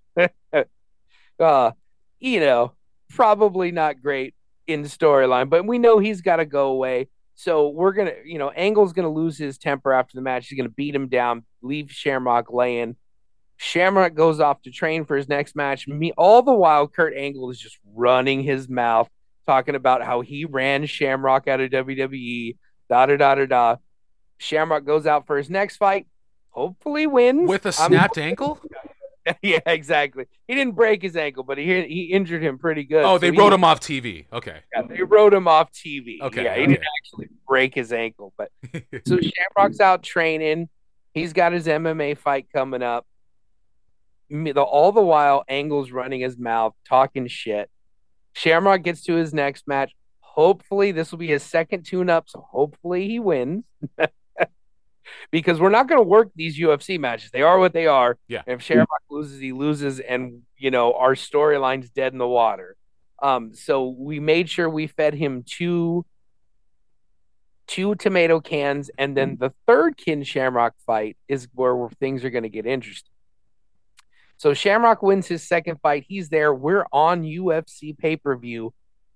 uh, 1.39 1.71
you 2.19 2.39
know, 2.39 2.73
probably 3.09 3.71
not 3.71 4.01
great 4.01 4.33
in 4.65 4.83
storyline, 4.83 5.49
but 5.49 5.65
we 5.65 5.77
know 5.77 5.99
he's 5.99 6.21
got 6.21 6.37
to 6.37 6.45
go 6.45 6.69
away. 6.69 7.09
So 7.35 7.69
we're 7.69 7.93
gonna, 7.93 8.13
you 8.23 8.37
know, 8.37 8.51
Angle's 8.51 8.93
gonna 8.93 9.09
lose 9.09 9.37
his 9.37 9.57
temper 9.57 9.91
after 9.91 10.15
the 10.15 10.21
match. 10.21 10.47
He's 10.47 10.57
gonna 10.57 10.69
beat 10.69 10.93
him 10.93 11.09
down, 11.09 11.43
leave 11.61 11.91
Shamrock 11.91 12.53
laying. 12.53 12.95
Shamrock 13.57 14.13
goes 14.13 14.39
off 14.39 14.61
to 14.63 14.71
train 14.71 15.05
for 15.05 15.15
his 15.15 15.29
next 15.29 15.55
match. 15.55 15.87
Me, 15.87 16.11
all 16.17 16.41
the 16.41 16.53
while, 16.53 16.87
Kurt 16.87 17.15
Angle 17.15 17.49
is 17.49 17.59
just 17.59 17.77
running 17.95 18.43
his 18.43 18.69
mouth, 18.69 19.09
talking 19.47 19.75
about 19.75 20.03
how 20.03 20.21
he 20.21 20.45
ran 20.45 20.85
Shamrock 20.85 21.47
out 21.47 21.61
of 21.61 21.71
WWE. 21.71 22.57
Da 22.93 23.07
da 23.07 23.17
da 23.17 23.33
da 23.33 23.45
da. 23.47 23.75
Shamrock 24.37 24.85
goes 24.85 25.07
out 25.07 25.25
for 25.25 25.35
his 25.35 25.49
next 25.49 25.77
fight. 25.77 26.05
Hopefully 26.51 27.07
wins 27.07 27.49
with 27.49 27.65
a 27.65 27.71
snapped 27.71 28.19
I'm, 28.19 28.23
ankle. 28.23 28.61
yeah, 29.41 29.61
exactly. 29.65 30.25
He 30.47 30.53
didn't 30.53 30.75
break 30.75 31.01
his 31.01 31.15
ankle, 31.15 31.41
but 31.41 31.57
he 31.57 31.65
he 31.87 32.03
injured 32.11 32.43
him 32.43 32.59
pretty 32.59 32.83
good. 32.83 33.03
Oh, 33.03 33.17
they 33.17 33.31
so 33.31 33.39
wrote 33.39 33.49
he, 33.49 33.55
him 33.55 33.63
off 33.63 33.79
TV. 33.79 34.25
Okay. 34.31 34.59
Yeah, 34.71 34.83
they 34.83 35.01
wrote 35.01 35.33
him 35.33 35.47
off 35.47 35.71
TV. 35.71 36.21
Okay. 36.21 36.43
Yeah, 36.43 36.53
he 36.53 36.61
okay. 36.61 36.73
didn't 36.73 36.85
actually 36.99 37.29
break 37.47 37.73
his 37.73 37.91
ankle, 37.91 38.31
but 38.37 38.51
so 39.07 39.17
Shamrock's 39.17 39.79
out 39.79 40.03
training. 40.03 40.69
He's 41.15 41.33
got 41.33 41.51
his 41.51 41.65
MMA 41.65 42.15
fight 42.19 42.45
coming 42.53 42.83
up. 42.83 43.07
The, 44.29 44.61
all 44.61 44.91
the 44.91 45.01
while, 45.01 45.43
Angle's 45.47 45.89
running 45.89 46.21
his 46.21 46.37
mouth, 46.37 46.75
talking 46.87 47.25
shit. 47.25 47.71
Shamrock 48.33 48.83
gets 48.83 49.03
to 49.05 49.15
his 49.15 49.33
next 49.33 49.67
match. 49.67 49.93
Hopefully, 50.33 50.91
this 50.91 51.11
will 51.11 51.19
be 51.19 51.27
his 51.27 51.43
second 51.43 51.85
tune-up, 51.85 52.27
so 52.27 52.43
hopefully 52.49 53.07
he 53.07 53.19
wins. 53.19 53.65
because 55.31 55.59
we're 55.59 55.69
not 55.69 55.87
going 55.87 55.99
to 55.99 56.07
work 56.07 56.31
these 56.35 56.59
UFC 56.59 56.99
matches. 56.99 57.29
They 57.31 57.43
are 57.43 57.59
what 57.59 57.71
they 57.71 57.85
are. 57.85 58.17
Yeah. 58.27 58.41
And 58.47 58.59
if 58.59 58.65
Shamrock 58.65 59.03
loses, 59.11 59.39
he 59.39 59.51
loses, 59.51 59.99
and 59.99 60.41
you 60.57 60.71
know 60.71 60.93
our 60.93 61.13
storyline's 61.13 61.91
dead 61.91 62.13
in 62.13 62.17
the 62.17 62.27
water. 62.27 62.75
Um, 63.21 63.53
so 63.53 63.89
we 63.89 64.19
made 64.19 64.49
sure 64.49 64.67
we 64.67 64.87
fed 64.87 65.13
him 65.13 65.43
two 65.45 66.03
two 67.67 67.93
tomato 67.93 68.39
cans, 68.39 68.89
and 68.97 69.15
then 69.15 69.37
the 69.39 69.53
third 69.67 69.97
Ken 69.97 70.23
Shamrock 70.23 70.73
fight 70.83 71.15
is 71.27 71.47
where 71.53 71.89
things 71.99 72.25
are 72.25 72.31
going 72.31 72.41
to 72.41 72.49
get 72.49 72.65
interesting. 72.65 73.11
So 74.37 74.55
Shamrock 74.55 75.03
wins 75.03 75.27
his 75.27 75.47
second 75.47 75.79
fight. 75.81 76.05
He's 76.07 76.29
there. 76.29 76.51
We're 76.55 76.87
on 76.91 77.21
UFC 77.21 77.95
pay 77.95 78.17
per 78.17 78.35
view. 78.35 78.73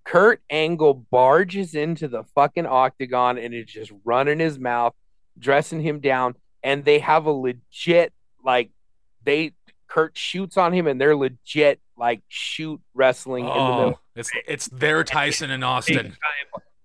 Kurt 0.08 0.42
Angle 0.50 0.94
barges 1.12 1.76
into 1.76 2.08
the 2.08 2.24
fucking 2.34 2.66
octagon 2.66 3.38
and 3.38 3.54
is 3.54 3.66
just 3.66 3.92
running 4.06 4.40
his 4.40 4.58
mouth 4.58 4.94
dressing 5.38 5.82
him 5.82 6.00
down, 6.00 6.36
and 6.64 6.86
they 6.86 7.00
have 7.00 7.26
a 7.26 7.32
legit 7.32 8.14
like 8.44 8.72
they 9.24 9.54
Kurt 9.88 10.18
shoots 10.18 10.56
on 10.56 10.74
him, 10.74 10.88
and 10.88 11.00
they're 11.00 11.16
legit 11.16 11.82
like 11.98 12.22
shoot 12.30 12.80
wrestling 12.94 13.46
oh, 13.46 13.50
in 13.50 13.56
the 13.56 13.62
oh, 13.62 13.78
middle. 13.78 14.00
It's 14.16 14.32
it's 14.48 14.68
their 14.70 15.04
Tyson 15.04 15.52
and 15.52 15.64
Austin. 15.64 16.16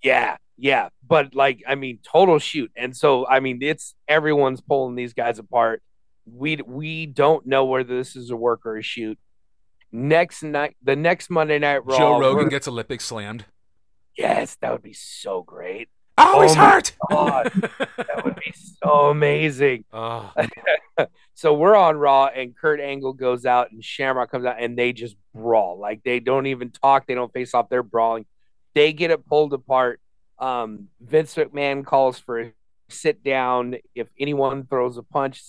Yeah, 0.03 0.37
yeah, 0.57 0.89
but 1.07 1.33
like 1.33 1.63
I 1.67 1.77
mean, 1.77 2.01
total 2.03 2.41
shoot, 2.41 2.73
and 2.77 2.97
so 2.97 3.27
I 3.29 3.39
mean, 3.39 3.63
it's 3.63 3.95
everyone's 4.09 4.61
pulling 4.61 4.97
these 4.97 5.15
guys 5.15 5.39
apart. 5.39 5.81
We 6.27 6.57
we 6.67 7.07
don't 7.07 7.47
know 7.47 7.67
whether 7.67 7.97
this 7.97 8.17
is 8.17 8.31
a 8.31 8.37
work 8.37 8.67
or 8.67 8.79
a 8.79 8.83
shoot. 8.83 9.17
Next 9.93 10.43
night, 10.43 10.75
the 10.83 10.97
next 10.97 11.29
Monday 11.29 11.59
night 11.59 11.85
Raw, 11.85 11.99
Joe 11.99 12.19
Rogan 12.19 12.49
gets 12.49 12.67
Olympic 12.67 13.03
slammed. 13.03 13.45
Yes, 14.17 14.57
that 14.61 14.73
would 14.73 14.83
be 14.83 14.95
so 14.95 15.43
great. 15.43 15.89
Oh, 16.19 16.43
he's 16.43 16.55
hurt. 16.55 16.93
that 17.11 18.23
would 18.25 18.37
be 18.37 18.53
so 18.83 19.11
amazing. 19.11 19.85
Oh. 19.95 20.33
so 21.35 21.55
we're 21.55 21.77
on 21.77 21.97
Raw, 21.97 22.27
and 22.27 22.57
Kurt 22.57 22.81
Angle 22.81 23.13
goes 23.13 23.45
out, 23.45 23.73
and 23.73 23.85
Shamrock 23.85 24.31
comes 24.31 24.45
out, 24.45 24.57
and 24.59 24.77
they 24.77 24.93
just 24.93 25.17
brawl. 25.35 25.79
Like 25.79 26.03
they 26.03 26.21
don't 26.21 26.47
even 26.47 26.71
talk, 26.71 27.07
they 27.07 27.15
don't 27.15 27.33
face 27.33 27.55
off. 27.55 27.69
They're 27.69 27.83
brawling. 27.83 28.27
They 28.75 28.93
get 28.93 29.11
it 29.11 29.27
pulled 29.27 29.53
apart. 29.53 30.01
Um, 30.39 30.89
Vince 31.01 31.35
McMahon 31.35 31.85
calls 31.85 32.19
for 32.19 32.41
a 32.41 32.53
sit 32.89 33.23
down. 33.23 33.77
If 33.95 34.09
anyone 34.19 34.67
throws 34.67 34.97
a 34.97 35.03
punch, 35.03 35.43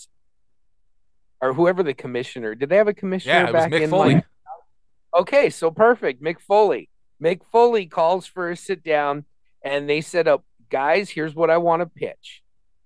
or 1.42 1.54
whoever 1.54 1.84
the 1.84 1.94
commissioner 1.94 2.56
did, 2.56 2.70
they 2.70 2.78
have 2.78 2.88
a 2.88 2.94
commissioner 2.94 3.46
yeah, 3.46 3.52
back 3.52 3.72
in 3.72 3.90
Foley. 3.90 4.16
like. 4.16 4.26
Okay, 5.16 5.50
so 5.50 5.70
perfect. 5.70 6.24
Mick 6.24 6.40
Foley. 6.40 6.90
Mick 7.22 7.42
Foley 7.52 7.86
calls 7.86 8.26
for 8.26 8.50
a 8.50 8.58
sit 8.58 8.84
down, 8.84 9.26
and 9.64 9.90
they 9.90 10.02
set 10.02 10.28
up 10.28 10.42
oh, 10.42 10.64
guys, 10.70 11.10
here's 11.10 11.36
what 11.36 11.50
I 11.50 11.58
want 11.58 11.82
to 11.82 11.86
pitch. 11.86 12.42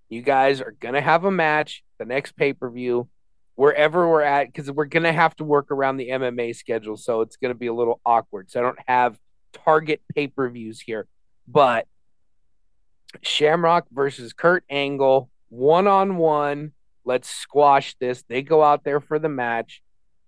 You 0.10 0.22
guys 0.22 0.62
are 0.62 0.76
going 0.80 0.94
to 0.94 1.02
have 1.02 1.24
a 1.24 1.32
match 1.32 1.84
the 2.00 2.06
next 2.06 2.36
pay 2.36 2.54
per 2.54 2.70
view, 2.70 3.10
wherever 3.56 4.08
we're 4.08 4.22
at, 4.22 4.48
because 4.48 4.72
we're 4.72 4.86
going 4.86 5.04
to 5.04 5.14
have 5.14 5.36
to 5.38 5.44
work 5.44 5.72
around 5.72 5.98
the 5.98 6.10
MMA 6.10 6.56
schedule. 6.56 6.98
So 6.98 7.22
it's 7.22 7.38
going 7.38 7.54
to 7.54 7.58
be 7.58 7.68
a 7.68 7.74
little 7.74 8.00
awkward. 8.06 8.52
So 8.52 8.60
I 8.60 8.64
don't 8.64 8.80
have 8.88 9.18
target 9.54 10.02
pay 10.14 10.28
per 10.28 10.50
views 10.50 10.80
here. 10.80 11.08
But 11.48 11.88
Shamrock 13.22 13.86
versus 13.92 14.34
Kurt 14.34 14.64
Angle, 14.70 15.30
one 15.50 15.88
on 15.88 16.18
one. 16.18 16.74
Let's 17.06 17.30
squash 17.30 17.96
this. 18.00 18.24
They 18.28 18.42
go 18.42 18.62
out 18.62 18.84
there 18.84 19.00
for 19.00 19.18
the 19.18 19.30
match. 19.30 19.82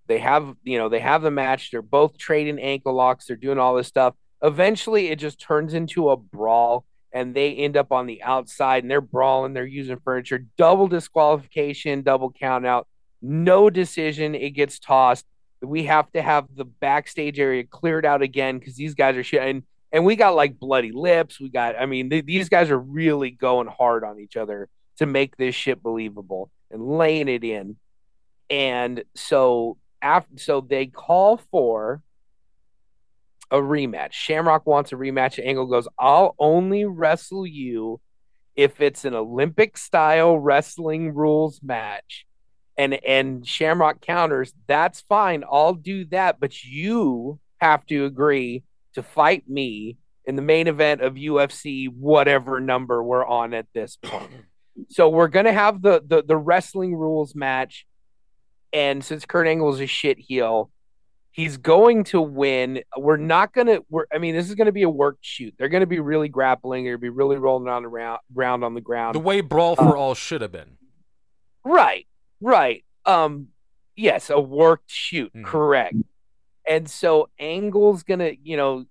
They 0.10 0.18
have, 0.18 0.56
you 0.64 0.80
know, 0.80 0.90
they 0.90 1.00
have 1.00 1.22
the 1.22 1.30
match. 1.30 1.70
They're 1.70 1.84
both 1.84 2.18
trading 2.18 2.60
ankle 2.60 2.96
locks. 2.96 3.28
They're 3.28 3.38
doing 3.38 3.60
all 3.60 3.76
this 3.76 3.88
stuff. 3.88 4.16
Eventually, 4.42 5.10
it 5.10 5.20
just 5.20 5.40
turns 5.40 5.76
into 5.76 6.10
a 6.10 6.18
brawl 6.18 6.84
and 7.14 7.36
they 7.36 7.54
end 7.54 7.78
up 7.78 7.92
on 7.92 8.08
the 8.08 8.24
outside 8.24 8.84
and 8.84 8.90
they're 8.90 9.02
brawling, 9.02 9.54
they're 9.54 9.66
using 9.66 10.00
furniture, 10.04 10.46
double 10.58 10.88
disqualification, 10.88 12.02
double 12.02 12.32
count 12.32 12.66
out, 12.66 12.88
no 13.22 13.70
decision, 13.70 14.34
it 14.34 14.52
gets 14.52 14.80
tossed. 14.80 15.26
We 15.62 15.84
have 15.84 16.12
to 16.14 16.22
have 16.24 16.48
the 16.56 16.66
backstage 16.66 17.40
area 17.40 17.64
cleared 17.64 18.06
out 18.06 18.24
again 18.24 18.58
because 18.58 18.76
these 18.76 18.96
guys 18.96 19.16
are 19.16 19.24
shit. 19.24 19.44
And, 19.44 19.64
and 19.92 20.06
we 20.06 20.16
got 20.16 20.36
like 20.36 20.60
bloody 20.60 20.92
lips. 20.92 21.40
We 21.40 21.50
got, 21.50 21.76
I 21.80 21.86
mean, 21.86 22.10
th- 22.10 22.26
these 22.26 22.50
guys 22.50 22.72
are 22.72 22.80
really 22.80 23.30
going 23.30 23.68
hard 23.68 24.04
on 24.04 24.20
each 24.20 24.38
other 24.38 24.70
to 24.98 25.06
make 25.06 25.38
this 25.38 25.54
shit 25.54 25.84
believable 25.84 26.50
and 26.72 26.98
laying 26.98 27.28
it 27.28 27.44
in. 27.44 27.76
And 28.50 29.04
so 29.16 29.78
after, 30.02 30.38
so 30.38 30.62
they 30.62 30.86
call 30.88 31.38
for 31.52 32.02
a 33.52 33.58
rematch. 33.58 34.14
Shamrock 34.14 34.66
wants 34.66 34.92
a 34.92 34.96
rematch. 34.96 35.44
Angle 35.44 35.68
goes, 35.68 35.88
I'll 35.98 36.36
only 36.40 36.86
wrestle 36.86 37.48
you 37.48 38.00
if 38.56 38.82
it's 38.82 39.06
an 39.06 39.16
Olympic 39.16 39.78
style 39.78 40.38
wrestling 40.38 41.14
rules 41.14 41.62
match. 41.64 42.26
And 42.78 42.94
and 43.06 43.46
Shamrock 43.46 44.02
counters, 44.02 44.54
that's 44.68 45.02
fine. 45.02 45.44
I'll 45.50 45.74
do 45.74 46.06
that, 46.06 46.40
but 46.40 46.64
you 46.64 47.40
have 47.60 47.86
to 47.88 48.06
agree 48.06 48.64
to 48.94 49.04
fight 49.04 49.50
me 49.50 49.98
in 50.26 50.36
the 50.36 50.42
main 50.42 50.68
event 50.68 51.02
of 51.02 51.16
UFC, 51.16 51.90
whatever 51.90 52.60
number 52.60 53.04
we're 53.04 53.26
on 53.26 53.54
at 53.54 53.68
this 53.74 53.98
point. 53.98 54.32
so 54.90 55.10
we're 55.10 55.28
gonna 55.28 55.52
have 55.52 55.82
the 55.82 56.02
the, 56.06 56.24
the 56.24 56.38
wrestling 56.38 56.96
rules 56.96 57.36
match. 57.36 57.86
And 58.72 59.04
since 59.04 59.26
Kurt 59.26 59.48
Angle 59.48 59.74
is 59.74 59.82
a 59.82 59.88
shit 59.88 60.20
heel, 60.20 60.72
He's 61.32 61.58
going 61.58 62.04
to 62.06 62.20
win. 62.20 62.82
We're 62.98 63.18
not 63.18 63.54
going 63.54 63.68
to. 63.68 63.86
We're. 63.90 64.06
I 64.14 64.18
mean, 64.18 64.36
this 64.36 64.50
is 64.50 64.56
going 64.56 64.66
to 64.66 64.74
be 64.74 64.84
a 64.84 64.90
work 64.90 65.20
shoot. 65.22 65.54
They're 65.58 65.70
going 65.70 65.82
to 65.82 65.88
be 65.88 66.00
really 66.00 66.28
grappling. 66.28 66.84
They're 66.84 66.96
to 66.96 67.02
be 67.02 67.10
really 67.10 67.38
rolling 67.38 67.70
on 67.70 67.84
the 67.84 67.88
round, 67.88 68.20
ground 68.34 68.64
on 68.64 68.74
the 68.74 68.82
ground. 68.82 69.16
The 69.16 69.20
way 69.20 69.42
Brawl 69.42 69.76
for 69.76 69.96
uh, 69.96 70.00
All 70.00 70.16
should 70.16 70.42
have 70.42 70.52
been. 70.52 70.78
Right. 71.64 72.08
Right. 72.42 72.84
Um. 73.06 73.50
Yes, 73.96 74.30
a 74.30 74.40
worked 74.40 74.90
shoot. 74.90 75.32
Mm-hmm. 75.34 75.46
Correct. 75.46 75.96
And 76.68 76.90
so 76.90 77.30
Angle's 77.40 78.04
gonna, 78.04 78.32
you 78.44 78.58
know, 78.58 78.86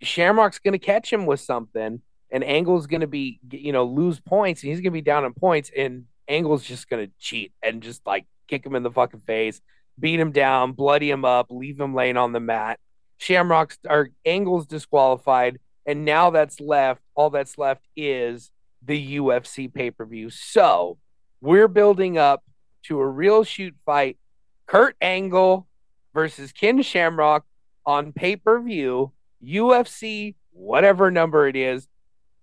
Shamrock's 0.00 0.58
gonna 0.58 0.78
catch 0.78 1.12
him 1.12 1.26
with 1.26 1.40
something, 1.40 2.00
and 2.30 2.44
Angle's 2.44 2.86
gonna 2.86 3.06
be, 3.06 3.40
you 3.50 3.72
know, 3.72 3.84
lose 3.84 4.20
points, 4.20 4.62
and 4.62 4.70
he's 4.70 4.80
gonna 4.80 4.90
be 4.90 5.00
down 5.00 5.24
in 5.24 5.34
points, 5.34 5.70
and 5.76 6.06
Angle's 6.28 6.64
just 6.64 6.88
gonna 6.88 7.08
cheat 7.18 7.52
and 7.62 7.82
just 7.82 8.06
like 8.06 8.26
kick 8.48 8.64
him 8.64 8.74
in 8.74 8.82
the 8.82 8.90
fucking 8.90 9.22
face, 9.26 9.60
beat 9.98 10.20
him 10.20 10.32
down, 10.32 10.72
bloody 10.72 11.10
him 11.10 11.24
up, 11.24 11.46
leave 11.50 11.78
him 11.78 11.94
laying 11.94 12.16
on 12.16 12.32
the 12.32 12.40
mat. 12.40 12.78
Shamrock's 13.18 13.78
or 13.88 14.10
Angle's 14.24 14.66
disqualified, 14.66 15.58
and 15.86 16.04
now 16.04 16.30
that's 16.30 16.60
left. 16.60 17.00
All 17.14 17.30
that's 17.30 17.58
left 17.58 17.84
is 17.96 18.50
the 18.82 19.18
UFC 19.18 19.72
pay 19.72 19.90
per 19.90 20.04
view. 20.04 20.30
So 20.30 20.98
we're 21.40 21.68
building 21.68 22.18
up 22.18 22.42
to 22.84 23.00
a 23.00 23.06
real 23.06 23.44
shoot 23.44 23.74
fight. 23.86 24.18
Kurt 24.66 24.96
Angle 25.00 25.66
versus 26.12 26.52
Ken 26.52 26.82
Shamrock 26.82 27.44
on 27.86 28.12
pay 28.12 28.36
per 28.36 28.60
view, 28.60 29.12
UFC, 29.42 30.34
whatever 30.52 31.10
number 31.10 31.46
it 31.48 31.56
is, 31.56 31.86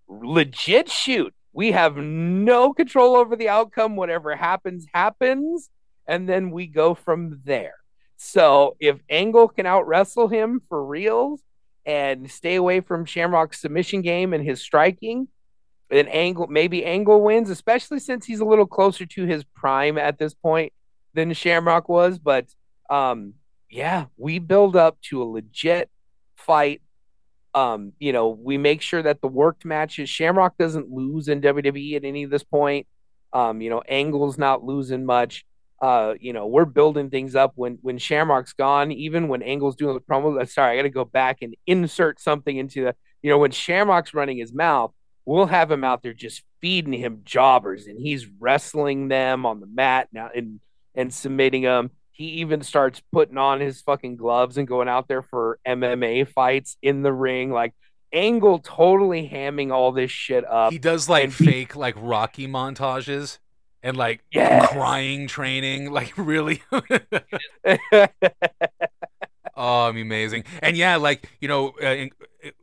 legit 0.08 0.90
shoot. 0.90 1.34
We 1.54 1.72
have 1.72 1.98
no 1.98 2.74
control 2.74 3.16
over 3.16 3.36
the 3.36 3.50
outcome. 3.50 3.96
Whatever 3.96 4.36
happens, 4.36 4.86
happens. 4.94 5.70
And 6.08 6.28
then 6.28 6.52
we 6.52 6.68
go 6.68 6.94
from 6.96 7.42
there. 7.46 7.76
So 8.18 8.76
if 8.80 9.00
Angle 9.10 9.48
can 9.50 9.66
out 9.66 9.88
wrestle 9.88 10.28
him 10.28 10.62
for 10.70 10.86
reals 10.86 11.42
and 11.86 12.30
stay 12.30 12.56
away 12.56 12.82
from 12.82 13.06
Shamrock's 13.06 13.62
submission 13.62 14.02
game 14.02 14.34
and 14.34 14.44
his 14.44 14.62
striking, 14.62 15.28
then 15.90 16.08
Angle 16.08 16.48
maybe 16.48 16.86
Angle 16.86 17.22
wins, 17.22 17.50
especially 17.50 18.00
since 18.00 18.26
he's 18.26 18.40
a 18.40 18.46
little 18.46 18.68
closer 18.68 19.06
to 19.06 19.26
his 19.26 19.44
prime 19.56 19.98
at 19.98 20.20
this 20.20 20.34
point 20.34 20.72
than 21.14 21.34
Shamrock 21.34 21.90
was. 21.90 22.20
But 22.20 22.46
um, 22.90 23.34
yeah, 23.70 24.06
we 24.18 24.40
build 24.40 24.76
up 24.76 25.00
to 25.10 25.22
a 25.22 25.26
legit 25.26 25.90
fight. 26.36 26.82
Um, 27.54 27.94
you 28.00 28.14
know, 28.14 28.30
we 28.30 28.58
make 28.58 28.82
sure 28.82 29.02
that 29.02 29.22
the 29.22 29.28
worked 29.28 29.66
matches 29.66 30.10
Shamrock 30.10 30.58
doesn't 30.58 30.90
lose 30.90 31.28
in 31.28 31.42
WWE 31.42 31.96
at 31.96 32.06
any 32.06 32.24
of 32.24 32.30
this 32.30 32.44
point. 32.44 32.88
Um, 33.34 33.62
you 33.62 33.70
know, 33.70 33.82
Angle's 33.82 34.38
not 34.38 34.64
losing 34.64 35.06
much. 35.06 35.46
Uh, 35.82 36.14
you 36.20 36.32
know, 36.32 36.46
we're 36.46 36.66
building 36.66 37.10
things 37.10 37.36
up 37.36 37.54
when 37.56 37.80
when 37.82 37.98
Shamrock's 37.98 38.54
gone, 38.54 38.92
even 38.92 39.28
when 39.28 39.42
Angle's 39.42 39.76
doing 39.76 39.96
the 39.96 40.00
promo. 40.00 40.48
Sorry, 40.48 40.74
I 40.74 40.76
got 40.76 40.84
to 40.84 40.90
go 40.90 41.06
back 41.06 41.38
and 41.42 41.56
insert 41.66 42.20
something 42.20 42.56
into 42.56 42.84
the. 42.86 42.96
You 43.24 43.30
know, 43.30 43.38
when 43.38 43.52
Shamrock's 43.52 44.14
running 44.14 44.38
his 44.38 44.54
mouth, 44.54 44.94
we'll 45.26 45.48
have 45.48 45.72
him 45.72 45.84
out 45.84 46.04
there 46.04 46.14
just 46.14 46.44
feeding 46.60 46.94
him 46.94 47.22
jobbers 47.24 47.88
and 47.88 48.00
he's 48.00 48.28
wrestling 48.40 49.08
them 49.08 49.46
on 49.46 49.60
the 49.60 49.68
mat 49.68 50.08
now 50.12 50.30
and 50.34 50.60
and 50.96 51.14
submitting 51.14 51.64
them. 51.64 51.92
He 52.12 52.26
even 52.42 52.62
starts 52.62 53.02
putting 53.12 53.38
on 53.38 53.60
his 53.60 53.82
fucking 53.82 54.18
gloves 54.18 54.58
and 54.58 54.68
going 54.68 54.88
out 54.88 55.08
there 55.08 55.22
for 55.22 55.58
MMA 55.68 56.28
fights 56.28 56.78
in 56.82 57.02
the 57.02 57.14
ring. 57.14 57.52
Like 57.52 57.74
Angle 58.14 58.60
totally 58.60 59.28
hamming 59.28 59.72
all 59.72 59.92
this 59.92 60.12
shit 60.12 60.46
up. 60.46 60.72
He 60.72 60.80
does 60.80 61.10
like 61.10 61.32
fake 61.32 61.76
like 61.76 61.96
Rocky 61.98 62.48
montages 62.48 63.40
and 63.84 63.98
like 63.98 64.24
Yes. 64.32 64.68
crying 64.72 65.28
training, 65.28 65.92
like 65.94 66.14
really. 66.18 66.62
oh, 69.56 69.88
I'm 69.88 69.98
amazing. 69.98 70.44
And 70.62 70.78
yeah, 70.78 70.96
like 70.98 71.30
you 71.40 71.48
know, 71.48 71.74
uh, 71.82 71.88
in, 71.88 72.12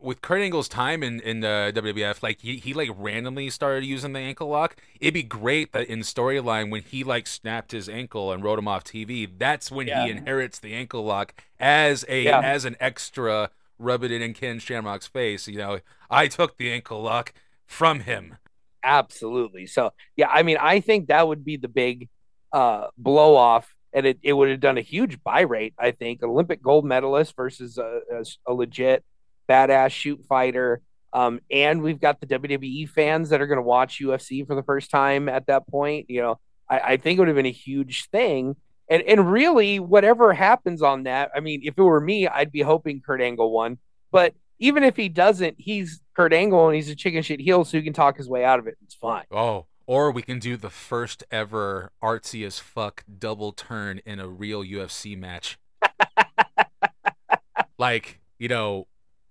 with 0.00 0.22
Kurt 0.22 0.40
Angle's 0.40 0.68
time 0.68 1.02
in 1.02 1.20
in 1.20 1.44
uh, 1.44 1.70
WWF, 1.74 2.22
like 2.22 2.40
he 2.40 2.56
he 2.56 2.74
like 2.74 2.90
randomly 2.96 3.50
started 3.50 3.84
using 3.84 4.12
the 4.12 4.20
ankle 4.20 4.48
lock. 4.48 4.76
It'd 5.00 5.14
be 5.14 5.22
great 5.22 5.72
that 5.72 5.86
in 5.88 6.00
storyline 6.00 6.70
when 6.70 6.82
he 6.82 7.04
like 7.04 7.26
snapped 7.26 7.72
his 7.72 7.88
ankle 7.88 8.32
and 8.32 8.42
wrote 8.42 8.58
him 8.58 8.68
off 8.68 8.84
TV, 8.84 9.28
that's 9.38 9.70
when 9.70 9.86
Yeah. 9.86 10.04
he 10.04 10.10
inherits 10.10 10.58
the 10.58 10.74
ankle 10.74 11.04
lock 11.04 11.34
as 11.60 12.04
a 12.08 12.24
Yeah. 12.24 12.40
as 12.40 12.64
an 12.64 12.76
extra. 12.80 13.50
Rub 13.80 14.02
it 14.02 14.10
in 14.10 14.34
Ken 14.34 14.58
Shamrock's 14.58 15.06
face. 15.06 15.46
You 15.46 15.58
know, 15.58 15.78
I 16.10 16.26
took 16.26 16.56
the 16.56 16.72
ankle 16.72 17.00
lock 17.02 17.32
from 17.64 18.00
him. 18.00 18.38
Absolutely. 18.82 19.66
So 19.66 19.90
yeah, 20.16 20.28
I 20.28 20.42
mean, 20.42 20.56
I 20.60 20.80
think 20.80 21.08
that 21.08 21.26
would 21.26 21.44
be 21.44 21.56
the 21.56 21.68
big 21.68 22.08
uh 22.52 22.86
blow 22.96 23.36
off, 23.36 23.74
and 23.92 24.06
it, 24.06 24.18
it 24.22 24.32
would 24.32 24.48
have 24.50 24.60
done 24.60 24.78
a 24.78 24.82
huge 24.82 25.22
buy 25.22 25.40
rate. 25.40 25.74
I 25.78 25.90
think 25.90 26.22
Olympic 26.22 26.62
gold 26.62 26.84
medalist 26.84 27.34
versus 27.36 27.78
a, 27.78 28.00
a, 28.12 28.24
a 28.46 28.52
legit 28.54 29.04
badass 29.48 29.90
shoot 29.90 30.24
fighter. 30.28 30.82
Um, 31.12 31.40
and 31.50 31.82
we've 31.82 32.00
got 32.00 32.20
the 32.20 32.26
WWE 32.26 32.88
fans 32.88 33.30
that 33.30 33.40
are 33.40 33.46
going 33.46 33.56
to 33.58 33.62
watch 33.62 33.98
UFC 34.00 34.46
for 34.46 34.54
the 34.54 34.62
first 34.62 34.90
time 34.90 35.28
at 35.28 35.46
that 35.46 35.66
point. 35.66 36.06
You 36.10 36.20
know, 36.22 36.40
I, 36.68 36.80
I 36.80 36.96
think 36.98 37.16
it 37.16 37.20
would 37.20 37.28
have 37.28 37.36
been 37.36 37.46
a 37.46 37.50
huge 37.50 38.08
thing. 38.10 38.56
And 38.90 39.02
and 39.02 39.30
really, 39.30 39.80
whatever 39.80 40.32
happens 40.32 40.82
on 40.82 41.02
that, 41.04 41.30
I 41.34 41.40
mean, 41.40 41.60
if 41.64 41.74
it 41.76 41.82
were 41.82 42.00
me, 42.00 42.26
I'd 42.26 42.52
be 42.52 42.62
hoping 42.62 43.00
Kurt 43.04 43.20
Angle 43.20 43.50
won. 43.50 43.78
But 44.10 44.34
even 44.58 44.82
if 44.84 44.96
he 44.96 45.08
doesn't, 45.08 45.56
he's 45.58 46.00
Kurt 46.14 46.32
Angle 46.32 46.66
and 46.68 46.74
he's 46.76 46.88
a 46.88 46.94
chicken 46.96 47.22
shit 47.22 47.40
heel, 47.40 47.64
so 47.64 47.76
he 47.78 47.82
can 47.84 47.92
talk 47.92 48.16
his 48.16 48.28
way 48.28 48.44
out 48.44 48.58
of 48.58 48.66
it. 48.66 48.76
It's 48.84 48.94
fine. 48.94 49.24
Oh, 49.30 49.66
or 49.86 50.10
we 50.10 50.22
can 50.22 50.38
do 50.38 50.56
the 50.56 50.70
first 50.70 51.24
ever 51.30 51.92
artsy 52.02 52.44
as 52.46 52.58
fuck 52.58 53.04
double 53.18 53.52
turn 53.52 54.00
in 54.04 54.18
a 54.20 54.28
real 54.28 54.62
UFC 54.62 55.16
match. 55.18 55.58
like, 57.78 58.20
you 58.38 58.48
know, 58.48 58.86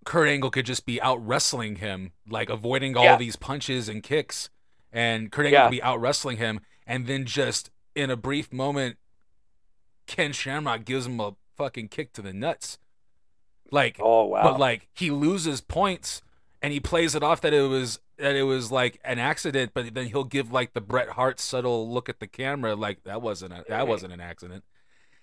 Kurt 0.06 0.28
Angle 0.30 0.52
could 0.52 0.66
just 0.66 0.86
be 0.86 1.02
out 1.02 1.26
wrestling 1.26 1.78
him, 1.78 2.12
like 2.30 2.50
avoiding 2.50 2.96
all 2.96 3.04
Yeah. 3.04 3.18
these 3.18 3.36
punches 3.36 3.90
and 3.90 4.02
kicks, 4.02 4.50
and 4.92 5.32
Kurt 5.32 5.46
Angle 5.48 5.60
Yeah. 5.60 5.66
could 5.68 5.72
be 5.72 5.84
out 5.84 6.00
wrestling 6.00 6.38
him, 6.38 6.62
and 6.86 7.08
then 7.08 7.26
just 7.26 7.70
in 7.96 8.10
a 8.10 8.16
brief 8.16 8.54
moment, 8.54 8.98
Ken 10.06 10.32
Shamrock 10.32 10.86
gives 10.86 11.06
him 11.06 11.20
a 11.20 11.36
fucking 11.58 11.90
kick 11.90 12.14
to 12.14 12.22
the 12.22 12.32
nuts. 12.34 12.78
Like, 13.72 13.98
Oh 14.00 14.26
wow. 14.26 14.44
but 14.44 14.60
like 14.60 14.88
he 14.94 15.12
loses 15.12 15.62
points 15.62 16.22
and 16.62 16.74
he 16.74 16.80
plays 16.80 17.16
it 17.16 17.24
off 17.24 17.42
that 17.42 17.54
it 17.54 17.64
was 17.68 18.00
that 18.18 18.36
it 18.36 18.44
was 18.44 18.72
like 18.72 19.00
an 19.04 19.20
accident 19.20 19.72
but 19.74 19.94
then 19.94 20.08
he'll 20.08 20.24
give 20.24 20.52
like 20.52 20.74
the 20.74 20.82
Bret 20.82 21.10
Hart 21.10 21.40
subtle 21.40 21.92
look 21.92 22.10
at 22.10 22.20
the 22.20 22.28
camera 22.28 22.76
like 22.76 23.04
that 23.04 23.22
wasn't 23.22 23.54
a, 23.54 23.64
that 23.70 23.88
wasn't 23.88 24.14
an 24.14 24.22
accident 24.22 24.64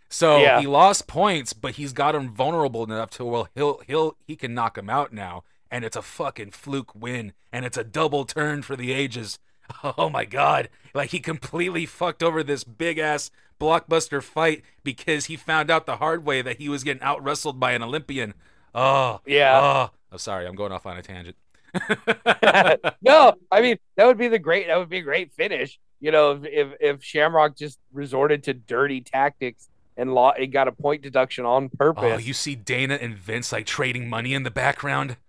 so 0.09 0.39
Yeah. 0.39 0.61
he 0.61 0.67
lost 0.67 1.07
points 1.07 1.53
but 1.53 1.75
he's 1.75 1.93
got 1.93 2.15
him 2.15 2.33
vulnerable 2.33 2.85
enough 2.85 3.11
to 3.11 3.25
well 3.25 3.49
he'll 3.55 3.81
he'll 3.87 4.17
he 4.27 4.37
can 4.37 4.55
knock 4.55 4.79
him 4.79 4.89
out 4.91 5.13
now 5.13 5.43
and 5.71 5.85
it's 5.85 5.97
a 5.97 6.03
fucking 6.03 6.51
fluke 6.53 6.95
win 6.95 7.33
and 7.53 7.65
it's 7.65 7.77
a 7.79 7.85
double 7.85 8.25
turn 8.25 8.63
for 8.63 8.77
the 8.77 8.93
ages 8.93 9.39
oh 9.99 10.09
my 10.11 10.25
god 10.25 10.69
like 10.95 11.11
he 11.11 11.19
completely 11.21 11.87
fucked 11.87 12.23
over 12.23 12.43
this 12.45 12.63
big 12.65 12.99
ass 12.99 13.31
blockbuster 13.61 14.23
fight 14.23 14.63
because 14.83 15.27
he 15.27 15.37
found 15.37 15.71
out 15.71 15.87
the 15.87 15.97
hard 15.97 16.25
way 16.25 16.43
that 16.43 16.59
he 16.59 16.69
was 16.69 16.85
getting 16.85 17.03
out 17.03 17.23
wrestled 17.23 17.59
by 17.59 17.73
an 17.73 17.83
Olympian. 17.83 18.35
Oh, 18.75 19.21
Yeah. 19.27 19.61
Oh, 19.61 19.91
oh 20.13 20.17
sorry, 20.17 20.47
I'm 20.47 20.55
going 20.55 20.73
off 20.73 20.87
on 20.87 20.97
a 20.97 21.03
tangent. 21.03 21.37
no, 23.03 23.35
I 23.51 23.61
mean 23.61 23.79
that 23.97 24.07
would 24.07 24.19
be 24.19 24.29
the 24.29 24.39
great. 24.39 24.69
That 24.69 24.77
would 24.79 24.89
be 24.89 24.99
a 24.99 25.03
great 25.03 25.33
finish. 25.33 25.79
You 26.01 26.13
know, 26.13 26.33
if 26.33 26.45
if, 26.45 26.69
if 26.81 27.05
Shamrock 27.05 27.57
just 27.57 27.79
resorted 27.93 28.45
to 28.45 28.55
dirty 28.55 29.01
tactics 29.01 29.69
and 29.97 30.15
law, 30.15 30.31
it 30.33 30.49
got 30.49 30.69
a 30.69 30.73
point 30.73 31.03
deduction 31.03 31.45
on 31.45 31.69
purpose. 31.69 32.05
Oh, 32.05 32.19
you 32.19 32.33
see 32.33 32.55
Dana 32.55 32.95
and 32.95 33.17
Vince 33.17 33.51
like 33.53 33.67
trading 33.67 34.09
money 34.09 34.35
in 34.35 34.43
the 34.43 34.51
background. 34.51 35.17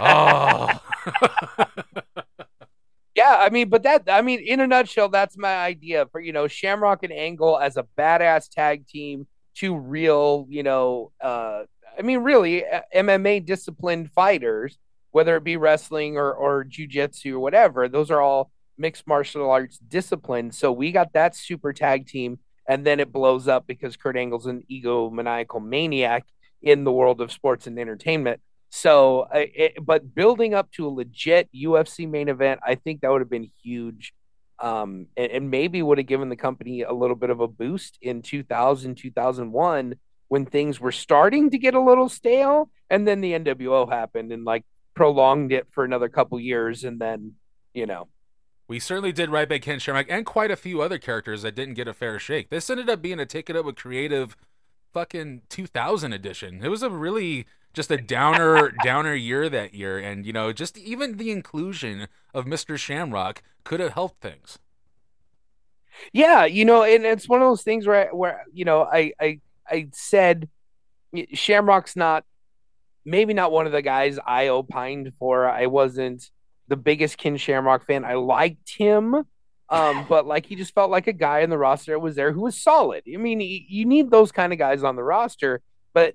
Oh, 0.00 0.68
Yeah, 3.24 3.36
I 3.38 3.48
mean, 3.48 3.70
but 3.70 3.84
that 3.84 4.02
I 4.06 4.20
mean, 4.20 4.40
in 4.40 4.60
a 4.60 4.66
nutshell, 4.66 5.08
that's 5.08 5.38
my 5.38 5.56
idea 5.56 6.06
for 6.12 6.20
you 6.20 6.32
know 6.32 6.46
Shamrock 6.46 7.04
and 7.04 7.12
Angle 7.12 7.58
as 7.58 7.78
a 7.78 7.86
badass 7.96 8.50
tag 8.50 8.86
team, 8.86 9.26
two 9.54 9.74
real, 9.74 10.46
you 10.50 10.62
know, 10.62 11.10
uh, 11.22 11.62
I 11.98 12.02
mean, 12.02 12.18
really 12.18 12.66
uh, 12.66 12.82
MMA 12.94 13.46
disciplined 13.46 14.10
fighters, 14.12 14.76
whether 15.12 15.36
it 15.36 15.44
be 15.44 15.56
wrestling 15.56 16.18
or 16.18 16.34
or 16.34 16.64
jujitsu 16.64 17.32
or 17.32 17.40
whatever. 17.40 17.88
Those 17.88 18.10
are 18.10 18.20
all 18.20 18.50
mixed 18.76 19.06
martial 19.06 19.50
arts 19.50 19.78
disciplines. 19.78 20.58
So 20.58 20.70
we 20.70 20.92
got 20.92 21.14
that 21.14 21.34
super 21.34 21.72
tag 21.72 22.06
team, 22.06 22.40
and 22.68 22.84
then 22.84 23.00
it 23.00 23.10
blows 23.10 23.48
up 23.48 23.66
because 23.66 23.96
Kurt 23.96 24.18
Angle's 24.18 24.44
an 24.44 24.64
egomaniacal 24.70 25.64
maniac 25.64 26.26
in 26.60 26.84
the 26.84 26.92
world 26.92 27.22
of 27.22 27.32
sports 27.32 27.66
and 27.66 27.78
entertainment. 27.78 28.40
So, 28.76 29.28
it, 29.32 29.74
but 29.80 30.16
building 30.16 30.52
up 30.52 30.68
to 30.72 30.88
a 30.88 30.90
legit 30.90 31.48
UFC 31.54 32.10
main 32.10 32.28
event, 32.28 32.58
I 32.66 32.74
think 32.74 33.02
that 33.02 33.08
would 33.12 33.20
have 33.20 33.30
been 33.30 33.52
huge. 33.62 34.12
Um, 34.58 35.06
and, 35.16 35.30
and 35.30 35.50
maybe 35.50 35.80
would 35.80 35.98
have 35.98 36.08
given 36.08 36.28
the 36.28 36.34
company 36.34 36.82
a 36.82 36.92
little 36.92 37.14
bit 37.14 37.30
of 37.30 37.38
a 37.38 37.46
boost 37.46 37.98
in 38.02 38.20
2000, 38.20 38.96
2001 38.96 39.94
when 40.26 40.44
things 40.44 40.80
were 40.80 40.90
starting 40.90 41.50
to 41.50 41.58
get 41.58 41.74
a 41.74 41.80
little 41.80 42.08
stale. 42.08 42.68
And 42.90 43.06
then 43.06 43.20
the 43.20 43.34
NWO 43.34 43.88
happened 43.88 44.32
and 44.32 44.44
like 44.44 44.64
prolonged 44.94 45.52
it 45.52 45.68
for 45.70 45.84
another 45.84 46.08
couple 46.08 46.40
years. 46.40 46.82
And 46.82 47.00
then, 47.00 47.34
you 47.74 47.86
know, 47.86 48.08
we 48.66 48.80
certainly 48.80 49.12
did 49.12 49.30
right 49.30 49.48
by 49.48 49.60
Ken 49.60 49.78
Shamrock 49.78 50.06
and 50.08 50.26
quite 50.26 50.50
a 50.50 50.56
few 50.56 50.82
other 50.82 50.98
characters 50.98 51.42
that 51.42 51.54
didn't 51.54 51.74
get 51.74 51.86
a 51.86 51.94
fair 51.94 52.18
shake. 52.18 52.50
This 52.50 52.68
ended 52.68 52.90
up 52.90 53.00
being 53.00 53.20
a 53.20 53.26
take 53.26 53.48
it 53.48 53.54
up 53.54 53.66
with 53.66 53.76
creative 53.76 54.36
fucking 54.92 55.42
2000 55.48 56.12
edition. 56.12 56.60
It 56.64 56.70
was 56.70 56.82
a 56.82 56.90
really 56.90 57.46
just 57.74 57.90
a 57.90 57.98
downer 57.98 58.70
downer 58.84 59.14
year 59.14 59.48
that 59.48 59.74
year 59.74 59.98
and 59.98 60.24
you 60.24 60.32
know 60.32 60.52
just 60.52 60.78
even 60.78 61.18
the 61.18 61.30
inclusion 61.30 62.08
of 62.32 62.46
Mr. 62.46 62.78
Shamrock 62.78 63.42
could 63.64 63.80
have 63.80 63.92
helped 63.92 64.20
things. 64.20 64.58
Yeah, 66.12 66.44
you 66.44 66.64
know, 66.64 66.82
and 66.82 67.04
it's 67.04 67.28
one 67.28 67.40
of 67.40 67.48
those 67.48 67.62
things 67.62 67.86
where 67.86 68.08
where 68.14 68.44
you 68.52 68.64
know 68.64 68.82
I 68.82 69.12
I 69.20 69.40
I 69.68 69.88
said 69.92 70.48
Shamrock's 71.32 71.96
not 71.96 72.24
maybe 73.04 73.34
not 73.34 73.52
one 73.52 73.66
of 73.66 73.72
the 73.72 73.82
guys 73.82 74.18
I 74.24 74.48
opined 74.48 75.12
for. 75.18 75.48
I 75.48 75.66
wasn't 75.66 76.30
the 76.68 76.76
biggest 76.76 77.18
Ken 77.18 77.36
Shamrock 77.36 77.84
fan. 77.86 78.04
I 78.04 78.14
liked 78.14 78.70
him, 78.70 79.14
um, 79.68 80.06
but 80.08 80.26
like 80.26 80.46
he 80.46 80.56
just 80.56 80.74
felt 80.74 80.90
like 80.90 81.06
a 81.06 81.12
guy 81.12 81.40
in 81.40 81.50
the 81.50 81.58
roster 81.58 81.92
that 81.92 82.00
was 82.00 82.16
there 82.16 82.32
who 82.32 82.42
was 82.42 82.60
solid. 82.60 83.04
I 83.12 83.16
mean, 83.16 83.40
you 83.40 83.84
need 83.84 84.10
those 84.10 84.32
kind 84.32 84.52
of 84.52 84.58
guys 84.58 84.82
on 84.82 84.96
the 84.96 85.04
roster, 85.04 85.60
but 85.92 86.14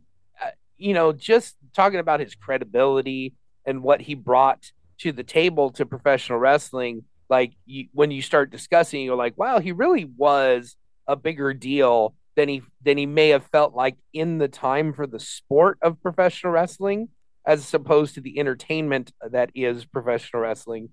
you 0.80 0.94
know, 0.94 1.12
just 1.14 1.56
talking 1.76 2.00
about 2.00 2.20
his 2.20 2.36
credibility 2.36 3.34
and 3.66 3.84
what 3.84 4.02
he 4.02 4.16
brought 4.16 4.72
to 5.00 5.12
the 5.12 5.24
table 5.24 5.70
to 5.72 5.86
professional 5.86 6.40
wrestling, 6.40 7.04
like 7.30 7.54
you, 7.66 7.88
when 7.94 8.12
you 8.12 8.22
start 8.22 8.52
discussing, 8.52 9.04
you're 9.04 9.16
like, 9.16 9.38
wow, 9.38 9.60
he 9.60 9.72
really 9.72 10.06
was 10.06 10.76
a 11.08 11.16
bigger 11.16 11.54
deal 11.54 12.16
than 12.36 12.50
he 12.50 12.62
than 12.84 12.98
he 12.98 13.06
may 13.06 13.30
have 13.30 13.46
felt 13.48 13.74
like 13.76 13.98
in 14.14 14.38
the 14.38 14.48
time 14.48 14.94
for 14.94 15.06
the 15.06 15.20
sport 15.20 15.78
of 15.82 16.02
professional 16.02 16.54
wrestling 16.54 17.10
as 17.46 17.74
opposed 17.74 18.16
to 18.16 18.22
the 18.22 18.40
entertainment 18.40 19.12
that 19.32 19.50
is 19.56 19.86
professional 19.86 20.44
wrestling 20.44 20.90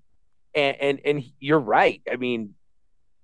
and 0.55 0.75
and, 0.77 0.99
and 1.05 1.23
you're 1.39 1.59
right 1.59 2.01
i 2.11 2.15
mean 2.15 2.55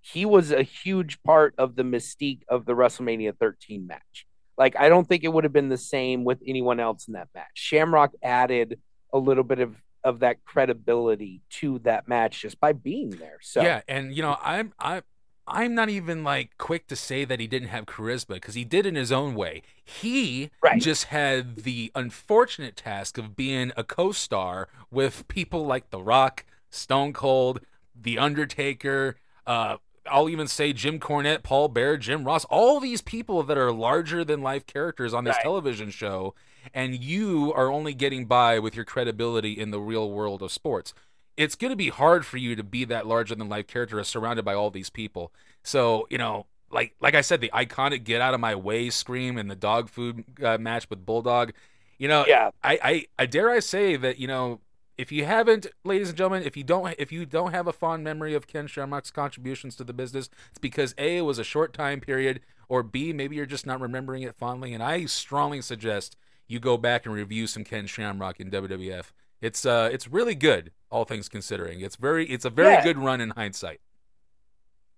he 0.03 0.25
was 0.25 0.51
a 0.51 0.63
huge 0.63 1.23
part 1.23 1.55
of 1.57 1.75
the 1.75 1.83
mystique 1.83 2.41
of 2.49 2.65
the 2.65 2.73
WrestleMania 2.73 3.37
13 3.39 3.87
match. 3.87 4.27
Like 4.57 4.75
I 4.77 4.89
don't 4.89 5.07
think 5.07 5.23
it 5.23 5.29
would 5.29 5.43
have 5.43 5.53
been 5.53 5.69
the 5.69 5.77
same 5.77 6.23
with 6.23 6.39
anyone 6.45 6.79
else 6.79 7.07
in 7.07 7.13
that 7.13 7.29
match. 7.33 7.51
Shamrock 7.53 8.13
added 8.21 8.79
a 9.13 9.17
little 9.17 9.43
bit 9.43 9.59
of 9.59 9.75
of 10.03 10.19
that 10.19 10.43
credibility 10.43 11.41
to 11.49 11.79
that 11.79 12.07
match 12.07 12.41
just 12.41 12.59
by 12.59 12.73
being 12.73 13.11
there. 13.11 13.37
So 13.41 13.61
Yeah, 13.61 13.81
and 13.87 14.13
you 14.15 14.21
know, 14.21 14.37
I'm 14.41 14.73
I. 14.79 14.97
am 14.97 15.03
I'm 15.45 15.75
not 15.75 15.89
even 15.89 16.23
like 16.23 16.57
quick 16.57 16.87
to 16.87 16.95
say 16.95 17.25
that 17.25 17.39
he 17.39 17.47
didn't 17.47 17.67
have 17.67 17.85
charisma 17.85 18.35
because 18.35 18.55
he 18.55 18.63
did 18.63 18.85
in 18.85 18.95
his 18.95 19.11
own 19.11 19.35
way. 19.35 19.61
He 19.83 20.49
right. 20.61 20.81
just 20.81 21.05
had 21.05 21.57
the 21.57 21.91
unfortunate 21.95 22.77
task 22.77 23.17
of 23.17 23.35
being 23.35 23.73
a 23.75 23.83
co-star 23.83 24.69
with 24.89 25.27
people 25.27 25.65
like 25.65 25.89
The 25.89 26.01
Rock, 26.01 26.45
Stone 26.69 27.13
Cold, 27.13 27.59
The 27.93 28.17
Undertaker. 28.17 29.17
Uh, 29.45 29.77
I'll 30.09 30.29
even 30.29 30.47
say 30.47 30.73
Jim 30.73 30.99
Cornette, 30.99 31.43
Paul 31.43 31.69
Bearer, 31.69 31.97
Jim 31.97 32.25
Ross, 32.25 32.45
all 32.45 32.79
these 32.79 33.01
people 33.01 33.43
that 33.43 33.57
are 33.57 33.71
larger 33.71 34.23
than 34.23 34.41
life 34.41 34.65
characters 34.65 35.13
on 35.13 35.23
this 35.23 35.35
right. 35.35 35.43
television 35.43 35.89
show, 35.91 36.35
and 36.73 37.01
you 37.01 37.53
are 37.53 37.71
only 37.71 37.93
getting 37.93 38.25
by 38.25 38.59
with 38.59 38.75
your 38.75 38.85
credibility 38.85 39.53
in 39.53 39.71
the 39.71 39.79
real 39.79 40.11
world 40.11 40.41
of 40.41 40.51
sports 40.51 40.93
it's 41.37 41.55
going 41.55 41.71
to 41.71 41.77
be 41.77 41.89
hard 41.89 42.25
for 42.25 42.37
you 42.37 42.55
to 42.55 42.63
be 42.63 42.85
that 42.85 43.07
larger 43.07 43.35
than 43.35 43.49
life 43.49 43.67
character 43.67 44.03
surrounded 44.03 44.45
by 44.45 44.53
all 44.53 44.69
these 44.69 44.89
people. 44.89 45.31
So, 45.63 46.07
you 46.09 46.17
know, 46.17 46.45
like 46.69 46.95
like 46.99 47.15
I 47.15 47.21
said, 47.21 47.41
the 47.41 47.51
iconic 47.53 48.03
"Get 48.03 48.21
out 48.21 48.33
of 48.33 48.39
my 48.39 48.55
way" 48.55 48.89
scream 48.89 49.37
and 49.37 49.49
the 49.49 49.55
dog 49.55 49.89
food 49.89 50.23
uh, 50.43 50.57
match 50.57 50.89
with 50.89 51.05
Bulldog. 51.05 51.53
You 51.97 52.07
know, 52.07 52.25
yeah. 52.27 52.51
I, 52.63 52.79
I 52.83 53.05
I 53.19 53.25
dare 53.25 53.49
I 53.49 53.59
say 53.59 53.95
that 53.95 54.19
you 54.19 54.27
know 54.27 54.59
if 54.97 55.11
you 55.11 55.25
haven't, 55.25 55.67
ladies 55.83 56.09
and 56.09 56.17
gentlemen, 56.17 56.43
if 56.43 56.55
you 56.55 56.63
don't 56.63 56.93
if 56.99 57.11
you 57.11 57.25
don't 57.25 57.51
have 57.51 57.67
a 57.67 57.73
fond 57.73 58.03
memory 58.03 58.33
of 58.33 58.47
Ken 58.47 58.67
Shamrock's 58.67 59.11
contributions 59.11 59.75
to 59.77 59.83
the 59.83 59.93
business, 59.93 60.29
it's 60.49 60.59
because 60.59 60.93
a 60.97 61.17
it 61.17 61.21
was 61.21 61.39
a 61.39 61.43
short 61.43 61.73
time 61.73 61.99
period, 61.99 62.41
or 62.69 62.83
b 62.83 63.11
maybe 63.13 63.35
you're 63.35 63.45
just 63.45 63.65
not 63.65 63.81
remembering 63.81 64.23
it 64.23 64.35
fondly. 64.35 64.73
And 64.73 64.83
I 64.83 65.05
strongly 65.05 65.61
suggest 65.61 66.15
you 66.47 66.59
go 66.59 66.77
back 66.77 67.05
and 67.05 67.15
review 67.15 67.47
some 67.47 67.63
Ken 67.63 67.87
Shamrock 67.87 68.39
in 68.39 68.51
WWF. 68.51 69.11
It's 69.41 69.65
uh 69.65 69.89
it's 69.91 70.07
really 70.07 70.35
good, 70.35 70.71
all 70.91 71.05
things 71.05 71.27
considering. 71.29 71.81
It's 71.81 71.95
very 71.95 72.27
it's 72.29 72.45
a 72.45 72.49
very 72.51 72.73
Yeah. 72.73 72.83
good 72.83 72.99
run 72.99 73.19
in 73.21 73.31
hindsight. 73.31 73.81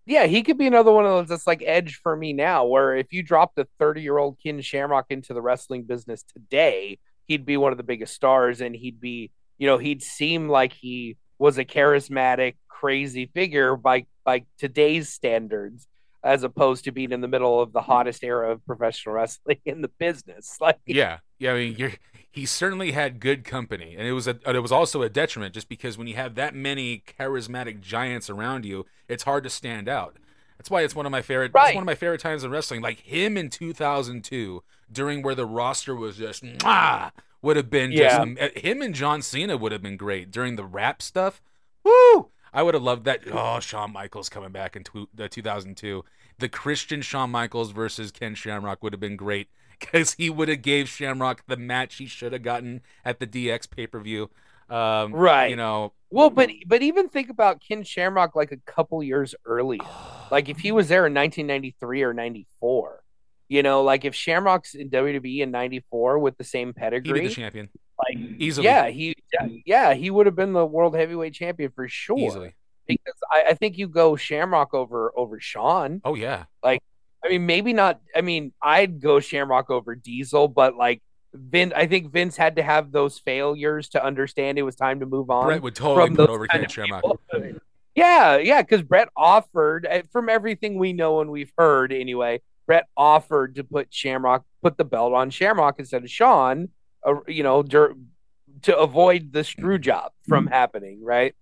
yeah, 0.05 0.25
he 0.27 0.43
could 0.43 0.57
be 0.57 0.67
another 0.67 0.91
one 0.91 1.05
of 1.05 1.11
those 1.11 1.29
that's 1.29 1.47
like 1.47 1.63
edge 1.65 1.95
for 2.03 2.15
me 2.15 2.31
now, 2.33 2.65
where 2.65 2.95
if 2.95 3.11
you 3.11 3.23
dropped 3.23 3.57
a 3.57 3.67
30 3.79 4.01
year 4.01 4.17
old 4.17 4.37
Ken 4.41 4.61
Shamrock 4.61 5.07
into 5.09 5.33
the 5.33 5.41
wrestling 5.41 5.83
business 5.83 6.23
today, 6.23 6.99
he'd 7.25 7.45
be 7.45 7.57
one 7.57 7.71
of 7.71 7.77
the 7.77 7.83
biggest 7.83 8.13
stars 8.13 8.61
and 8.61 8.75
he'd 8.75 8.99
be, 8.99 9.31
you 9.57 9.67
know, 9.67 9.77
he'd 9.77 10.01
seem 10.01 10.49
like 10.49 10.73
he 10.73 11.17
was 11.37 11.57
a 11.57 11.65
charismatic, 11.65 12.55
crazy 12.67 13.29
figure 13.33 13.75
by 13.75 14.05
by 14.23 14.43
today's 14.57 15.09
standards, 15.09 15.87
as 16.23 16.43
opposed 16.43 16.85
to 16.85 16.91
being 16.91 17.11
in 17.11 17.21
the 17.21 17.27
middle 17.27 17.61
of 17.61 17.71
the 17.71 17.81
hottest 17.81 18.23
era 18.23 18.51
of 18.51 18.65
professional 18.65 19.15
wrestling 19.15 19.59
in 19.65 19.81
the 19.81 19.87
business. 19.87 20.57
Like 20.61 20.79
Yeah, 20.85 21.19
yeah. 21.39 21.53
I 21.53 21.55
mean, 21.55 21.75
you're, 21.77 21.93
he 22.31 22.45
certainly 22.45 22.91
had 22.91 23.19
good 23.19 23.45
company, 23.45 23.95
and 23.97 24.07
it 24.07 24.11
was 24.11 24.27
a 24.27 24.37
it 24.45 24.61
was 24.61 24.71
also 24.71 25.01
a 25.01 25.09
detriment 25.09 25.53
just 25.53 25.69
because 25.69 25.97
when 25.97 26.07
you 26.07 26.15
have 26.15 26.35
that 26.35 26.53
many 26.53 27.01
charismatic 27.17 27.79
giants 27.79 28.29
around 28.29 28.65
you, 28.65 28.85
it's 29.07 29.23
hard 29.23 29.43
to 29.43 29.49
stand 29.49 29.87
out. 29.87 30.17
That's 30.57 30.69
why 30.69 30.81
it's 30.81 30.95
one 30.95 31.05
of 31.05 31.11
my 31.11 31.21
favorite. 31.21 31.51
It's 31.55 31.75
one 31.75 31.83
of 31.83 31.85
my 31.85 31.95
favorite 31.95 32.21
times 32.21 32.43
in 32.43 32.51
wrestling. 32.51 32.81
Like 32.81 32.99
him 32.99 33.37
in 33.37 33.49
2002, 33.49 34.63
during 34.91 35.21
where 35.21 35.35
the 35.35 35.45
roster 35.45 35.95
was 35.95 36.17
just 36.17 36.43
mwah, 36.43 37.11
would 37.45 37.55
have 37.55 37.69
been 37.69 37.91
Yeah. 37.93 38.17
um, 38.17 38.37
uh, 38.41 38.49
him 38.55 38.81
and 38.81 38.93
John 38.93 39.21
Cena 39.21 39.55
would 39.55 39.71
have 39.71 39.81
been 39.81 39.95
great 39.97 40.31
during 40.31 40.57
the 40.57 40.65
rap 40.65 41.01
stuff. 41.01 41.41
Woo! 41.83 42.29
I 42.53 42.63
would 42.63 42.73
have 42.73 42.83
loved 42.83 43.05
that. 43.05 43.21
Oh, 43.31 43.59
Shawn 43.59 43.93
Michaels 43.93 44.27
coming 44.29 44.51
back 44.51 44.75
in 44.75 44.83
tw- 44.83 45.07
uh, 45.19 45.27
2002. 45.29 46.03
The 46.39 46.49
Christian 46.49 47.01
Shawn 47.01 47.29
Michaels 47.29 47.71
versus 47.71 48.11
Ken 48.11 48.35
Shamrock 48.35 48.81
would 48.83 48.91
have 48.93 48.99
been 48.99 49.15
great 49.15 49.49
because 49.79 50.13
he 50.13 50.29
would 50.29 50.47
have 50.49 50.61
gave 50.61 50.89
Shamrock 50.89 51.43
the 51.47 51.57
match 51.57 51.95
he 51.95 52.05
should 52.07 52.33
have 52.33 52.43
gotten 52.43 52.81
at 53.05 53.19
the 53.19 53.27
DX 53.27 53.69
pay 53.69 53.87
per 53.87 53.99
view. 53.99 54.29
Um, 54.69 55.13
Right. 55.13 55.49
You 55.51 55.55
know, 55.57 55.93
Well, 56.09 56.29
but 56.31 56.49
but 56.65 56.81
even 56.81 57.07
think 57.09 57.29
about 57.29 57.61
Ken 57.61 57.83
Shamrock 57.83 58.35
like 58.35 58.51
a 58.51 58.57
couple 58.65 59.03
years 59.03 59.35
earlier. 59.45 59.81
Like 60.31 60.49
if 60.49 60.57
he 60.57 60.71
was 60.71 60.87
there 60.87 61.05
in 61.05 61.13
1993 61.13 62.01
or 62.01 62.11
94, 62.11 63.03
you 63.47 63.63
know, 63.63 63.83
like 63.83 64.05
if 64.05 64.15
Shamrock's 64.15 64.75
in 64.75 64.89
WWE 64.89 65.41
in 65.41 65.51
94 65.51 66.19
with 66.19 66.37
the 66.37 66.43
same 66.43 66.69
he'd 66.69 66.75
be 66.75 66.81
pedigree, 66.81 67.27
the 67.27 67.33
champion 67.33 67.69
like 67.97 68.17
easily. 68.39 68.65
yeah, 68.65 68.87
he 68.87 69.15
yeah, 69.65 69.93
he 69.93 70.09
would 70.09 70.25
have 70.25 70.35
been 70.35 70.53
the 70.53 70.65
world 70.65 70.95
heavyweight 70.95 71.33
champion 71.33 71.71
for 71.75 71.87
sure. 71.87 72.17
easily. 72.17 72.55
Because 72.87 73.15
I, 73.31 73.45
I 73.49 73.53
think 73.55 73.77
you 73.77 73.87
go 73.87 74.15
Shamrock 74.15 74.73
over 74.73 75.11
over 75.15 75.39
Shawn. 75.39 76.01
Oh 76.03 76.15
yeah. 76.15 76.45
Like 76.63 76.81
I 77.23 77.29
mean, 77.29 77.45
maybe 77.45 77.73
not. 77.73 77.99
I 78.15 78.21
mean, 78.21 78.53
I'd 78.61 79.01
go 79.01 79.19
Shamrock 79.19 79.69
over 79.69 79.95
Diesel, 79.95 80.47
but 80.47 80.75
like 80.75 81.01
Vince, 81.33 81.73
I 81.75 81.87
think 81.87 82.11
Vince 82.11 82.37
had 82.37 82.57
to 82.57 82.63
have 82.63 82.91
those 82.91 83.17
failures 83.17 83.89
to 83.89 84.03
understand 84.03 84.59
it 84.59 84.63
was 84.63 84.75
time 84.75 84.99
to 84.99 85.05
move 85.05 85.29
on. 85.29 85.45
Bret 85.45 85.61
would 85.61 85.75
totally 85.75 86.15
put 86.15 86.29
over 86.29 86.47
Ken 86.47 86.67
Shamrock. 86.69 87.01
people. 87.01 87.59
Yeah, 87.95 88.37
yeah, 88.37 88.61
because 88.61 88.83
Bret 88.83 89.07
offered, 89.15 89.87
uh, 89.89 90.01
from 90.11 90.27
everything 90.27 90.77
we 90.77 90.91
know 90.91 91.21
and 91.21 91.31
we've 91.31 91.51
heard 91.57 91.93
anyway, 91.93 92.41
Bret 92.65 92.87
offered 92.97 93.55
to 93.55 93.63
put 93.63 93.93
Shamrock, 93.93 94.43
put 94.61 94.77
the 94.77 94.85
belt 94.85 95.13
on 95.13 95.29
Shamrock 95.29 95.75
instead 95.79 96.03
of 96.03 96.09
Shawn, 96.09 96.69
uh, 97.05 97.15
you 97.27 97.43
know, 97.43 97.63
dur- 97.63 97.95
to 98.63 98.77
avoid 98.77 99.31
the 99.31 99.43
screw 99.43 99.77
job 99.77 100.11
from 100.27 100.47
happening, 100.47 101.03
right? 101.03 101.35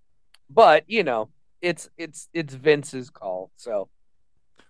But 0.50 0.84
you 0.88 1.04
know, 1.04 1.30
it's 1.62 1.90
it's 1.98 2.30
it's 2.34 2.54
Vince's 2.54 3.10
call, 3.10 3.52
so 3.56 3.90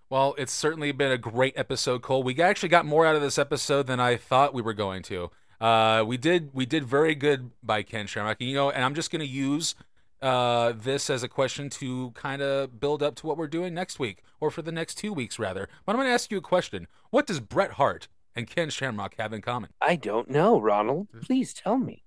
Well, 0.10 0.36
it's 0.38 0.54
certainly 0.54 0.92
been 0.92 1.12
a 1.12 1.18
great 1.18 1.54
episode, 1.58 2.02
Cole. 2.04 2.24
We 2.24 2.40
actually 2.42 2.70
got 2.70 2.86
more 2.86 3.06
out 3.06 3.16
of 3.16 3.22
this 3.22 3.38
episode 3.40 3.88
than 3.88 4.00
I 4.00 4.16
thought 4.16 4.54
we 4.54 4.62
were 4.62 4.74
going 4.74 5.02
to. 5.04 5.32
Uh, 5.60 6.04
we 6.06 6.18
did 6.18 6.52
we 6.54 6.66
did 6.66 6.84
very 6.86 7.16
good 7.16 7.52
by 7.64 7.84
Ken 7.84 8.06
Shamrock. 8.06 8.42
You 8.42 8.54
know, 8.54 8.70
and 8.70 8.84
I'm 8.84 8.94
just 8.94 9.12
going 9.12 9.22
to 9.22 9.28
use 9.28 9.76
uh, 10.24 10.74
this 10.76 11.10
as 11.10 11.22
a 11.22 11.28
question 11.28 11.70
to 11.70 12.12
kind 12.12 12.42
of 12.42 12.80
build 12.80 13.04
up 13.04 13.16
to 13.16 13.28
what 13.28 13.38
we're 13.38 13.48
doing 13.48 13.74
next 13.74 14.00
week, 14.00 14.24
or 14.40 14.50
for 14.50 14.62
the 14.62 14.72
next 14.72 14.96
two 14.96 15.12
weeks, 15.12 15.38
rather. 15.38 15.68
But 15.86 15.92
I'm 15.92 15.98
going 15.98 16.08
to 16.08 16.14
ask 16.14 16.32
you 16.32 16.38
a 16.38 16.42
question. 16.42 16.88
What 17.10 17.28
does 17.28 17.40
Bret 17.42 17.72
Hart 17.74 18.08
and 18.36 18.48
Ken 18.48 18.70
Shamrock 18.70 19.16
have 19.20 19.34
in 19.34 19.42
common? 19.42 19.72
I 19.82 19.98
don't 19.98 20.30
know, 20.30 20.60
Ronald. 20.60 21.10
Please 21.22 21.54
tell 21.54 21.78
me. 21.78 22.04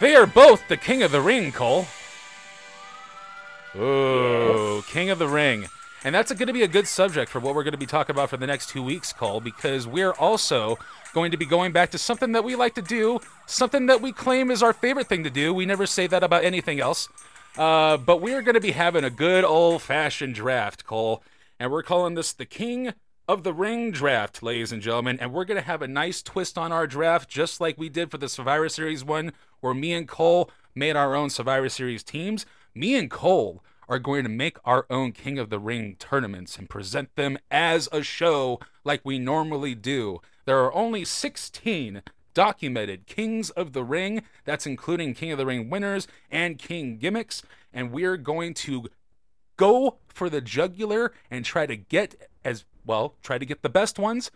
They 0.00 0.14
are 0.14 0.26
both 0.26 0.68
the 0.68 0.76
King 0.76 1.02
of 1.02 1.12
the 1.12 1.20
Ring, 1.20 1.50
Cole. 1.50 1.86
Ooh, 3.74 4.82
King 4.88 5.08
of 5.10 5.18
the 5.18 5.28
Ring. 5.28 5.66
And 6.04 6.14
that's 6.14 6.32
going 6.32 6.48
to 6.48 6.52
be 6.52 6.62
a 6.62 6.68
good 6.68 6.88
subject 6.88 7.30
for 7.30 7.38
what 7.38 7.54
we're 7.54 7.62
going 7.62 7.72
to 7.72 7.78
be 7.78 7.86
talking 7.86 8.14
about 8.14 8.30
for 8.30 8.36
the 8.36 8.46
next 8.46 8.70
two 8.70 8.82
weeks, 8.82 9.12
Cole, 9.12 9.40
because 9.40 9.86
we're 9.86 10.12
also 10.14 10.76
going 11.14 11.30
to 11.30 11.36
be 11.36 11.46
going 11.46 11.70
back 11.70 11.90
to 11.92 11.98
something 11.98 12.32
that 12.32 12.42
we 12.42 12.56
like 12.56 12.74
to 12.74 12.82
do, 12.82 13.20
something 13.46 13.86
that 13.86 14.00
we 14.00 14.10
claim 14.10 14.50
is 14.50 14.62
our 14.62 14.72
favorite 14.72 15.08
thing 15.08 15.22
to 15.22 15.30
do. 15.30 15.54
We 15.54 15.64
never 15.64 15.86
say 15.86 16.08
that 16.08 16.24
about 16.24 16.44
anything 16.44 16.80
else. 16.80 17.08
Uh, 17.56 17.98
but 17.98 18.20
we're 18.20 18.42
going 18.42 18.54
to 18.54 18.60
be 18.60 18.72
having 18.72 19.04
a 19.04 19.10
good 19.10 19.44
old 19.44 19.82
fashioned 19.82 20.34
draft, 20.34 20.84
Cole. 20.84 21.22
And 21.60 21.70
we're 21.70 21.82
calling 21.84 22.14
this 22.14 22.32
the 22.32 22.46
King 22.46 22.94
of 23.28 23.44
the 23.44 23.52
Ring 23.52 23.92
draft, 23.92 24.42
ladies 24.42 24.72
and 24.72 24.82
gentlemen. 24.82 25.18
And 25.20 25.32
we're 25.32 25.44
going 25.44 25.60
to 25.60 25.66
have 25.66 25.82
a 25.82 25.88
nice 25.88 26.20
twist 26.22 26.58
on 26.58 26.72
our 26.72 26.88
draft, 26.88 27.28
just 27.28 27.60
like 27.60 27.78
we 27.78 27.88
did 27.88 28.10
for 28.10 28.18
the 28.18 28.28
Survivor 28.28 28.68
Series 28.68 29.04
one, 29.04 29.32
where 29.60 29.74
me 29.74 29.92
and 29.92 30.08
Cole 30.08 30.50
made 30.74 30.96
our 30.96 31.14
own 31.14 31.30
Survivor 31.30 31.68
Series 31.68 32.02
teams. 32.02 32.44
Me 32.74 32.96
and 32.96 33.10
Cole 33.10 33.62
are 33.88 33.98
going 33.98 34.22
to 34.24 34.28
make 34.28 34.58
our 34.64 34.86
own 34.90 35.12
King 35.12 35.38
of 35.38 35.50
the 35.50 35.58
Ring 35.58 35.96
tournaments 35.98 36.56
and 36.56 36.68
present 36.68 37.14
them 37.16 37.38
as 37.50 37.88
a 37.92 38.02
show 38.02 38.60
like 38.84 39.00
we 39.04 39.18
normally 39.18 39.74
do. 39.74 40.20
There 40.44 40.58
are 40.60 40.74
only 40.74 41.04
16 41.04 42.02
documented 42.34 43.06
Kings 43.06 43.50
of 43.50 43.72
the 43.72 43.84
Ring. 43.84 44.22
That's 44.44 44.66
including 44.66 45.14
King 45.14 45.32
of 45.32 45.38
the 45.38 45.46
Ring 45.46 45.70
winners 45.70 46.08
and 46.30 46.58
King 46.58 46.98
gimmicks. 46.98 47.42
And 47.72 47.92
we're 47.92 48.16
going 48.16 48.54
to 48.54 48.88
go 49.56 49.98
for 50.08 50.28
the 50.28 50.40
jugular 50.40 51.12
and 51.30 51.44
try 51.44 51.66
to 51.66 51.76
get 51.76 52.30
as 52.44 52.64
well, 52.84 53.14
try 53.22 53.38
to 53.38 53.46
get 53.46 53.62
the 53.62 53.68
best 53.68 53.98
ones. 53.98 54.30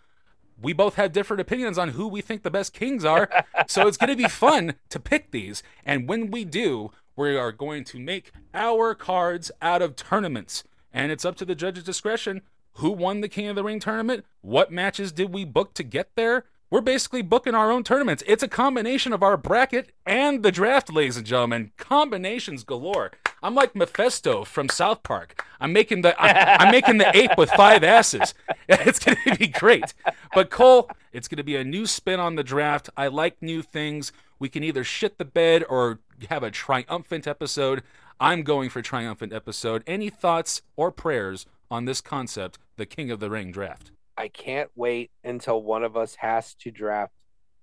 we 0.61 0.73
both 0.73 0.95
have 0.95 1.13
different 1.13 1.41
opinions 1.41 1.77
on 1.77 1.91
who 1.91 2.09
we 2.09 2.23
think 2.23 2.43
the 2.43 2.51
best 2.51 2.73
kings 2.73 3.05
are. 3.05 3.29
so 3.67 3.87
it's 3.87 3.99
going 3.99 4.11
to 4.11 4.17
be 4.17 4.29
fun 4.29 4.75
to 4.89 4.99
pick 4.99 5.31
these. 5.31 5.63
And 5.85 6.09
when 6.09 6.31
we 6.31 6.45
do, 6.45 6.93
we 7.17 7.37
are 7.37 7.51
going 7.51 7.83
to 7.85 7.99
make 7.99 8.31
our 8.55 8.95
cards 8.95 9.51
out 9.63 9.83
of 9.83 9.97
tournaments. 9.97 10.65
And 10.93 11.11
it's 11.11 11.25
up 11.25 11.37
to 11.37 11.45
the 11.45 11.55
judge's 11.55 11.85
discretion 11.85 12.43
who 12.75 12.91
won 12.91 13.23
the 13.23 13.29
King 13.29 13.49
of 13.49 13.57
the 13.57 13.65
Ring 13.65 13.81
tournament, 13.81 14.25
what 14.43 14.71
matches 14.71 15.11
did 15.11 15.33
we 15.33 15.45
book 15.45 15.73
to 15.75 15.83
get 15.83 16.11
there. 16.15 16.45
We're 16.69 16.81
basically 16.81 17.23
booking 17.23 17.55
our 17.55 17.71
own 17.71 17.85
tournaments. 17.85 18.25
It's 18.27 18.43
a 18.43 18.49
combination 18.49 19.13
of 19.13 19.23
our 19.23 19.37
bracket 19.37 19.93
and 20.05 20.43
the 20.43 20.51
draft, 20.51 20.93
ladies 20.93 21.17
and 21.17 21.25
gentlemen. 21.25 21.71
Combinations 21.77 22.65
galore. 22.65 23.13
I'm 23.43 23.55
like 23.55 23.77
Mephisto 23.77 24.45
from 24.45 24.69
South 24.69 25.03
Park. 25.03 25.45
I'm 25.61 25.73
making 25.73 26.03
the 26.03 26.21
I'm, 26.21 26.67
I'm 26.67 26.73
making 26.73 26.99
the 26.99 27.17
ape 27.17 27.39
with 27.39 27.51
five 27.51 27.85
asses. 27.85 28.35
It's 28.69 28.99
going 28.99 29.17
to 29.25 29.37
be 29.37 29.47
great. 29.47 29.95
But 30.35 30.51
Cole, 30.51 30.91
it's 31.13 31.29
going 31.29 31.37
to 31.37 31.45
be 31.45 31.55
a 31.55 31.63
new 31.63 31.87
spin 31.87 32.19
on 32.19 32.35
the 32.35 32.43
draft. 32.43 32.91
I 32.97 33.07
like 33.07 33.41
new 33.41 33.63
things. 33.63 34.11
We 34.41 34.49
can 34.49 34.65
either 34.65 34.83
shit 34.83 35.19
the 35.19 35.25
bed 35.25 35.65
or 35.69 36.01
have 36.29 36.43
a 36.43 36.51
triumphant 36.51 37.27
episode. 37.27 37.83
I'm 38.19 38.43
going 38.43 38.71
for 38.71 38.83
triumphant 38.83 39.33
episode. 39.33 39.83
Any 39.87 40.11
thoughts 40.11 40.63
or 40.77 40.91
prayers 40.91 41.47
on 41.71 41.85
this 41.85 42.01
concept, 42.01 42.59
the 42.77 42.87
King 42.87 43.11
of 43.11 43.21
the 43.21 43.31
Ring 43.31 43.53
draft? 43.53 43.91
I 44.17 44.29
can't 44.29 44.71
wait 44.75 45.11
until 45.25 45.63
one 45.63 45.85
of 45.85 45.97
us 45.97 46.17
has 46.17 46.55
to 46.57 46.71
draft 46.71 47.13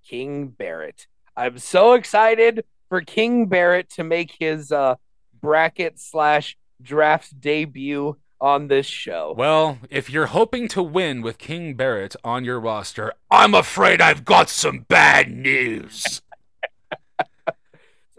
King 0.08 0.47
Barrett. 0.47 1.08
I'm 1.36 1.58
so 1.58 1.93
excited 1.93 2.64
for 2.89 3.01
King 3.01 3.47
Barrett 3.47 3.89
to 3.91 4.04
make 4.04 4.36
his 4.39 4.72
uh, 4.72 4.95
bracket 5.41 5.99
slash 5.99 6.58
draft 6.82 7.39
debut 7.41 8.18
on 8.39 8.68
this 8.68 8.86
show. 8.86 9.34
Well, 9.38 9.80
if 9.89 10.10
you're 10.10 10.28
hoping 10.28 10.68
to 10.70 10.84
win 10.84 11.22
with 11.22 11.38
King 11.38 11.76
Barrett 11.76 12.16
on 12.24 12.43
your 12.43 12.60
roster, 12.60 13.14
I'm 13.32 13.56
afraid 13.56 14.01
I've 14.01 14.26
got 14.26 14.49
some 14.49 14.80
bad 14.89 15.32
news. 15.32 16.22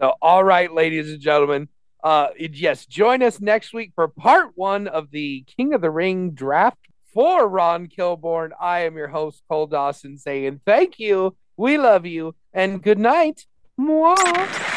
So, 0.05 0.13
all 0.21 0.43
right, 0.43 0.71
ladies 0.71 1.11
and 1.11 1.19
gentlemen, 1.19 1.67
uh, 2.03 2.27
yes, 2.37 2.85
join 2.85 3.23
us 3.23 3.41
next 3.41 3.73
week 3.73 3.91
for 3.95 4.07
part 4.07 4.51
one 4.53 4.87
of 4.87 5.09
the 5.09 5.43
King 5.57 5.73
of 5.73 5.81
the 5.81 5.89
Ring 5.89 6.29
draft 6.29 6.77
for 7.11 7.47
Ron 7.47 7.87
Kilborn. 7.87 8.51
I 8.61 8.81
am 8.81 8.97
your 8.97 9.07
host, 9.07 9.41
Cole 9.49 9.65
Dawson, 9.65 10.19
saying 10.19 10.61
thank 10.63 10.99
you, 10.99 11.35
we 11.57 11.79
love 11.79 12.05
you, 12.05 12.35
and 12.53 12.83
good 12.83 12.99
night. 12.99 13.47
Mwah. 13.79 14.74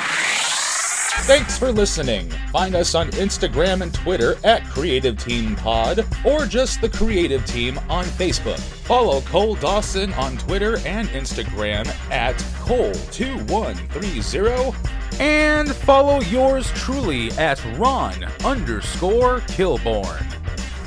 Thanks 1.26 1.58
for 1.58 1.72
listening. 1.72 2.30
Find 2.52 2.74
us 2.74 2.94
on 2.94 3.10
Instagram 3.10 3.82
and 3.82 3.92
Twitter 3.92 4.36
at 4.44 4.64
Creative 4.64 5.14
Team 5.16 5.56
Pod 5.56 6.06
or 6.24 6.46
just 6.46 6.80
the 6.80 6.88
Creative 6.88 7.44
Team 7.44 7.78
on 7.90 8.06
Facebook. 8.06 8.58
Follow 8.58 9.20
Cole 9.22 9.56
Dawson 9.56 10.12
on 10.14 10.38
Twitter 10.38 10.78
and 10.86 11.08
Instagram 11.08 11.86
at 12.10 12.36
Cole2130 12.64 14.74
and 15.20 15.74
follow 15.74 16.20
yours 16.22 16.70
truly 16.72 17.30
at 17.32 17.62
Ron 17.76 18.24
underscore 18.44 19.40
Kilborn. 19.40 20.24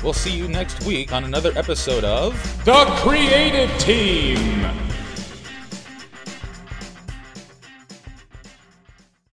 We'll 0.02 0.12
see 0.12 0.36
you 0.36 0.48
next 0.48 0.82
week 0.84 1.12
on 1.12 1.22
another 1.24 1.52
episode 1.54 2.02
of 2.02 2.32
The 2.64 2.84
Creative 3.02 3.70
Team. 3.78 4.66